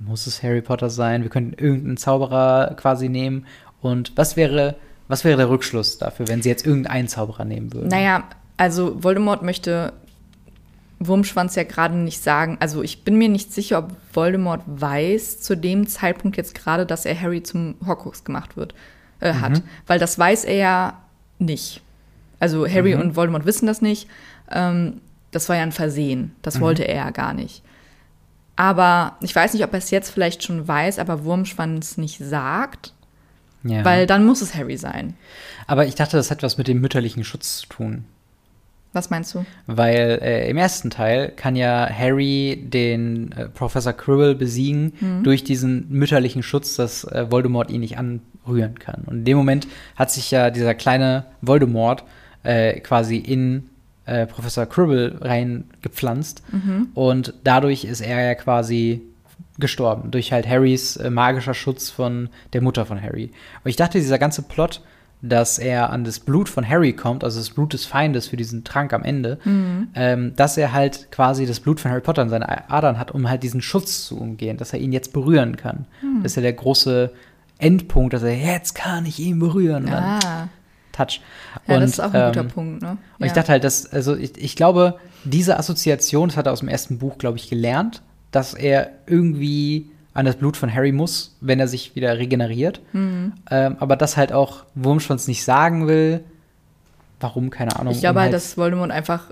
muss 0.00 0.26
es 0.26 0.42
Harry 0.42 0.62
Potter 0.62 0.90
sein? 0.90 1.22
Wir 1.22 1.30
könnten 1.30 1.52
irgendeinen 1.52 1.96
Zauberer 1.96 2.74
quasi 2.76 3.08
nehmen. 3.08 3.46
Und 3.80 4.12
was 4.16 4.36
wäre, 4.36 4.76
was 5.08 5.24
wäre 5.24 5.36
der 5.36 5.48
Rückschluss 5.48 5.98
dafür, 5.98 6.28
wenn 6.28 6.42
sie 6.42 6.48
jetzt 6.48 6.66
irgendeinen 6.66 7.08
Zauberer 7.08 7.44
nehmen 7.44 7.72
würden? 7.72 7.88
Naja, 7.88 8.24
also 8.56 9.02
Voldemort 9.02 9.42
möchte 9.42 9.92
Wurmschwanz 10.98 11.54
ja 11.54 11.64
gerade 11.64 11.96
nicht 11.96 12.22
sagen. 12.22 12.58
Also 12.60 12.82
ich 12.82 13.04
bin 13.04 13.16
mir 13.16 13.28
nicht 13.28 13.52
sicher, 13.52 13.78
ob 13.78 13.92
Voldemort 14.12 14.62
weiß 14.66 15.40
zu 15.40 15.56
dem 15.56 15.86
Zeitpunkt 15.86 16.36
jetzt 16.36 16.54
gerade, 16.54 16.84
dass 16.84 17.06
er 17.06 17.18
Harry 17.18 17.42
zum 17.42 17.76
Horcrux 17.86 18.24
gemacht 18.24 18.56
wird, 18.56 18.74
äh, 19.20 19.34
hat. 19.34 19.62
Weil 19.86 19.98
das 19.98 20.18
weiß 20.18 20.44
er 20.44 20.56
ja 20.56 21.02
nicht. 21.38 21.80
Also 22.38 22.66
Harry 22.66 22.94
und 22.94 23.16
Voldemort 23.16 23.46
wissen 23.46 23.66
das 23.66 23.82
nicht. 23.82 24.08
Ähm, 24.50 25.00
das 25.30 25.48
war 25.48 25.56
ja 25.56 25.62
ein 25.62 25.72
Versehen. 25.72 26.34
Das 26.42 26.60
wollte 26.60 26.86
er 26.86 26.96
ja 26.96 27.10
gar 27.10 27.34
nicht. 27.34 27.62
Aber 28.60 29.16
ich 29.22 29.34
weiß 29.34 29.54
nicht, 29.54 29.64
ob 29.64 29.72
er 29.72 29.78
es 29.78 29.90
jetzt 29.90 30.10
vielleicht 30.10 30.42
schon 30.42 30.68
weiß, 30.68 30.98
aber 30.98 31.24
Wurmschwanz 31.24 31.96
nicht 31.96 32.18
sagt, 32.18 32.92
Ja. 33.62 33.82
weil 33.86 34.06
dann 34.06 34.26
muss 34.26 34.42
es 34.42 34.54
Harry 34.54 34.76
sein. 34.76 35.14
aber 35.66 35.86
ich 35.86 35.94
dachte, 35.94 36.18
das 36.18 36.30
hat 36.30 36.42
was 36.42 36.58
mit 36.58 36.68
dem 36.68 36.78
mütterlichen 36.80 37.24
Schutz 37.24 37.58
zu 37.60 37.66
tun. 37.68 38.04
Was 38.92 39.08
meinst 39.08 39.34
du? 39.34 39.46
Weil 39.66 40.18
äh, 40.20 40.50
im 40.50 40.56
ersten 40.58 40.90
Teil 40.90 41.30
kann 41.34 41.56
ja 41.56 41.88
Harry 41.88 42.60
den 42.68 43.32
äh, 43.32 43.48
Professor 43.48 43.92
Quirrell 43.94 44.34
besiegen 44.34 44.92
Mhm. 45.00 45.22
durch 45.22 45.42
diesen 45.44 45.86
mütterlichen 45.88 46.42
Schutz, 46.42 46.74
dass 46.76 47.04
äh, 47.04 47.30
Voldemort 47.30 47.70
ihn 47.70 47.80
nicht 47.80 47.96
anrühren 47.98 48.78
kann. 48.78 49.04
Und 49.06 49.18
in 49.18 49.24
dem 49.24 49.36
Moment 49.38 49.68
hat 49.96 50.10
sich 50.10 50.30
ja 50.32 50.50
dieser 50.50 50.74
kleine 50.74 51.24
Voldemort 51.40 52.02
äh, 52.42 52.80
quasi 52.80 53.16
in 53.16 53.70
äh, 54.06 54.26
Professor 54.26 54.66
Quirrell 54.66 55.18
reingepflanzt. 55.20 56.42
Mhm. 56.52 56.88
Und 56.94 57.34
dadurch 57.44 57.84
ist 57.84 58.00
er 58.00 58.22
ja 58.22 58.34
quasi 58.34 59.02
gestorben. 59.58 60.10
Durch 60.10 60.32
halt 60.32 60.48
Harrys 60.48 60.96
äh, 60.96 61.10
magischer 61.10 61.54
Schutz 61.54 61.90
von 61.90 62.28
der 62.52 62.62
Mutter 62.62 62.86
von 62.86 63.00
Harry. 63.00 63.30
Und 63.62 63.68
ich 63.68 63.76
dachte, 63.76 63.98
dieser 63.98 64.18
ganze 64.18 64.42
Plot, 64.42 64.82
dass 65.22 65.58
er 65.58 65.90
an 65.90 66.04
das 66.04 66.18
Blut 66.18 66.48
von 66.48 66.66
Harry 66.66 66.94
kommt, 66.94 67.24
also 67.24 67.38
das 67.38 67.50
Blut 67.50 67.74
des 67.74 67.84
Feindes 67.84 68.28
für 68.28 68.38
diesen 68.38 68.64
Trank 68.64 68.94
am 68.94 69.02
Ende, 69.02 69.38
ähm, 69.94 70.32
dass 70.34 70.56
er 70.56 70.72
halt 70.72 71.12
quasi 71.12 71.44
das 71.44 71.60
Blut 71.60 71.78
von 71.78 71.90
Harry 71.90 72.00
Potter 72.00 72.22
in 72.22 72.30
seinen 72.30 72.44
Adern 72.44 72.98
hat, 72.98 73.10
um 73.12 73.28
halt 73.28 73.42
diesen 73.42 73.60
Schutz 73.60 74.06
zu 74.06 74.18
umgehen, 74.18 74.56
dass 74.56 74.72
er 74.72 74.78
ihn 74.78 74.92
jetzt 74.92 75.12
berühren 75.12 75.56
kann. 75.56 75.84
Das 76.22 76.32
ist 76.32 76.36
ja 76.36 76.42
der 76.42 76.54
große 76.54 77.12
Endpunkt, 77.58 78.14
dass 78.14 78.22
er 78.22 78.34
jetzt 78.34 78.74
kann 78.74 79.04
ich 79.04 79.18
ihn 79.20 79.38
berühren. 79.38 79.86
Ah, 79.90 80.48
Touch. 81.00 81.20
ja, 81.66 81.74
und, 81.74 81.80
das 81.82 81.90
ist 81.90 82.00
auch 82.00 82.12
ein 82.12 82.26
guter 82.28 82.40
ähm, 82.40 82.48
Punkt, 82.48 82.82
ne? 82.82 82.90
und 82.90 82.98
ja. 83.20 83.26
ich 83.26 83.32
dachte 83.32 83.52
halt, 83.52 83.64
dass, 83.64 83.92
also 83.92 84.16
ich, 84.16 84.36
ich 84.36 84.56
glaube, 84.56 84.98
diese 85.24 85.58
Assoziation, 85.58 86.28
das 86.28 86.36
hat 86.36 86.46
er 86.46 86.52
aus 86.52 86.60
dem 86.60 86.68
ersten 86.68 86.98
Buch, 86.98 87.18
glaube 87.18 87.38
ich, 87.38 87.48
gelernt, 87.48 88.02
dass 88.30 88.54
er 88.54 88.90
irgendwie 89.06 89.90
an 90.12 90.26
das 90.26 90.36
Blut 90.36 90.56
von 90.56 90.72
Harry 90.72 90.92
muss, 90.92 91.36
wenn 91.40 91.60
er 91.60 91.68
sich 91.68 91.94
wieder 91.94 92.18
regeneriert. 92.18 92.80
Mhm. 92.92 93.32
Ähm, 93.50 93.76
aber 93.78 93.96
das 93.96 94.16
halt 94.16 94.32
auch 94.32 94.64
Wurmschwanz 94.74 95.28
nicht 95.28 95.44
sagen 95.44 95.86
will. 95.86 96.24
Warum, 97.20 97.50
keine 97.50 97.78
Ahnung. 97.78 97.92
Ich 97.92 98.00
glaube 98.00 98.18
um 98.18 98.22
halt, 98.24 98.32
dass 98.32 98.56
Voldemort 98.56 98.90
einfach 98.90 99.30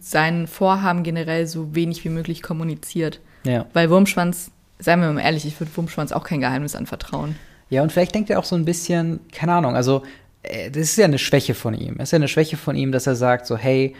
sein 0.00 0.46
Vorhaben 0.46 1.02
generell 1.02 1.46
so 1.46 1.74
wenig 1.74 2.04
wie 2.04 2.08
möglich 2.08 2.42
kommuniziert. 2.42 3.20
ja. 3.44 3.66
Weil 3.74 3.90
Wurmschwanz, 3.90 4.50
seien 4.78 5.00
wir 5.00 5.12
mal 5.12 5.20
ehrlich, 5.20 5.44
ich 5.44 5.58
würde 5.60 5.76
Wurmschwanz 5.76 6.12
auch 6.12 6.24
kein 6.24 6.40
Geheimnis 6.40 6.74
anvertrauen. 6.74 7.36
ja, 7.68 7.82
und 7.82 7.92
vielleicht 7.92 8.14
denkt 8.14 8.30
er 8.30 8.38
auch 8.38 8.44
so 8.44 8.56
ein 8.56 8.64
bisschen, 8.64 9.20
keine 9.32 9.52
Ahnung, 9.52 9.74
also 9.74 10.02
das 10.70 10.82
ist 10.82 10.96
ja 10.96 11.04
eine 11.04 11.18
Schwäche 11.18 11.54
von 11.54 11.74
ihm. 11.74 11.94
Es 11.98 12.04
ist 12.04 12.12
ja 12.12 12.16
eine 12.16 12.28
Schwäche 12.28 12.56
von 12.56 12.76
ihm, 12.76 12.92
dass 12.92 13.06
er 13.06 13.16
sagt 13.16 13.46
so, 13.46 13.56
hey, 13.56 13.94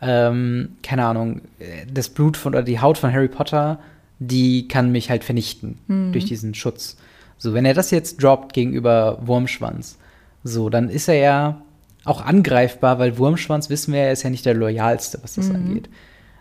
ähm, 0.00 0.76
keine 0.82 1.06
Ahnung, 1.06 1.42
äh, 1.58 1.86
das 1.92 2.08
Blut 2.08 2.36
von 2.36 2.54
oder 2.54 2.62
die 2.62 2.80
Haut 2.80 2.98
von 2.98 3.12
Harry 3.12 3.28
Potter, 3.28 3.78
die 4.18 4.68
kann 4.68 4.92
mich 4.92 5.10
halt 5.10 5.24
vernichten 5.24 5.78
durch 6.12 6.24
diesen 6.26 6.54
Schutz. 6.54 6.96
So, 7.38 7.54
wenn 7.54 7.64
er 7.64 7.74
das 7.74 7.90
jetzt 7.90 8.22
droppt 8.22 8.52
gegenüber 8.52 9.18
Wurmschwanz, 9.22 9.98
so, 10.44 10.70
dann 10.70 10.88
ist 10.88 11.08
er 11.08 11.16
ja 11.16 11.62
auch 12.04 12.24
angreifbar, 12.24 12.98
weil 12.98 13.18
Wurmschwanz, 13.18 13.68
wissen 13.68 13.92
wir 13.92 14.04
ja, 14.04 14.12
ist 14.12 14.22
ja 14.22 14.30
nicht 14.30 14.46
der 14.46 14.54
loyalste, 14.54 15.18
was 15.22 15.34
das 15.34 15.50
angeht. 15.50 15.88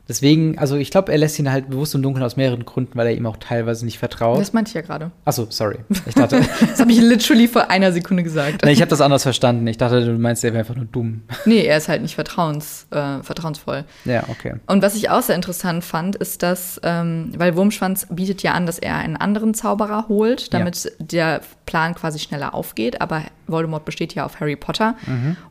Deswegen, 0.07 0.57
also 0.57 0.75
ich 0.75 0.91
glaube, 0.91 1.11
er 1.11 1.17
lässt 1.17 1.39
ihn 1.39 1.49
halt 1.51 1.69
bewusst 1.69 1.95
im 1.95 2.01
Dunkeln 2.01 2.23
aus 2.25 2.35
mehreren 2.35 2.65
Gründen, 2.65 2.97
weil 2.97 3.07
er 3.07 3.13
ihm 3.13 3.25
auch 3.25 3.37
teilweise 3.37 3.85
nicht 3.85 3.97
vertraut. 3.99 4.39
Das 4.39 4.51
meinte 4.51 4.69
ich 4.69 4.75
ja 4.75 4.81
gerade. 4.81 5.11
Achso, 5.25 5.47
sorry. 5.49 5.77
Ich 6.05 6.15
dachte, 6.15 6.41
Das 6.59 6.79
habe 6.79 6.91
ich 6.91 6.99
literally 6.99 7.47
vor 7.47 7.69
einer 7.69 7.91
Sekunde 7.91 8.23
gesagt. 8.23 8.65
nee, 8.65 8.71
ich 8.71 8.81
habe 8.81 8.89
das 8.89 8.99
anders 9.01 9.23
verstanden. 9.23 9.65
Ich 9.67 9.77
dachte, 9.77 10.03
du 10.05 10.13
meinst, 10.13 10.43
er 10.43 10.51
wäre 10.53 10.59
einfach 10.59 10.75
nur 10.75 10.85
dumm. 10.85 11.21
Nee, 11.45 11.65
er 11.65 11.77
ist 11.77 11.87
halt 11.89 12.01
nicht 12.01 12.15
vertrauens, 12.15 12.87
äh, 12.91 13.21
vertrauensvoll. 13.23 13.85
Ja, 14.05 14.23
okay. 14.29 14.55
Und 14.67 14.81
was 14.81 14.95
ich 14.95 15.09
auch 15.09 15.21
sehr 15.21 15.35
interessant 15.35 15.83
fand, 15.83 16.15
ist, 16.15 16.43
dass, 16.43 16.79
ähm, 16.83 17.31
weil 17.37 17.55
Wurmschwanz 17.55 18.07
bietet 18.09 18.43
ja 18.43 18.53
an, 18.53 18.65
dass 18.65 18.79
er 18.79 18.95
einen 18.97 19.17
anderen 19.17 19.53
Zauberer 19.53 20.07
holt, 20.07 20.53
damit 20.53 20.91
der 20.99 21.41
Plan 21.65 21.95
quasi 21.95 22.19
schneller 22.19 22.53
aufgeht. 22.53 23.01
Aber 23.01 23.23
Voldemort 23.47 23.85
besteht 23.85 24.13
ja 24.13 24.25
auf 24.25 24.39
Harry 24.39 24.55
Potter. 24.55 24.95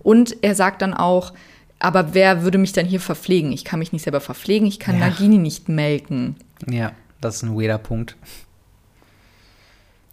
Und 0.01 0.37
er 0.43 0.55
sagt 0.55 0.83
dann 0.83 0.95
auch, 0.95 1.33
aber 1.81 2.15
wer 2.15 2.43
würde 2.45 2.59
mich 2.59 2.73
dann 2.73 2.87
hier 2.87 3.01
verpflegen? 3.01 3.51
Ich 3.53 3.65
kann 3.65 3.79
mich 3.81 3.93
nicht 3.93 4.03
selber 4.03 4.21
verpflegen, 4.21 4.69
ich 4.69 4.79
kann 4.79 4.99
Ja. 4.99 5.09
Nagini 5.09 5.39
nicht 5.39 5.69
melken. 5.69 6.37
Ja, 6.69 6.93
das 7.21 7.37
ist 7.37 7.43
ein 7.43 7.55
weirder 7.61 7.79
Punkt. 7.79 8.17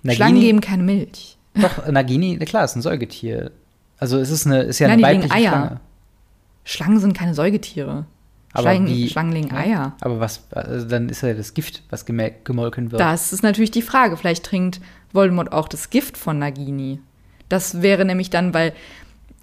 Schlangen 0.10 0.39
geben 0.39 0.62
keine 0.62 0.84
Milch. 0.84 1.38
Doch, 1.56 1.88
Nagini, 1.88 2.38
na 2.39 2.45
klar, 2.45 2.63
ist 2.65 2.75
ein 2.75 2.82
Säugetier. 2.82 3.51
Also 3.97 4.17
es 4.19 4.30
ist 4.30 4.45
eine, 4.45 4.62
ist 4.63 4.80
ja 4.80 4.88
Nein, 4.88 5.03
eine 5.03 5.17
weibliche 5.17 5.34
Eier. 5.34 5.49
Schlange. 5.51 5.80
Schlangen 6.63 6.99
sind 6.99 7.17
keine 7.17 7.34
Säugetiere. 7.34 8.06
Aber 8.53 8.62
Schlangen, 8.71 8.88
wie- 8.88 9.10
Schlangen 9.10 9.32
legen 9.34 9.51
Eier. 9.56 9.95
Aber 10.01 10.19
was, 10.19 10.43
also 10.51 10.88
dann 10.88 11.10
ist 11.10 11.21
ja 11.21 11.34
das 11.34 11.53
Gift, 11.53 11.84
was 11.89 12.06
gemolken 12.06 12.91
wird. 12.91 12.99
Das 13.01 13.34
ist 13.34 13.43
natürlich 13.43 13.71
die 13.71 13.82
Frage. 13.82 14.17
Vielleicht 14.17 14.45
trinkt 14.45 14.80
Voldemort 15.13 15.51
auch 15.51 15.67
das 15.67 15.89
Gift 15.89 16.17
von 16.17 16.39
Nagini. 16.39 16.99
Das 17.49 17.82
wäre 17.82 18.06
nämlich 18.06 18.30
dann, 18.30 18.53
weil 18.53 18.73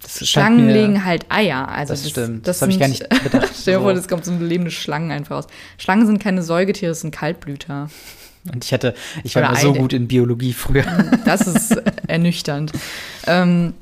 Das 0.05 0.27
Schlangen 0.29 0.69
legen 0.69 1.03
halt 1.03 1.25
Eier. 1.29 1.67
Also 1.67 1.93
Das 1.93 2.09
stimmt. 2.09 2.47
Das 2.47 2.61
hab 2.61 2.69
ich 2.69 2.75
sind- 2.75 2.79
gar 2.81 2.87
nicht 2.87 3.09
bedacht. 3.23 3.49
Stell 3.59 3.75
dir 3.75 3.81
vor, 3.81 3.93
das 3.93 4.07
kommt 4.07 4.23
so 4.25 4.31
eine 4.31 4.45
lebende 4.45 4.71
Schlangen 4.71 5.11
einfach 5.11 5.35
raus. 5.37 5.47
Schlangen 5.77 6.05
sind 6.05 6.19
keine 6.21 6.43
Säugetiere, 6.43 6.91
das 6.91 7.01
sind 7.01 7.11
Kaltblüter. 7.11 7.89
Und 8.53 8.63
ich 8.63 8.71
hatte, 8.71 8.93
ich 9.23 9.33
war 9.35 9.41
Oder 9.41 9.49
immer 9.51 9.59
so 9.59 9.69
Eide. 9.71 9.79
gut 9.79 9.93
in 9.93 10.07
Biologie 10.07 10.53
früher. 10.53 10.83
Das 11.25 11.41
ist 11.47 11.81
ernüchternd. 12.07 12.71
Ähm, 13.25 13.73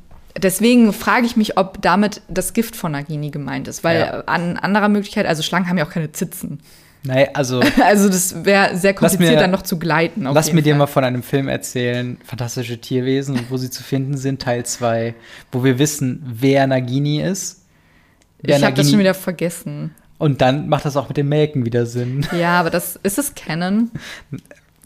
deswegen 0.42 0.94
frage 0.94 1.26
ich 1.26 1.36
mich, 1.36 1.58
ob 1.58 1.82
damit 1.82 2.22
das 2.30 2.54
Gift 2.54 2.76
von 2.78 2.94
Nagini 2.94 3.30
gemeint 3.30 3.68
ist. 3.68 3.84
Weil 3.84 4.00
Ja. 4.00 4.22
an 4.22 4.58
anderer 4.58 4.88
Möglichkeit, 4.88 5.26
also 5.26 5.44
Schlangen 5.44 5.68
haben 5.68 5.78
ja 5.78 5.86
auch 5.86 5.90
keine 5.92 6.14
Zitzen. 6.14 6.62
Nein, 7.06 7.28
also 7.34 7.60
Also 7.84 8.08
das 8.08 8.46
wäre 8.46 8.78
sehr 8.78 8.94
kompliziert, 8.94 9.32
mir- 9.34 9.39
dann 9.39 9.52
noch 9.52 9.63
zu 9.63 9.78
gleiten. 9.78 10.24
lass 10.24 10.54
mir 10.54 10.62
dir 10.62 10.76
mal 10.76 10.88
von 10.88 11.04
einem 11.04 11.22
Film 11.24 11.48
erzählen, 11.48 12.18
Fantastische 12.24 12.80
Tierwesen 12.80 13.38
und 13.38 13.52
wo 13.52 13.58
sie 13.58 13.70
zu 13.70 13.84
finden 13.84 14.18
sind, 14.18 14.42
Teil 14.42 14.66
2, 14.66 15.13
wo 15.52 15.63
wir 15.63 15.80
wissen, 15.80 16.24
wer 16.26 16.66
Nagini 16.68 17.22
ist. 17.22 17.62
Wer 18.42 18.58
Ich 18.58 18.63
habe 18.63 18.76
das 18.76 18.89
schon 18.89 19.00
wieder 19.00 19.13
vergessen. 19.13 19.94
Und 20.18 20.39
dann 20.42 20.70
macht 20.70 20.86
das 20.86 20.96
auch 20.96 21.08
mit 21.10 21.18
dem 21.18 21.28
Melken 21.30 21.66
wieder 21.66 21.86
Sinn. 21.86 22.26
Ja, 22.38 22.60
aber 22.60 22.70
das 22.70 22.98
ist 23.04 23.18
es 23.18 23.36
Canon. 23.36 23.92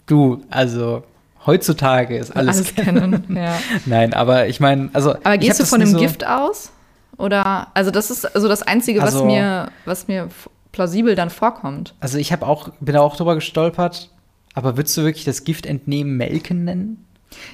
Du, 0.07 0.41
also 0.49 1.03
heutzutage 1.45 2.17
ist 2.17 2.35
alles, 2.35 2.57
Alles 2.57 2.75
Canon. 2.75 3.23
ja. 3.35 3.59
Nein, 3.85 4.13
aber 4.13 4.47
ich 4.47 4.59
meine, 4.59 4.89
also. 4.93 5.11
Aber 5.23 5.37
gehst 5.37 5.59
du 5.59 5.65
von 5.65 5.79
dem 5.79 5.89
so, 5.89 5.99
Gift 5.99 6.25
aus? 6.25 6.71
Oder, 7.17 7.67
also 7.73 7.91
das 7.91 8.09
ist 8.11 8.25
also 8.35 8.47
das 8.47 8.61
Einzige, 8.63 9.01
was 9.01 9.13
Also- 9.15 9.25
mir, 9.25 9.69
was 9.85 10.07
mir 10.07 10.29
plausibel 10.77 11.15
dann 11.15 11.31
vorkommt. 11.31 11.95
Also 11.99 12.19
ich 12.19 12.31
habe 12.31 12.45
auch, 12.45 12.69
bin 12.79 12.93
da 12.93 13.01
auch 13.01 13.17
drüber 13.17 13.33
gestolpert. 13.33 14.11
Aber 14.53 14.77
würdest 14.77 14.95
du 14.97 15.03
wirklich 15.03 15.25
das 15.25 15.43
Gift 15.43 15.65
entnehmen 15.65 16.17
Melken 16.17 16.63
nennen? 16.63 17.05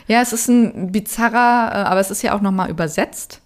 Ja, 0.07 0.21
es 0.21 0.31
ist 0.31 0.47
ein 0.47 0.91
bizarrer, 0.91 1.71
äh, 1.71 1.77
aber 1.89 1.99
es 1.99 2.11
ist 2.11 2.21
ja 2.21 2.35
auch 2.35 2.41
nochmal 2.41 2.69
übersetzt. 2.69 3.41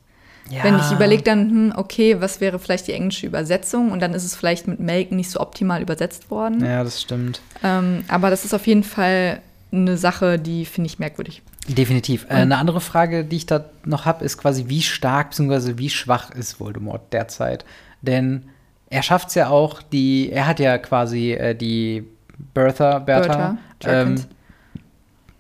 Ja. 0.50 0.64
Wenn 0.64 0.78
ich 0.78 0.92
überlege 0.92 1.24
dann, 1.24 1.50
hm, 1.50 1.74
okay, 1.76 2.22
was 2.22 2.42
wäre 2.42 2.60
vielleicht 2.60 2.88
die 2.88 2.94
englische 2.94 3.28
Übersetzung? 3.28 3.92
Und 3.92 4.00
dann 4.00 4.14
ist 4.14 4.24
es 4.24 4.36
vielleicht 4.36 4.68
mit 4.68 4.80
Melken 4.80 5.18
nicht 5.18 5.30
so 5.30 5.40
optimal 5.40 5.82
übersetzt 5.82 6.32
worden. 6.32 6.64
Ja, 6.64 6.84
das 6.84 7.02
stimmt. 7.02 7.42
Ähm, 7.64 8.04
aber 8.08 8.30
das 8.30 8.46
ist 8.46 8.54
auf 8.54 8.66
jeden 8.66 8.84
Fall 8.84 9.42
eine 9.72 9.98
Sache, 9.98 10.40
die 10.40 10.66
finde 10.66 10.88
ich 10.88 11.00
merkwürdig. 11.00 11.42
Definitiv. 11.68 12.26
Äh, 12.30 12.36
eine 12.36 12.58
andere 12.58 12.82
Frage, 12.82 13.26
die 13.26 13.38
ich 13.38 13.46
da 13.46 13.66
noch 13.86 14.06
habe, 14.06 14.26
ist 14.26 14.38
quasi, 14.38 14.66
wie 14.68 14.82
stark 14.82 15.32
bzw. 15.32 15.78
wie 15.78 15.90
schwach 15.90 16.32
ist 16.32 16.60
Voldemort 16.60 17.14
derzeit? 17.14 17.66
Denn 18.02 18.50
er 18.90 19.04
schafft 19.04 19.30
es 19.30 19.36
ja 19.36 19.50
auch, 19.50 19.82
die, 19.82 20.32
er 20.32 20.48
hat 20.48 20.60
ja 20.60 20.78
quasi 20.78 21.34
äh, 21.34 21.56
die 21.56 22.06
Bertha, 22.54 23.00
Bertha, 23.00 23.58
Bertha, 23.80 24.02
ähm, 24.02 24.16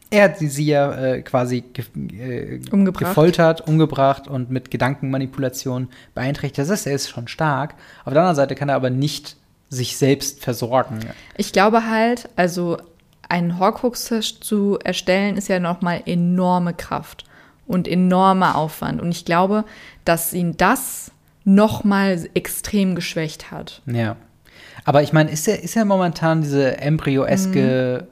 er 0.09 0.23
hat 0.25 0.37
sie 0.37 0.65
ja 0.65 0.93
äh, 0.93 1.21
quasi 1.21 1.61
ge 1.61 1.85
äh, 2.17 2.61
Umgebracht. 2.71 3.05
gefoltert, 3.05 3.67
umgebracht 3.67 4.27
und 4.27 4.49
mit 4.49 4.71
Gedankenmanipulation 4.71 5.89
beeinträchtigt. 6.13 6.59
Das 6.59 6.69
heißt, 6.69 6.87
er 6.87 6.95
ist 6.95 7.09
schon 7.09 7.27
stark. 7.27 7.75
Auf 8.05 8.13
der 8.13 8.21
anderen 8.21 8.35
Seite 8.35 8.55
kann 8.55 8.69
er 8.69 8.75
aber 8.75 8.89
nicht 8.89 9.35
sich 9.69 9.97
selbst 9.97 10.43
versorgen. 10.43 10.99
Ich 11.35 11.51
glaube 11.51 11.89
halt, 11.89 12.29
also 12.37 12.77
einen 13.27 13.59
Horcrux 13.59 14.05
zu 14.39 14.79
erstellen, 14.81 15.35
ist 15.35 15.49
ja 15.49 15.59
nochmal 15.59 16.03
enorme 16.05 16.73
Kraft 16.73 17.25
und 17.65 17.87
enormer 17.87 18.55
Aufwand. 18.55 19.01
Und 19.01 19.11
ich 19.11 19.25
glaube, 19.25 19.65
dass 20.05 20.33
ihn 20.33 20.55
das 20.55 21.11
nochmal 21.47 22.27
extrem 22.33 22.93
geschwächt 22.93 23.51
hat. 23.51 23.81
Ja. 23.85 24.17
Aber 24.83 25.01
ich 25.01 25.13
meine, 25.13 25.31
ist 25.31 25.47
er, 25.47 25.63
ist 25.63 25.77
er 25.77 25.85
momentan 25.85 26.41
diese 26.41 26.77
embryoeske 26.77 28.05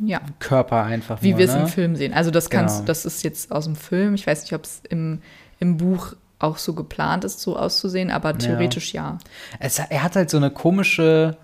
Ja, 0.00 0.20
Körper 0.38 0.82
einfach 0.84 1.22
wie 1.22 1.30
nur, 1.30 1.38
wir 1.38 1.46
es 1.46 1.54
ne? 1.54 1.60
im 1.60 1.66
Film 1.68 1.96
sehen. 1.96 2.14
Also 2.14 2.30
das 2.30 2.48
kannst, 2.48 2.76
Genau. 2.76 2.86
das 2.86 3.04
ist 3.04 3.22
jetzt 3.24 3.52
aus 3.52 3.66
dem 3.66 3.76
Film. 3.76 4.14
Ich 4.14 4.26
weiß 4.26 4.42
nicht, 4.42 4.54
ob 4.54 4.64
es 4.64 4.80
im, 4.88 5.20
im 5.60 5.76
Buch 5.76 6.14
auch 6.38 6.56
so 6.56 6.72
geplant 6.72 7.24
ist, 7.24 7.40
so 7.40 7.56
auszusehen, 7.58 8.10
aber 8.10 8.36
theoretisch 8.38 8.94
ja. 8.94 9.18
Es, 9.60 9.78
er 9.78 10.02
hat 10.02 10.16
halt 10.16 10.30
so 10.30 10.38
eine 10.38 10.50
komische, 10.50 11.36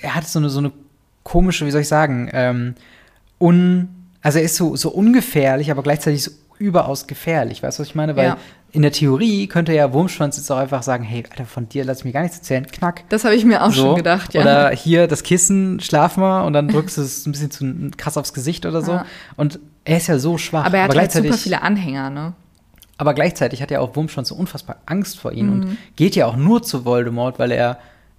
er 0.00 0.14
hat 0.14 0.26
so 0.28 0.38
eine, 0.38 0.48
so 0.48 0.60
eine 0.60 0.70
komische, 1.24 1.66
wie 1.66 1.70
soll 1.72 1.82
ich 1.82 1.88
sagen, 1.88 2.30
ähm, 2.32 2.74
un, 3.40 3.88
also 4.22 4.38
er 4.38 4.44
ist 4.44 4.54
so, 4.56 4.76
so 4.76 4.90
ungefährlich, 4.90 5.70
aber 5.72 5.82
gleichzeitig 5.82 6.22
so 6.22 6.30
überaus 6.60 7.06
gefährlich. 7.08 7.62
Weißt 7.62 7.78
du, 7.78 7.82
was 7.82 7.88
ich 7.88 7.94
meine? 7.94 8.14
Weil 8.14 8.26
Ja. 8.26 8.36
in 8.72 8.82
der 8.82 8.92
Theorie 8.92 9.48
könnte 9.48 9.72
ja 9.74 9.92
Wurmschwanz 9.92 10.36
jetzt 10.36 10.50
auch 10.52 10.58
einfach 10.58 10.82
sagen, 10.84 11.02
hey, 11.02 11.24
Alter, 11.30 11.46
von 11.46 11.68
dir 11.68 11.84
lass 11.84 11.98
ich 12.00 12.04
mir 12.04 12.12
gar 12.12 12.22
nichts 12.22 12.36
erzählen, 12.38 12.66
knack. 12.66 13.02
Das 13.08 13.24
habe 13.24 13.34
ich 13.34 13.44
mir 13.44 13.64
auch 13.64 13.72
So. 13.72 13.82
schon 13.82 13.96
gedacht, 13.96 14.34
ja. 14.34 14.42
Oder 14.42 14.70
hier 14.70 15.08
das 15.08 15.22
Kissen, 15.24 15.80
schlaf 15.80 16.16
mal 16.16 16.42
und 16.42 16.52
dann 16.52 16.68
drückst 16.68 16.98
du 16.98 17.02
es 17.02 17.26
ein 17.26 17.32
bisschen 17.32 17.50
zu 17.50 17.90
krass 17.96 18.16
aufs 18.16 18.32
Gesicht 18.32 18.66
oder 18.66 18.82
so. 18.82 18.92
Ja. 18.92 19.06
Und 19.36 19.58
er 19.84 19.96
ist 19.96 20.06
ja 20.06 20.18
so 20.18 20.38
schwach. 20.38 20.66
aber 20.66 20.76
er 20.76 20.84
hat 20.84 20.90
halt 20.90 20.98
gleichzeitig, 21.00 21.30
super 21.32 21.42
viele 21.42 21.62
Anhänger, 21.62 22.10
ne? 22.10 22.34
Aber 22.98 23.14
gleichzeitig 23.14 23.62
hat 23.62 23.70
ja 23.70 23.80
auch 23.80 23.96
Wurmschwanz 23.96 24.28
so 24.28 24.34
unfassbar 24.34 24.76
Angst 24.84 25.18
vor 25.18 25.32
ihm 25.32 25.50
und 25.50 25.78
geht 25.96 26.14
ja 26.16 26.26
auch 26.26 26.36
nur 26.36 26.62
zu 26.62 26.84
Voldemort, 26.84 27.38
weil 27.38 27.50
er 27.50 27.78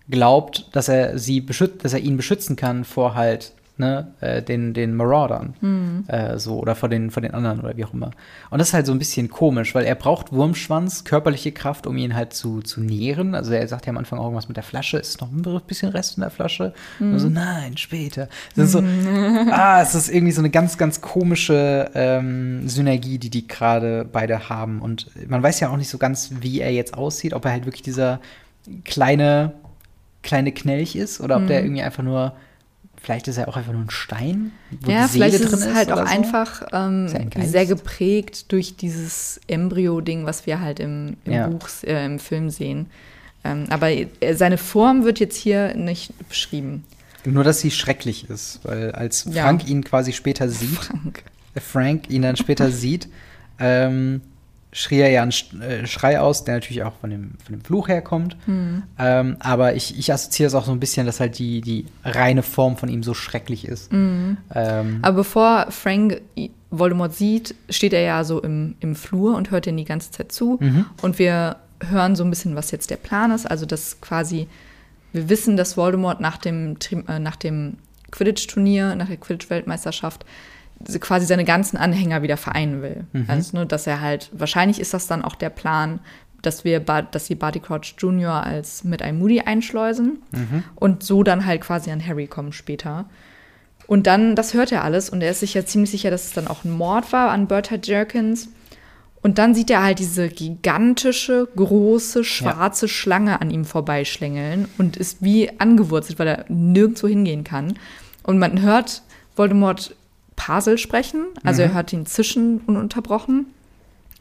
glaubt, 0.10 0.66
dass 0.76 0.90
er 0.90 1.20
sie 1.20 1.40
beschützt, 1.40 1.86
dass 1.86 1.94
er 1.94 2.00
ihn 2.00 2.18
beschützen 2.18 2.56
kann 2.56 2.84
vor 2.84 3.14
halt 3.14 3.54
ne, 3.82 4.14
äh, 4.22 4.42
den, 4.42 4.74
den 4.74 4.96
Maraudern. 4.96 5.56
Mhm. 5.60 6.06
Äh, 6.08 6.38
so, 6.38 6.60
oder 6.60 6.76
vor 6.76 6.88
den, 6.88 7.10
vor 7.12 7.22
den 7.22 7.34
anderen 7.34 7.60
oder 7.60 7.76
wie 7.76 7.84
auch 7.84 7.94
immer. 7.94 8.12
Und 8.50 8.60
das 8.60 8.70
ist 8.70 8.74
halt 8.74 8.86
so 8.86 8.94
ein 8.94 9.00
bisschen 9.00 9.30
komisch, 9.30 9.76
weil 9.76 9.84
er 9.86 9.96
braucht 9.96 10.32
Wurmschwanz, 10.32 11.04
körperliche 11.04 11.52
Kraft, 11.52 11.88
um 11.88 11.98
ihn 11.98 12.16
halt 12.16 12.34
zu, 12.34 12.62
zu 12.62 12.80
nähren. 12.80 13.36
Also 13.36 13.52
er 13.52 13.68
sagt 13.68 13.88
ja 13.88 13.90
am 13.90 13.98
Anfang 13.98 14.20
auch 14.20 14.26
irgendwas 14.26 14.48
mit 14.48 14.56
der 14.56 14.64
Flasche, 14.64 14.98
ist 14.98 15.20
noch 15.20 15.32
ein 15.32 15.62
bisschen 15.68 15.90
Rest 15.90 16.18
in 16.18 16.22
der 16.22 16.30
Flasche. 16.30 16.74
Und 17.00 17.20
so, 17.20 17.28
nein, 17.28 17.76
später. 17.76 18.30
Das 18.56 18.66
ist 18.66 18.72
so, 18.74 18.80
ah, 19.52 19.82
es 19.82 19.96
ist 19.96 20.10
irgendwie 20.10 20.32
so 20.32 20.42
eine 20.42 20.52
ganz, 20.52 20.78
ganz 20.78 21.02
komische 21.02 21.90
ähm, 21.96 22.70
Synergie, 22.70 23.18
die 23.18 23.32
die 23.32 23.48
gerade 23.48 24.08
beide 24.10 24.48
haben. 24.48 24.80
Und 24.82 25.08
man 25.28 25.42
weiß 25.42 25.60
ja 25.60 25.70
auch 25.70 25.78
nicht 25.78 25.90
so 25.90 25.98
ganz, 25.98 26.32
wie 26.40 26.62
er 26.62 26.72
jetzt 26.72 26.94
aussieht, 26.94 27.34
ob 27.34 27.46
er 27.46 27.52
halt 27.52 27.66
wirklich 27.66 27.82
dieser 27.82 28.20
kleine, 28.86 29.54
kleine 30.22 30.52
Knelch 30.52 30.96
ist 30.96 31.20
oder 31.20 31.38
ob 31.38 31.48
der 31.48 31.64
irgendwie 31.64 31.82
einfach 31.82 32.04
nur 32.04 32.34
Vielleicht 33.04 33.28
ist 33.28 33.38
er 33.38 33.48
auch 33.48 33.58
einfach 33.58 33.74
nur 33.74 33.82
ein 33.82 33.90
Stein, 33.90 34.52
wo 34.82 34.92
Ja, 34.92 35.04
die 35.08 35.14
Seele 35.14 35.26
vielleicht 35.32 35.44
ist 35.46 35.52
drin 35.52 35.70
es 35.70 35.74
halt 35.76 35.88
ist 35.88 35.94
auch 35.94 35.98
so. 35.98 36.04
einfach 36.04 36.62
ähm, 36.72 37.30
Geist? 37.32 37.52
sehr 37.52 37.66
geprägt 37.66 38.52
durch 38.52 38.76
dieses 38.76 39.42
Embryo-Ding, 39.48 40.26
was 40.26 40.46
wir 40.46 40.62
halt 40.62 40.80
im, 40.80 41.18
im 41.26 41.34
Ja. 41.34 41.48
Buch, 41.48 41.68
äh, 41.84 42.06
im 42.06 42.20
Film 42.20 42.50
sehen. 42.52 42.86
Ähm, 43.44 43.66
aber 43.70 43.90
äh, 43.92 44.06
seine 44.36 44.60
Form 44.60 45.04
wird 45.04 45.20
jetzt 45.20 45.36
hier 45.36 45.74
nicht 45.76 46.14
beschrieben. 46.30 46.84
Nur, 47.26 47.44
dass 47.44 47.60
sie 47.60 47.72
schrecklich 47.72 48.30
ist, 48.30 48.60
weil 48.64 48.92
als 48.92 49.26
Ja. 49.32 49.44
Frank 49.44 49.68
ihn 49.68 49.84
quasi 49.84 50.14
später 50.14 50.48
sieht, 50.48 50.70
Frank. 50.78 51.24
äh, 51.56 51.60
Frank 51.60 52.10
ihn 52.12 52.22
dann 52.22 52.36
später 52.36 52.70
sieht, 52.72 53.08
ähm, 53.60 54.22
schrie 54.74 55.00
er 55.00 55.10
ja 55.10 55.22
einen 55.22 55.34
äh, 55.62 55.86
Schrei 55.86 56.20
aus, 56.20 56.46
der 56.46 56.56
natürlich 56.56 56.84
auch 56.84 56.94
von 57.02 57.10
dem, 57.10 57.32
von 57.44 57.56
dem 57.56 57.62
Fluch 57.62 57.90
herkommt. 57.90 58.38
Hm. 58.46 58.84
Ähm, 58.98 59.36
aber 59.40 59.76
ich, 59.76 59.98
ich 59.98 60.14
assoziiere 60.14 60.48
es 60.48 60.56
auch 60.56 60.66
so 60.66 60.72
ein 60.72 60.80
bisschen, 60.80 61.06
dass 61.06 61.20
halt 61.20 61.40
die, 61.40 61.62
die 61.62 61.86
reine 62.06 62.42
Form 62.42 62.78
von 62.78 62.88
ihm 62.88 63.04
so 63.04 63.14
schrecklich 63.14 63.68
ist. 63.68 63.92
Mhm. 63.92 64.38
Ähm, 64.54 65.00
Aber 65.02 65.18
bevor 65.18 65.68
Frank 65.72 66.22
Voldemort 66.70 67.14
sieht, 67.14 67.54
steht 67.70 67.92
er 67.92 68.02
ja 68.02 68.24
so 68.24 68.42
im, 68.42 68.76
im 68.80 68.96
Flur 68.96 69.36
und 69.36 69.52
hört 69.52 69.68
ihn 69.68 69.76
die 69.76 69.84
ganze 69.84 70.12
Zeit 70.12 70.32
zu. 70.32 70.58
Mhm. 70.62 70.86
Und 71.02 71.20
wir 71.20 71.58
hören 71.82 72.16
so 72.16 72.24
ein 72.24 72.30
bisschen, 72.30 72.56
was 72.56 72.72
jetzt 72.72 72.90
der 72.90 72.96
Plan 72.96 73.32
ist. 73.32 73.50
Also, 73.50 73.66
dass 73.66 74.00
quasi, 74.00 74.48
wir 75.12 75.28
wissen, 75.28 75.58
dass 75.58 75.76
Voldemort 75.76 76.22
nach 76.22 76.38
dem, 76.38 76.78
äh, 77.08 77.20
nach 77.20 77.36
dem 77.36 77.78
Quidditch-Turnier, 78.12 78.96
nach 78.96 79.08
der 79.08 79.18
Quidditch-Weltmeisterschaft, 79.18 80.26
quasi 81.00 81.26
seine 81.26 81.46
ganzen 81.46 81.78
Anhänger 81.78 82.22
wieder 82.22 82.38
vereinen 82.38 82.82
will. 82.82 83.06
Also, 83.28 83.58
ne, 83.58 83.66
dass 83.66 83.88
er 83.88 84.02
halt, 84.02 84.30
wahrscheinlich 84.34 84.80
ist 84.80 84.94
das 84.94 85.08
dann 85.08 85.24
auch 85.24 85.36
der 85.36 85.50
Plan, 85.50 86.00
dass 86.42 86.64
wir, 86.64 86.80
dass 86.80 87.28
sie 87.28 87.36
Barty 87.36 87.60
Crouch 87.60 87.96
Jr. 87.98 88.44
als 88.44 88.84
mit 88.84 89.02
einem 89.02 89.20
Moody 89.20 89.42
einschleusen 89.42 90.24
und 90.76 91.04
so 91.04 91.24
dann 91.24 91.46
halt 91.46 91.62
quasi 91.62 91.92
an 91.92 92.06
Harry 92.06 92.28
kommen 92.28 92.52
später. 92.52 93.06
Und 93.88 94.08
dann, 94.08 94.36
das 94.36 94.54
hört 94.54 94.72
er 94.72 94.84
alles 94.84 95.10
und 95.10 95.22
er 95.22 95.32
ist 95.32 95.42
sich 95.42 95.54
ja 95.54 95.66
ziemlich 95.66 95.92
sicher, 95.92 96.12
dass 96.12 96.26
es 96.26 96.34
dann 96.34 96.48
auch 96.48 96.64
ein 96.64 96.72
Mord 96.72 97.12
war 97.12 97.30
an 97.30 97.48
Bertha 97.48 97.76
Jerkins. 97.82 98.50
Und 99.22 99.38
dann 99.38 99.54
sieht 99.54 99.70
er 99.70 99.84
halt 99.84 100.00
diese 100.00 100.30
gigantische, 100.30 101.48
große, 101.56 102.24
schwarze 102.24 102.88
Schlange 102.88 103.40
an 103.40 103.52
ihm 103.52 103.66
vorbeischlängeln 103.66 104.68
und 104.80 104.98
ist 104.98 105.22
wie 105.22 105.60
angewurzelt, 105.60 106.18
weil 106.18 106.28
er 106.28 106.46
nirgendwo 106.48 107.08
hingehen 107.08 107.44
kann. 107.44 107.78
Und 108.24 108.40
man 108.40 108.62
hört 108.62 109.04
Voldemort 109.36 109.96
Pasel 110.46 110.78
sprechen, 110.80 111.26
also 111.44 111.62
er 111.62 111.74
hört 111.74 111.94
ihn 111.94 112.06
zischen 112.08 112.62
ununterbrochen. 112.66 113.46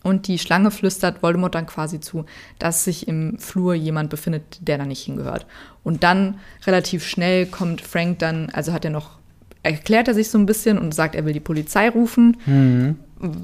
Und 0.03 0.29
die 0.29 0.39
Schlange 0.39 0.71
flüstert 0.71 1.23
Voldemort 1.23 1.55
dann 1.55 1.67
quasi 1.67 2.01
zu, 2.01 2.25
dass 2.59 2.85
sich 2.85 3.07
im 3.09 3.39
Flur 3.39 3.75
jemand 3.75 4.09
befindet, 4.11 4.43
der 4.61 4.79
da 4.79 4.85
nicht 4.87 5.03
hingehört. 5.05 5.47
Und 5.83 6.03
dann 6.03 6.39
relativ 6.67 7.07
schnell 7.07 7.47
kommt 7.47 7.81
Frank 7.83 8.19
dann, 8.19 8.49
also 8.51 8.73
hat 8.73 8.85
er 8.85 8.91
noch, 8.91 9.19
erklärt 9.63 10.09
er 10.09 10.15
sich 10.15 10.31
so 10.31 10.37
ein 10.39 10.47
bisschen 10.47 10.79
und 10.79 10.95
sagt, 10.95 11.15
er 11.15 11.25
will 11.27 11.33
die 11.35 11.41
Polizei 11.41 11.89
rufen. 11.91 12.37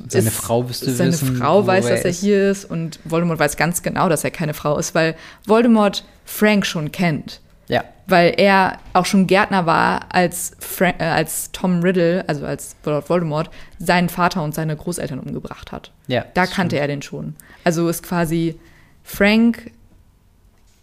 Seine 0.08 0.28
Ist- 0.28 0.34
Frau 0.36 0.66
wüsste 0.68 0.90
Seine 0.92 1.12
wissen, 1.12 1.36
Frau 1.36 1.66
weiß, 1.66 1.84
er 1.86 1.90
dass 1.96 2.04
er 2.04 2.10
ist. 2.10 2.20
hier 2.20 2.50
ist 2.50 2.64
und 2.64 3.00
Voldemort 3.04 3.38
weiß 3.38 3.56
ganz 3.58 3.82
genau, 3.82 4.08
dass 4.08 4.24
er 4.24 4.30
keine 4.30 4.54
Frau 4.54 4.78
ist, 4.78 4.94
weil 4.94 5.14
Voldemort 5.46 6.04
Frank 6.24 6.64
schon 6.66 6.90
kennt. 6.92 7.40
Ja. 7.68 7.84
Weil 8.06 8.34
er 8.36 8.78
auch 8.92 9.06
schon 9.06 9.26
Gärtner 9.26 9.66
war, 9.66 10.06
als, 10.14 10.52
Fra 10.60 10.94
äh, 10.98 11.04
als 11.04 11.50
Tom 11.52 11.80
Riddle, 11.80 12.24
also 12.28 12.46
als 12.46 12.76
Lord 12.84 13.08
Voldemort, 13.08 13.50
seinen 13.78 14.08
Vater 14.08 14.42
und 14.42 14.54
seine 14.54 14.76
Großeltern 14.76 15.18
umgebracht 15.18 15.72
hat. 15.72 15.90
Ja, 16.06 16.24
Da 16.34 16.46
kannte 16.46 16.78
er 16.78 16.86
den 16.86 17.02
schon. 17.02 17.34
Also 17.64 17.88
ist 17.88 18.02
quasi, 18.02 18.58
Frank 19.02 19.72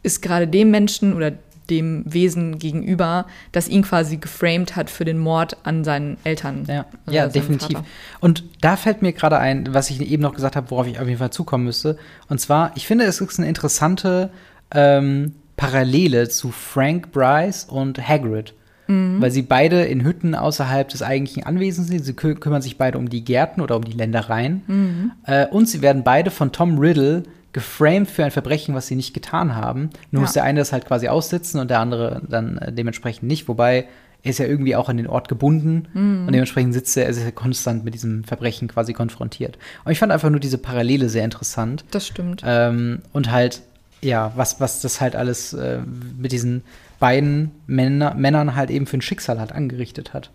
ist 0.04 0.22
gerade 0.22 0.48
dem 0.48 0.70
Menschen 0.72 1.14
oder 1.14 1.32
dem 1.70 2.04
Wesen 2.06 2.60
gegenüber, 2.60 3.26
das 3.54 3.70
ihn 3.70 3.84
quasi 3.84 4.18
geframed 4.18 4.76
hat 4.76 4.90
für 4.90 5.06
den 5.06 5.18
Mord 5.18 5.58
an 5.64 5.84
seinen 5.84 6.18
Eltern. 6.26 6.66
Ja, 6.68 6.86
ja 7.10 7.28
definitiv. 7.28 7.78
Vater. 7.78 7.86
Und 8.20 8.44
da 8.62 8.76
fällt 8.76 9.02
mir 9.02 9.14
gerade 9.14 9.40
ein, 9.40 9.74
was 9.74 9.90
ich 9.90 10.02
eben 10.02 10.22
noch 10.22 10.34
gesagt 10.34 10.58
habe, 10.58 10.70
worauf 10.72 10.88
ich 10.88 11.00
auf 11.00 11.08
jeden 11.08 11.20
Fall 11.20 11.32
zukommen 11.32 11.64
müsste. 11.64 11.98
Und 12.28 12.40
zwar, 12.40 12.74
ich 12.76 12.86
finde, 12.86 13.06
es 13.06 13.22
ist 13.22 13.40
eine 13.40 13.48
interessante 13.48 14.30
ähm, 14.72 15.36
Parallele 15.58 16.30
zu 16.30 16.52
Frank 16.52 17.12
Bryce 17.12 17.66
und 17.66 18.06
Hagrid. 18.08 18.54
Mhm. 18.88 19.22
Weil 19.22 19.32
sie 19.32 19.44
beide 19.44 19.84
in 19.84 20.04
Hütten 20.04 20.36
außerhalb 20.36 20.90
des 20.90 21.02
eigentlichen 21.02 21.44
Anwesens 21.44 21.88
sind. 21.88 22.04
Sie 22.04 22.14
kü 22.14 22.36
kümmern 22.36 22.62
sich 22.62 22.78
beide 22.78 22.98
um 22.98 23.10
die 23.10 23.24
Gärten 23.24 23.62
oder 23.62 23.78
um 23.78 23.84
die 23.86 23.94
Ländereien. 23.94 24.62
Mhm. 24.68 25.12
Äh, 25.26 25.48
und 25.48 25.70
sie 25.70 25.82
werden 25.82 26.04
beide 26.04 26.32
von 26.32 26.52
Tom 26.52 26.78
Riddle 26.80 27.24
geframed 27.54 28.10
für 28.10 28.26
ein 28.26 28.32
Verbrechen, 28.32 28.74
was 28.76 28.88
sie 28.88 28.96
nicht 28.96 29.14
getan 29.14 29.56
haben. 29.56 29.90
Nur 30.12 30.22
Ja. 30.22 30.26
muss 30.26 30.34
der 30.34 30.44
eine 30.44 30.60
das 30.60 30.74
halt 30.74 30.86
quasi 30.86 31.08
aussitzen 31.08 31.60
und 31.62 31.70
der 31.70 31.80
andere 31.80 32.22
dann 32.28 32.58
äh, 32.58 32.74
dementsprechend 32.74 33.24
nicht. 33.28 33.48
Wobei 33.48 33.86
er 34.24 34.30
ist 34.32 34.40
ja 34.40 34.48
irgendwie 34.48 34.76
auch 34.76 34.90
an 34.90 34.98
den 34.98 35.08
Ort 35.08 35.30
gebunden 35.30 35.88
Mhm. 35.94 36.28
und 36.28 36.34
dementsprechend 36.34 36.74
sitzt 36.74 36.98
er, 36.98 37.04
er 37.04 37.10
ist 37.12 37.22
ja 37.24 37.32
konstant 37.32 37.86
mit 37.86 37.94
diesem 37.94 38.24
Verbrechen 38.24 38.68
quasi 38.68 38.92
konfrontiert. 38.94 39.58
Und 39.86 39.92
ich 39.92 40.00
fand 40.00 40.12
einfach 40.12 40.30
nur 40.30 40.40
diese 40.40 40.58
Parallele 40.58 41.10
sehr 41.10 41.24
interessant. 41.26 41.86
Das 41.92 42.08
stimmt. 42.08 42.42
Ähm, 42.46 43.00
und 43.14 43.32
halt, 43.32 43.62
ja, 44.04 44.32
was, 44.36 44.60
was 44.60 44.82
das 44.82 45.02
halt 45.02 45.16
alles 45.16 45.54
äh, 45.54 45.80
mit 46.18 46.32
diesen 46.32 46.64
beiden 47.00 47.52
Männer, 47.68 48.14
Männern 48.14 48.56
halt 48.56 48.70
eben 48.70 48.86
für 48.86 48.98
ein 48.98 49.02
Schicksal 49.02 49.40
halt 49.40 49.52
angerichtet 49.52 50.14
hat. 50.14 50.32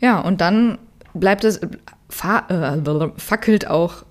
Ja, 0.00 0.20
und 0.20 0.40
dann 0.40 0.78
bleibt 1.14 1.44
es, 1.44 1.58
äh, 1.58 1.68
fackelt 3.16 3.66
auch 3.68 4.05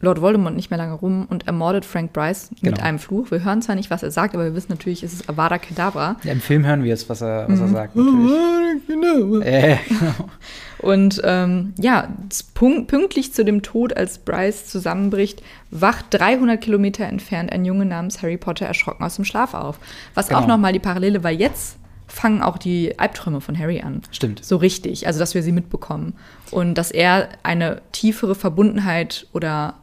Lord 0.00 0.20
Voldemort 0.20 0.54
nicht 0.54 0.70
mehr 0.70 0.76
lange 0.78 0.92
rum 0.92 1.26
und 1.30 1.46
ermordet 1.46 1.84
Frank 1.86 2.12
Bryce 2.12 2.50
mit 2.60 2.74
Genau. 2.74 2.82
einem 2.86 2.98
Fluch. 2.98 3.30
Wir 3.30 3.42
hören 3.44 3.62
zwar 3.62 3.76
nicht, 3.76 3.90
was 3.90 4.02
er 4.02 4.10
sagt, 4.10 4.34
aber 4.34 4.44
wir 4.44 4.54
wissen 4.54 4.70
natürlich, 4.70 5.02
es 5.02 5.14
ist 5.14 5.28
Avada 5.28 5.56
Kedavra. 5.58 6.16
Ja, 6.22 6.32
Im 6.32 6.40
Film 6.42 6.66
hören 6.66 6.84
wir 6.84 6.92
es, 6.92 7.08
was 7.08 7.22
er, 7.22 7.48
Mhm. 7.48 7.52
was 7.54 7.60
er 7.60 7.68
sagt, 7.68 7.96
natürlich. 7.96 9.46
Äh, 9.46 9.78
genau. 9.88 10.28
Und 10.78 11.20
ähm, 11.24 11.72
ja, 11.78 12.08
pünktlich 12.54 13.32
zu 13.32 13.44
dem 13.44 13.62
Tod, 13.62 13.96
als 13.96 14.18
Bryce 14.18 14.66
zusammenbricht, 14.66 15.42
wacht 15.70 16.06
300 16.10 16.60
Kilometer 16.60 17.04
entfernt 17.06 17.50
ein 17.50 17.64
Junge 17.64 17.86
namens 17.86 18.20
Harry 18.22 18.36
Potter 18.36 18.66
erschrocken 18.66 19.02
aus 19.02 19.16
dem 19.16 19.24
Schlaf 19.24 19.54
auf. 19.54 19.78
Was 20.14 20.26
auch 20.30 20.42
Genau. 20.42 20.54
nochmal 20.54 20.74
die 20.74 20.78
Parallele, 20.78 21.24
weil 21.24 21.40
jetzt 21.40 21.78
fangen 22.06 22.42
auch 22.42 22.58
die 22.58 22.98
Albträume 22.98 23.40
von 23.40 23.58
Harry 23.58 23.80
an. 23.80 24.02
Stimmt. 24.12 24.44
So 24.44 24.56
richtig, 24.56 25.06
also 25.06 25.18
dass 25.18 25.34
wir 25.34 25.42
sie 25.42 25.52
mitbekommen. 25.52 26.14
Und 26.50 26.74
dass 26.74 26.90
er 26.90 27.30
eine 27.42 27.80
tiefere 27.92 28.34
Verbundenheit 28.34 29.26
oder 29.32 29.74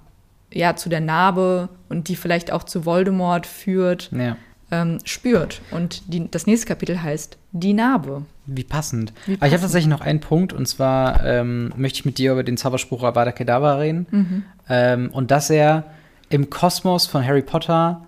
ja 0.53 0.75
zu 0.75 0.89
der 0.89 1.01
Narbe 1.01 1.69
und 1.89 2.07
die 2.07 2.15
vielleicht 2.15 2.51
auch 2.51 2.63
zu 2.63 2.85
Voldemort 2.85 3.45
führt, 3.47 4.09
Ja. 4.11 4.37
ähm, 4.71 4.99
spürt. 5.03 5.61
Und 5.71 6.01
die, 6.13 6.29
das 6.29 6.45
nächste 6.47 6.67
Kapitel 6.67 7.01
heißt 7.01 7.37
Die 7.51 7.73
Narbe. 7.73 8.23
Wie 8.45 8.63
passend. 8.63 9.13
Wie 9.25 9.33
Aber 9.33 9.33
ich 9.33 9.39
habe 9.39 9.49
passend. 9.51 9.61
tatsächlich 9.61 9.89
noch 9.89 10.01
einen 10.01 10.19
Punkt 10.19 10.51
und 10.53 10.67
zwar 10.67 11.23
ähm, 11.25 11.71
möchte 11.77 11.99
ich 11.99 12.05
mit 12.05 12.17
dir 12.17 12.33
über 12.33 12.43
den 12.43 12.57
Zauberspruch 12.57 13.03
Avada 13.03 13.31
Kedavra 13.31 13.75
reden. 13.75 14.05
Mhm. 14.11 14.43
Ähm, 14.69 15.09
und 15.11 15.31
dass 15.31 15.49
er 15.49 15.85
im 16.29 16.49
Kosmos 16.49 17.05
von 17.07 17.25
Harry 17.25 17.41
Potter 17.41 18.01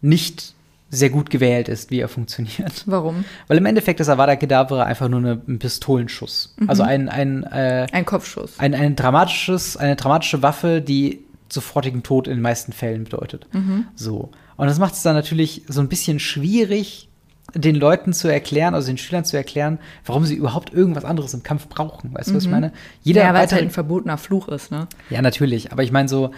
nicht 0.00 0.52
sehr 0.90 1.10
gut 1.10 1.28
gewählt 1.30 1.68
ist, 1.68 1.90
wie 1.90 1.98
er 2.00 2.08
funktioniert. 2.08 2.84
Warum? 2.86 3.24
Weil 3.48 3.58
im 3.58 3.66
Endeffekt 3.66 3.98
ist 3.98 4.08
Avada 4.08 4.36
Kedavra 4.36 4.84
einfach 4.84 5.08
nur 5.08 5.18
eine, 5.18 5.40
ein 5.48 5.58
Pistolenschuss. 5.58 6.54
Mhm. 6.58 6.70
Also 6.70 6.82
ein, 6.84 7.08
ein, 7.08 7.42
äh, 7.44 7.86
Ein 7.90 8.04
Kopfschuss. 8.04 8.60
ein, 8.60 8.74
ein 8.74 8.94
dramatisches, 8.94 9.76
eine 9.76 9.96
dramatische 9.96 10.42
Waffe, 10.42 10.80
die 10.80 11.24
sofortigen 11.48 12.02
Tod 12.02 12.26
in 12.28 12.34
den 12.34 12.42
meisten 12.42 12.72
Fällen 12.72 13.04
bedeutet. 13.04 13.46
Mhm. 13.52 13.86
So. 13.94 14.30
Und 14.56 14.66
das 14.66 14.78
macht 14.78 14.94
es 14.94 15.02
dann 15.02 15.14
natürlich 15.14 15.62
so 15.68 15.80
ein 15.80 15.88
bisschen 15.88 16.18
schwierig, 16.18 17.08
den 17.54 17.74
Leuten 17.76 18.12
zu 18.12 18.28
erklären, 18.28 18.74
also 18.74 18.88
den 18.88 18.98
Schülern 18.98 19.24
zu 19.24 19.36
erklären, 19.36 19.78
warum 20.06 20.24
sie 20.24 20.34
überhaupt 20.34 20.72
irgendwas 20.72 21.04
anderes 21.04 21.34
im 21.34 21.42
Kampf 21.42 21.68
brauchen. 21.68 22.12
Weißt 22.14 22.30
du, 22.30 22.34
was 22.34 22.44
ich 22.44 22.50
meine? 22.50 22.72
Jeder 23.02 23.22
Mhm. 23.22 23.26
ja, 23.28 23.34
weil 23.34 23.46
es 23.46 23.52
halt 23.52 23.62
ein 23.62 23.70
verbotener 23.70 24.16
Fluch 24.18 24.48
ist, 24.48 24.70
ne? 24.70 24.88
ja, 25.10 25.20
natürlich. 25.22 25.70
Aber 25.70 25.82
ich 25.82 25.92
meine 25.92 26.08
so, 26.08 26.30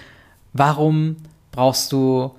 warum 0.52 1.16
brauchst 1.52 1.92
du 1.92 2.32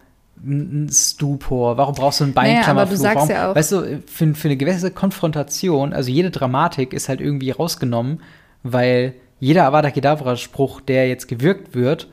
einen 0.44 0.90
Stupor? 0.92 1.78
Warum 1.78 1.96
brauchst 1.96 2.20
du 2.20 2.26
einen 2.26 2.34
Naja, 2.34 2.50
aber 2.50 2.86
Beinklammerfluch? 2.86 2.96
du 2.98 3.02
sagst 3.02 3.16
warum, 3.18 3.30
ja 3.30 3.52
auch- 3.52 3.56
Weißt 3.56 3.72
du, 3.72 4.02
für, 4.06 4.36
für 4.36 4.48
eine 4.50 4.58
gewisse 4.58 4.92
Konfrontation, 4.92 5.94
also 5.94 6.12
jede 6.12 6.30
Dramatik 6.30 6.94
ist 6.94 7.10
halt 7.10 7.22
irgendwie 7.22 7.52
rausgenommen, 7.52 8.22
weil 8.64 9.14
jeder 9.40 9.66
Avada 9.66 9.90
Kedavra-Spruch, 9.92 10.82
der 10.82 11.08
jetzt 11.08 11.28
gewirkt 11.28 11.74
wird, 11.74 12.08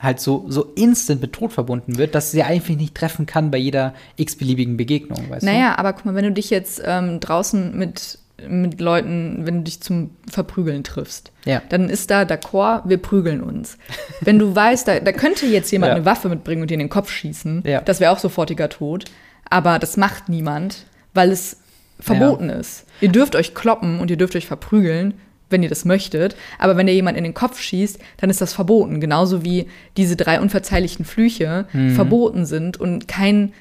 halt 0.00 0.18
so, 0.18 0.46
so 0.48 0.72
instant 0.76 1.20
mit 1.20 1.32
Tod 1.34 1.52
verbunden 1.52 1.98
wird, 1.98 2.14
dass 2.14 2.32
sie 2.32 2.42
eigentlich 2.42 2.78
nicht 2.78 2.94
treffen 2.94 3.26
kann 3.26 3.50
bei 3.50 3.58
jeder 3.58 3.94
x-beliebigen 4.16 4.76
Begegnung, 4.76 5.28
weißt 5.30 5.44
naja, 5.44 5.76
aber 5.78 5.92
guck 5.92 6.06
mal, 6.06 6.14
wenn 6.14 6.24
du 6.24 6.32
dich 6.32 6.48
jetzt 6.50 6.80
ähm, 6.84 7.20
draußen 7.20 7.76
mit, 7.76 8.18
mit 8.48 8.80
Leuten, 8.80 9.42
wenn 9.44 9.58
du 9.58 9.62
dich 9.64 9.82
zum 9.82 10.10
Verprügeln 10.26 10.82
triffst, 10.84 11.32
Ja. 11.44 11.60
dann 11.68 11.90
ist 11.90 12.10
da 12.10 12.22
d'accord, 12.22 12.88
wir 12.88 12.96
prügeln 12.96 13.42
uns. 13.42 13.76
Wenn 14.22 14.38
du 14.38 14.54
weißt, 14.56 14.88
da, 14.88 15.00
da 15.00 15.12
könnte 15.12 15.44
jetzt 15.44 15.70
jemand 15.70 15.90
Ja. 15.90 15.96
eine 15.96 16.04
Waffe 16.06 16.30
mitbringen 16.30 16.62
und 16.62 16.70
dir 16.70 16.74
in 16.74 16.80
den 16.80 16.88
Kopf 16.88 17.10
schießen, 17.10 17.62
Ja. 17.66 17.82
das 17.82 18.00
wäre 18.00 18.10
auch 18.12 18.18
sofortiger 18.18 18.70
Tod. 18.70 19.04
Aber 19.50 19.78
das 19.78 19.98
macht 19.98 20.28
niemand, 20.30 20.86
weil 21.12 21.30
es 21.30 21.58
verboten 21.98 22.48
ist. 22.48 22.86
Ihr 23.02 23.10
dürft 23.10 23.36
euch 23.36 23.54
kloppen 23.54 24.00
und 24.00 24.10
ihr 24.10 24.16
dürft 24.16 24.34
euch 24.34 24.46
verprügeln, 24.46 25.12
wenn 25.50 25.62
ihr 25.62 25.68
das 25.68 25.84
möchtet. 25.84 26.36
Aber 26.58 26.76
wenn 26.76 26.88
ihr 26.88 26.94
jemand 26.94 27.18
in 27.18 27.24
den 27.24 27.34
Kopf 27.34 27.60
schießt, 27.60 27.98
dann 28.18 28.30
ist 28.30 28.40
das 28.40 28.52
verboten. 28.54 29.00
Genauso 29.00 29.44
wie 29.44 29.66
diese 29.96 30.16
drei 30.16 30.40
unverzeihlichen 30.40 31.04
Flüche 31.04 31.66
Mhm. 31.72 31.90
verboten 31.94 32.46
sind 32.46 32.78
und 32.78 33.08
kein, 33.08 33.52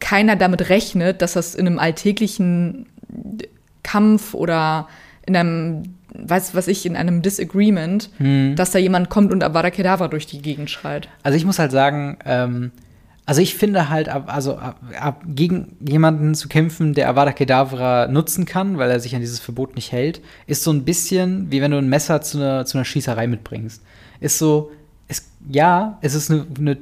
keiner 0.00 0.36
damit 0.36 0.68
rechnet, 0.70 1.20
dass 1.22 1.34
das 1.34 1.54
in 1.54 1.66
einem 1.66 1.78
alltäglichen 1.78 2.86
Kampf 3.82 4.34
oder 4.34 4.88
in 5.26 5.36
einem, 5.36 5.82
weiß 6.14 6.54
was 6.54 6.68
ich, 6.68 6.86
in 6.86 6.96
einem 6.96 7.22
Disagreement, 7.22 8.10
Mhm. 8.18 8.54
dass 8.56 8.70
da 8.72 8.78
jemand 8.78 9.10
kommt 9.10 9.32
und 9.32 9.42
Avada 9.44 9.70
Kedavra 9.70 10.08
durch 10.08 10.26
die 10.26 10.42
Gegend 10.42 10.70
schreit. 10.70 11.08
Also 11.22 11.36
ich 11.36 11.44
muss 11.44 11.58
halt 11.58 11.70
sagen, 11.72 12.18
ähm, 12.24 12.72
also 13.26 13.42
ich 13.42 13.54
finde 13.54 13.88
halt, 13.90 14.08
also 14.08 14.58
gegen 15.26 15.76
jemanden 15.86 16.34
zu 16.34 16.48
kämpfen, 16.48 16.94
der 16.94 17.08
Avada 17.08 17.32
Kedavra 17.32 18.08
nutzen 18.08 18.44
kann, 18.44 18.78
weil 18.78 18.90
er 18.90 19.00
sich 19.00 19.14
an 19.14 19.20
dieses 19.20 19.38
Verbot 19.38 19.76
nicht 19.76 19.92
hält, 19.92 20.20
ist 20.46 20.64
so 20.64 20.72
ein 20.72 20.84
bisschen 20.84 21.50
wie 21.50 21.60
wenn 21.60 21.70
du 21.70 21.78
ein 21.78 21.88
Messer 21.88 22.22
zu 22.22 22.38
einer, 22.38 22.66
zu 22.66 22.78
einer 22.78 22.84
Schießerei 22.84 23.26
mitbringst. 23.26 23.82
Ist 24.20 24.38
so, 24.38 24.72
ist, 25.08 25.30
ja, 25.48 25.98
es 26.00 26.14
ist 26.14 26.30
eine, 26.30 26.46
eine 26.58 26.72
äh, 26.72 26.78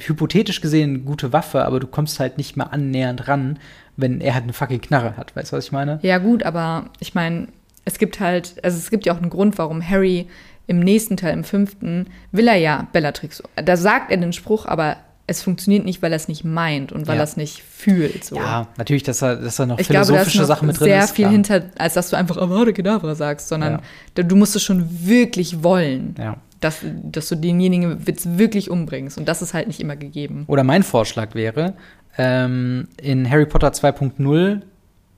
hypothetisch 0.00 0.60
gesehen 0.60 1.04
gute 1.04 1.32
Waffe, 1.32 1.64
aber 1.64 1.80
du 1.80 1.86
kommst 1.86 2.18
halt 2.18 2.38
nicht 2.38 2.56
mal 2.56 2.64
annähernd 2.64 3.28
ran, 3.28 3.58
wenn 3.96 4.20
er 4.20 4.34
halt 4.34 4.44
eine 4.44 4.52
fucking 4.52 4.80
Knarre 4.80 5.16
hat. 5.16 5.34
Weißt 5.36 5.52
du, 5.52 5.56
was 5.56 5.66
ich 5.66 5.72
meine? 5.72 5.98
Ja, 6.02 6.18
gut, 6.18 6.44
aber 6.44 6.86
ich 7.00 7.14
meine, 7.14 7.48
es 7.84 7.98
gibt 7.98 8.20
halt, 8.20 8.56
also 8.62 8.78
es 8.78 8.90
gibt 8.90 9.06
ja 9.06 9.12
auch 9.12 9.18
einen 9.18 9.30
Grund, 9.30 9.58
warum 9.58 9.86
Harry 9.86 10.28
im 10.66 10.80
nächsten 10.80 11.16
Teil, 11.16 11.32
im 11.32 11.44
fünften, 11.44 12.06
will 12.30 12.46
er 12.46 12.56
ja 12.56 12.86
Bellatrix. 12.92 13.42
Da 13.56 13.76
sagt 13.76 14.10
er 14.10 14.18
den 14.18 14.34
Spruch, 14.34 14.66
aber 14.66 14.96
es 15.28 15.42
funktioniert 15.42 15.84
nicht, 15.84 16.02
weil 16.02 16.10
er 16.12 16.16
es 16.16 16.26
nicht 16.26 16.42
meint 16.44 16.90
und 16.90 17.06
weil 17.06 17.14
Ja. 17.16 17.20
er 17.22 17.24
es 17.24 17.36
nicht 17.36 17.62
fühlt. 17.62 18.24
So. 18.24 18.34
Ja, 18.36 18.66
natürlich, 18.78 19.02
dass 19.04 19.18
da, 19.18 19.34
dass 19.36 19.56
da 19.56 19.66
noch 19.66 19.78
Ich 19.78 19.88
glaube, 19.88 20.06
philosophische 20.06 20.38
noch 20.40 20.46
Sachen 20.46 20.66
mit 20.66 20.80
drin 20.80 20.86
sehr 20.88 21.04
ist. 21.04 21.10
viel 21.14 21.24
klar. 21.24 21.32
hinter, 21.32 21.62
als 21.78 21.94
dass 21.94 22.10
du 22.10 22.16
einfach 22.16 22.36
Avada 22.38 22.72
Kedavra 22.72 23.14
sagst, 23.14 23.48
sondern 23.48 23.80
Ja. 24.16 24.22
du, 24.24 24.34
musst 24.36 24.56
es 24.56 24.62
schon 24.62 24.88
wirklich 25.06 25.62
wollen, 25.62 26.14
Ja. 26.18 26.38
dass, 26.60 26.78
dass 27.04 27.28
du 27.28 27.36
denjenigen 27.36 27.98
jetzt 28.06 28.38
wirklich 28.38 28.70
umbringst. 28.70 29.18
Und 29.18 29.28
das 29.28 29.42
ist 29.42 29.54
halt 29.54 29.66
nicht 29.68 29.80
immer 29.80 29.96
gegeben. 29.96 30.44
Oder 30.48 30.64
mein 30.64 30.82
Vorschlag 30.82 31.34
wäre, 31.34 31.74
ähm, 32.16 32.88
in 33.00 33.30
Harry 33.30 33.46
Potter 33.46 33.68
2.0 33.72 34.62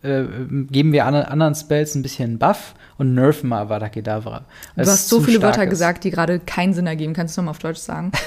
äh, 0.03 0.25
geben 0.71 0.93
wir 0.93 1.07
an, 1.07 1.15
anderen 1.15 1.55
Spells 1.55 1.95
ein 1.95 2.03
bisschen 2.03 2.39
Buff 2.39 2.75
und 2.99 3.15
nerven 3.15 3.49
mal 3.51 3.61
Avada 3.63 3.89
Kedavra. 3.89 4.45
Du 4.75 4.81
hast 4.83 5.09
so 5.09 5.21
viele 5.21 5.41
Wörter 5.43 5.65
ist. 5.65 5.71
gesagt, 5.71 6.05
die 6.05 6.11
gerade 6.11 6.41
keinen 6.41 6.73
Sinn 6.75 6.87
ergeben. 6.87 7.13
Kannst 7.15 7.37
du 7.37 7.43
nochmal 7.43 7.51
auf 7.53 7.59
Deutsch 7.61 7.79
sagen? 7.79 8.11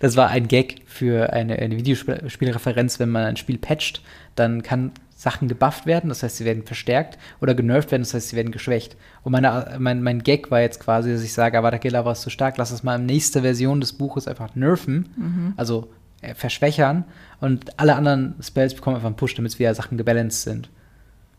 Das 0.00 0.16
war 0.16 0.28
ein 0.28 0.48
Gag 0.48 0.82
für 0.86 1.32
eine, 1.32 1.58
eine 1.58 1.76
Videospielreferenz, 1.76 2.98
wenn 2.98 3.10
man 3.10 3.24
ein 3.24 3.36
Spiel 3.36 3.58
patcht, 3.58 4.02
dann 4.34 4.62
kann 4.62 4.92
Sachen 5.22 5.46
gebufft 5.46 5.86
werden, 5.86 6.08
das 6.08 6.24
heißt, 6.24 6.38
sie 6.38 6.44
werden 6.44 6.64
verstärkt, 6.64 7.16
oder 7.40 7.54
genervt 7.54 7.92
werden, 7.92 8.02
das 8.02 8.12
heißt, 8.12 8.30
sie 8.30 8.36
werden 8.36 8.50
geschwächt. 8.50 8.96
Und 9.22 9.30
meine, 9.30 9.76
mein, 9.78 10.02
mein 10.02 10.22
Gag 10.24 10.50
war 10.50 10.60
jetzt 10.60 10.80
quasi, 10.80 11.12
dass 11.12 11.22
ich 11.22 11.32
sage, 11.32 11.56
Avada 11.56 11.78
Kedavra 11.78 12.12
ist 12.12 12.22
zu 12.22 12.30
stark, 12.30 12.56
lass 12.58 12.72
es 12.72 12.82
mal 12.82 12.96
in 12.96 13.06
nächster 13.06 13.42
Version 13.42 13.80
des 13.80 13.92
Buches 13.92 14.26
einfach 14.26 14.56
nerven, 14.56 15.54
also 15.56 15.90
äh, 16.22 16.34
verschwächern, 16.34 17.04
und 17.40 17.78
alle 17.78 17.94
anderen 17.94 18.34
Spells 18.42 18.74
bekommen 18.74 18.96
einfach 18.96 19.06
einen 19.06 19.16
Push, 19.16 19.36
damit 19.36 19.56
wieder 19.60 19.74
Sachen 19.74 19.96
gebalanced 19.96 20.42
sind. 20.42 20.70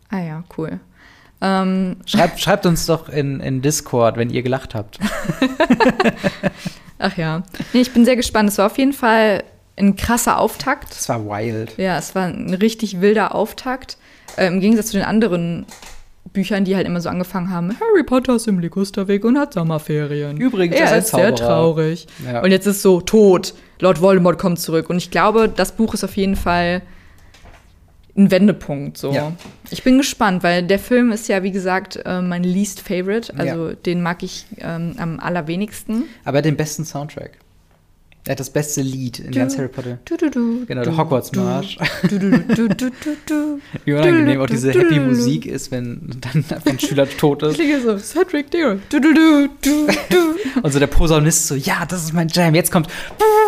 Ah 0.10 0.20
ja, 0.20 0.44
cool. 0.58 0.80
Ähm, 1.42 1.98
Schreibt, 2.06 2.40
schreibt 2.40 2.66
uns 2.66 2.86
doch 2.86 3.10
in, 3.10 3.42
in 3.42 3.62
Discord, 3.62 4.16
wenn 4.16 4.30
ihr 4.30 4.44
gelacht 4.44 4.76
habt. 4.76 4.98
ach 7.00 7.18
ja. 7.18 7.44
Nee, 7.74 7.82
ich 7.82 7.94
bin 7.94 8.06
sehr 8.06 8.16
gespannt. 8.16 8.50
Es 8.50 8.58
war 8.58 8.68
auf 8.68 8.78
jeden 8.78 8.94
Fall 8.94 9.44
ein 9.76 9.96
krasser 9.96 10.40
Auftakt. 10.40 10.92
Das 10.92 11.10
war 11.10 11.26
wild. 11.26 11.78
Ja, 11.78 11.98
es 11.98 12.16
war 12.16 12.26
ein 12.26 12.54
richtig 12.54 13.02
wilder 13.02 13.36
Auftakt. 13.36 13.98
Äh, 14.38 14.48
Im 14.48 14.60
Gegensatz 14.60 14.88
zu 14.88 14.98
den 14.98 15.06
anderen 15.06 15.66
Büchern, 16.32 16.66
die 16.66 16.76
halt 16.76 16.88
immer 16.88 17.02
so 17.02 17.10
angefangen 17.10 17.50
haben, 17.50 17.76
Harry 17.80 18.04
Potter 18.04 18.36
ist 18.36 18.48
im 18.48 18.60
Ligusterweg 18.60 19.24
und 19.24 19.38
hat 19.38 19.54
Sommerferien. 19.54 20.38
Übrigens, 20.38 20.76
er 20.76 20.98
ist 20.98 21.06
ist 21.06 21.16
sehr 21.16 21.36
traurig. 21.36 22.08
Ja. 22.26 22.42
Und 22.42 22.52
jetzt 22.52 22.66
ist 22.66 22.82
so, 22.82 23.02
tot. 23.02 23.54
Lord 23.80 24.02
Voldemort 24.02 24.40
kommt 24.40 24.60
zurück. 24.60 24.90
Und 24.90 24.98
ich 24.98 25.12
glaube, 25.12 25.50
das 25.50 25.74
Buch 25.74 25.94
ist 25.94 26.04
auf 26.04 26.16
jeden 26.16 26.36
Fall 26.36 26.82
ein 28.16 28.32
Wendepunkt. 28.32 28.98
So. 28.98 29.12
Ja. 29.12 29.34
Ich 29.72 29.84
bin 29.84 29.98
gespannt, 29.98 30.44
weil 30.44 30.64
der 30.64 30.80
Film 30.80 31.12
ist 31.12 31.28
ja, 31.28 31.44
wie 31.44 31.52
gesagt, 31.52 32.00
äh, 32.06 32.22
mein 32.22 32.44
least 32.44 32.82
favorite. 32.82 33.34
Also 33.38 33.74
den 33.74 34.02
mag 34.02 34.24
ich 34.24 34.46
ähm, 34.60 34.96
am 34.98 35.20
allerwenigsten. 35.20 36.04
Aber 36.24 36.38
er 36.38 36.40
hat 36.40 36.46
den 36.46 36.58
besten 36.58 36.86
Soundtrack. 36.86 37.40
Er 38.26 38.32
hat 38.32 38.40
das 38.40 38.52
beste 38.52 38.82
Lied 38.82 39.20
in 39.20 39.32
ganz 39.32 39.58
Harry 39.58 39.68
Potter. 39.68 40.00
Du, 40.06 40.16
du, 40.16 40.30
du, 40.30 40.66
Genau, 40.66 40.84
du, 40.84 40.92
der 40.92 40.98
Hogwarts-Marsch. 40.98 41.78
Du, 42.04 42.20
du, 42.20 42.30
du, 42.40 42.68
du, 42.70 42.90
du, 42.90 42.90
du. 43.26 43.60
Wie 43.84 43.94
unangenehm 43.94 44.40
auch 44.40 44.46
diese 44.46 44.72
happy 44.72 44.98
Musik 45.02 45.46
ist, 45.46 45.72
wenn 45.72 46.10
dann 46.22 46.46
ein 46.66 46.80
Schüler 46.80 47.06
tot 47.10 47.44
ist. 47.44 47.58
liege 47.58 47.82
so, 47.82 47.98
Cedric. 47.98 48.50
Du, 48.50 48.80
du, 48.90 49.02
du, 49.02 49.50
du, 49.62 49.88
du. 50.10 50.62
Und 50.62 50.72
so 50.72 50.80
der 50.80 50.88
Posaunist 50.88 51.48
so, 51.48 51.56
ja, 51.56 51.86
das 51.86 52.04
ist 52.04 52.14
mein 52.14 52.30
Jam. 52.30 52.56
Jetzt 52.56 52.72
kommt. 52.72 52.88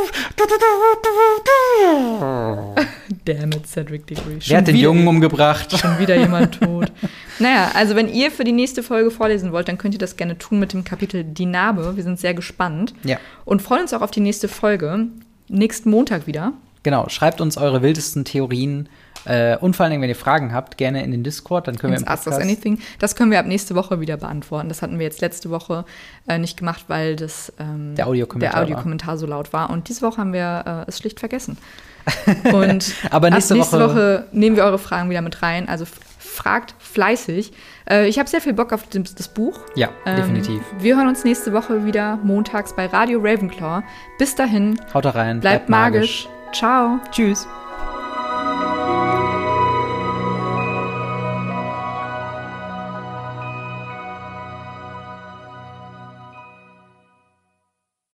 Damn 3.25 3.51
it, 3.51 3.67
Cedric 3.67 4.07
Diggory. 4.07 4.39
Wer 4.45 4.57
hat 4.57 4.67
den 4.67 4.75
Jungen 4.75 5.07
umgebracht? 5.07 5.77
Schon 5.77 5.99
wieder 5.99 6.15
jemand 6.15 6.59
tot. 6.59 6.91
Naja, 7.37 7.71
also 7.73 7.97
wenn 7.97 8.07
ihr 8.07 8.31
für 8.31 8.45
die 8.45 8.53
nächste 8.53 8.81
Folge 8.81 9.11
vorlesen 9.11 9.51
wollt, 9.51 9.67
dann 9.67 9.77
könnt 9.77 9.93
ihr 9.93 9.99
das 9.99 10.15
gerne 10.15 10.37
tun 10.37 10.57
mit 10.57 10.71
dem 10.71 10.85
Kapitel 10.85 11.25
Die 11.25 11.45
Narbe. 11.45 11.97
Wir 11.97 12.03
sind 12.03 12.17
sehr 12.17 12.33
gespannt. 12.33 12.93
Ja. 13.03 13.17
Und 13.43 13.61
freuen 13.61 13.81
uns 13.81 13.93
auch 13.93 14.01
auf 14.01 14.11
die 14.11 14.21
nächste 14.21 14.47
Folge. 14.47 15.07
Nächsten 15.49 15.89
Montag 15.89 16.27
wieder. 16.27 16.53
Genau, 16.83 17.09
schreibt 17.09 17.41
uns 17.41 17.57
eure 17.57 17.81
wildesten 17.81 18.23
Theorien 18.23 18.87
äh, 19.25 19.57
und 19.57 19.75
vor 19.75 19.83
allen 19.83 19.91
Dingen, 19.91 20.01
wenn 20.01 20.09
ihr 20.09 20.15
Fragen 20.15 20.53
habt, 20.53 20.77
gerne 20.77 21.03
in 21.03 21.11
den 21.11 21.23
Discord, 21.23 21.67
dann 21.67 21.77
können 21.77 21.93
wir 21.93 21.97
Ins 21.99 22.07
im 22.07 22.11
Ask 22.11 22.27
Us 22.27 22.35
Podcast 22.35 22.41
Anything. 22.49 22.79
Das 22.99 23.15
können 23.15 23.31
wir 23.31 23.39
ab 23.39 23.45
nächste 23.45 23.75
Woche 23.75 23.99
wieder 23.99 24.17
beantworten. 24.17 24.69
Das 24.69 24.81
hatten 24.81 24.97
wir 24.99 25.05
jetzt 25.05 25.21
letzte 25.21 25.49
Woche 25.49 25.85
äh, 26.27 26.37
nicht 26.37 26.57
gemacht, 26.57 26.85
weil 26.87 27.15
das 27.15 27.51
ähm, 27.59 27.95
Der 27.95 28.07
Audiokommentar 28.07 28.61
Audiokommentar 28.61 29.17
so 29.17 29.25
laut 29.25 29.53
war. 29.53 29.69
Und 29.69 29.89
diese 29.89 30.01
Woche 30.01 30.17
haben 30.17 30.33
wir 30.33 30.85
äh, 30.85 30.89
es 30.89 30.99
schlicht 30.99 31.19
vergessen. 31.19 31.57
Und 32.53 32.93
Aber 33.09 33.29
nächste 33.29 33.55
nächste 33.55 33.79
Woche- 33.79 33.89
Woche 33.89 34.25
nehmen 34.31 34.55
wir 34.55 34.63
eure 34.63 34.77
Fragen 34.79 35.09
wieder 35.09 35.21
mit 35.21 35.41
rein. 35.41 35.67
Also 35.67 35.85
fragt 36.19 36.75
fleißig. 36.79 37.53
Äh, 37.89 38.07
ich 38.07 38.19
habe 38.19 38.29
sehr 38.29 38.41
viel 38.41 38.53
Bock 38.53 38.73
auf 38.73 38.83
das, 38.89 39.27
Buch. 39.29 39.57
Ja, 39.75 39.89
Ähm, 40.05 40.17
definitiv. 40.17 40.61
Wir 40.79 40.97
hören 40.97 41.07
uns 41.07 41.23
nächste 41.23 41.53
Woche 41.53 41.85
wieder 41.85 42.17
montags 42.23 42.75
bei 42.75 42.85
Radio 42.87 43.19
Ravenclaw. 43.23 43.83
Bis 44.19 44.35
dahin, 44.35 44.79
Haut 44.93 45.05
rein. 45.05 45.39
bleibt, 45.39 45.69
magisch. 45.69 46.27
Ciao. 46.53 46.99
Tschüss. 47.11 47.47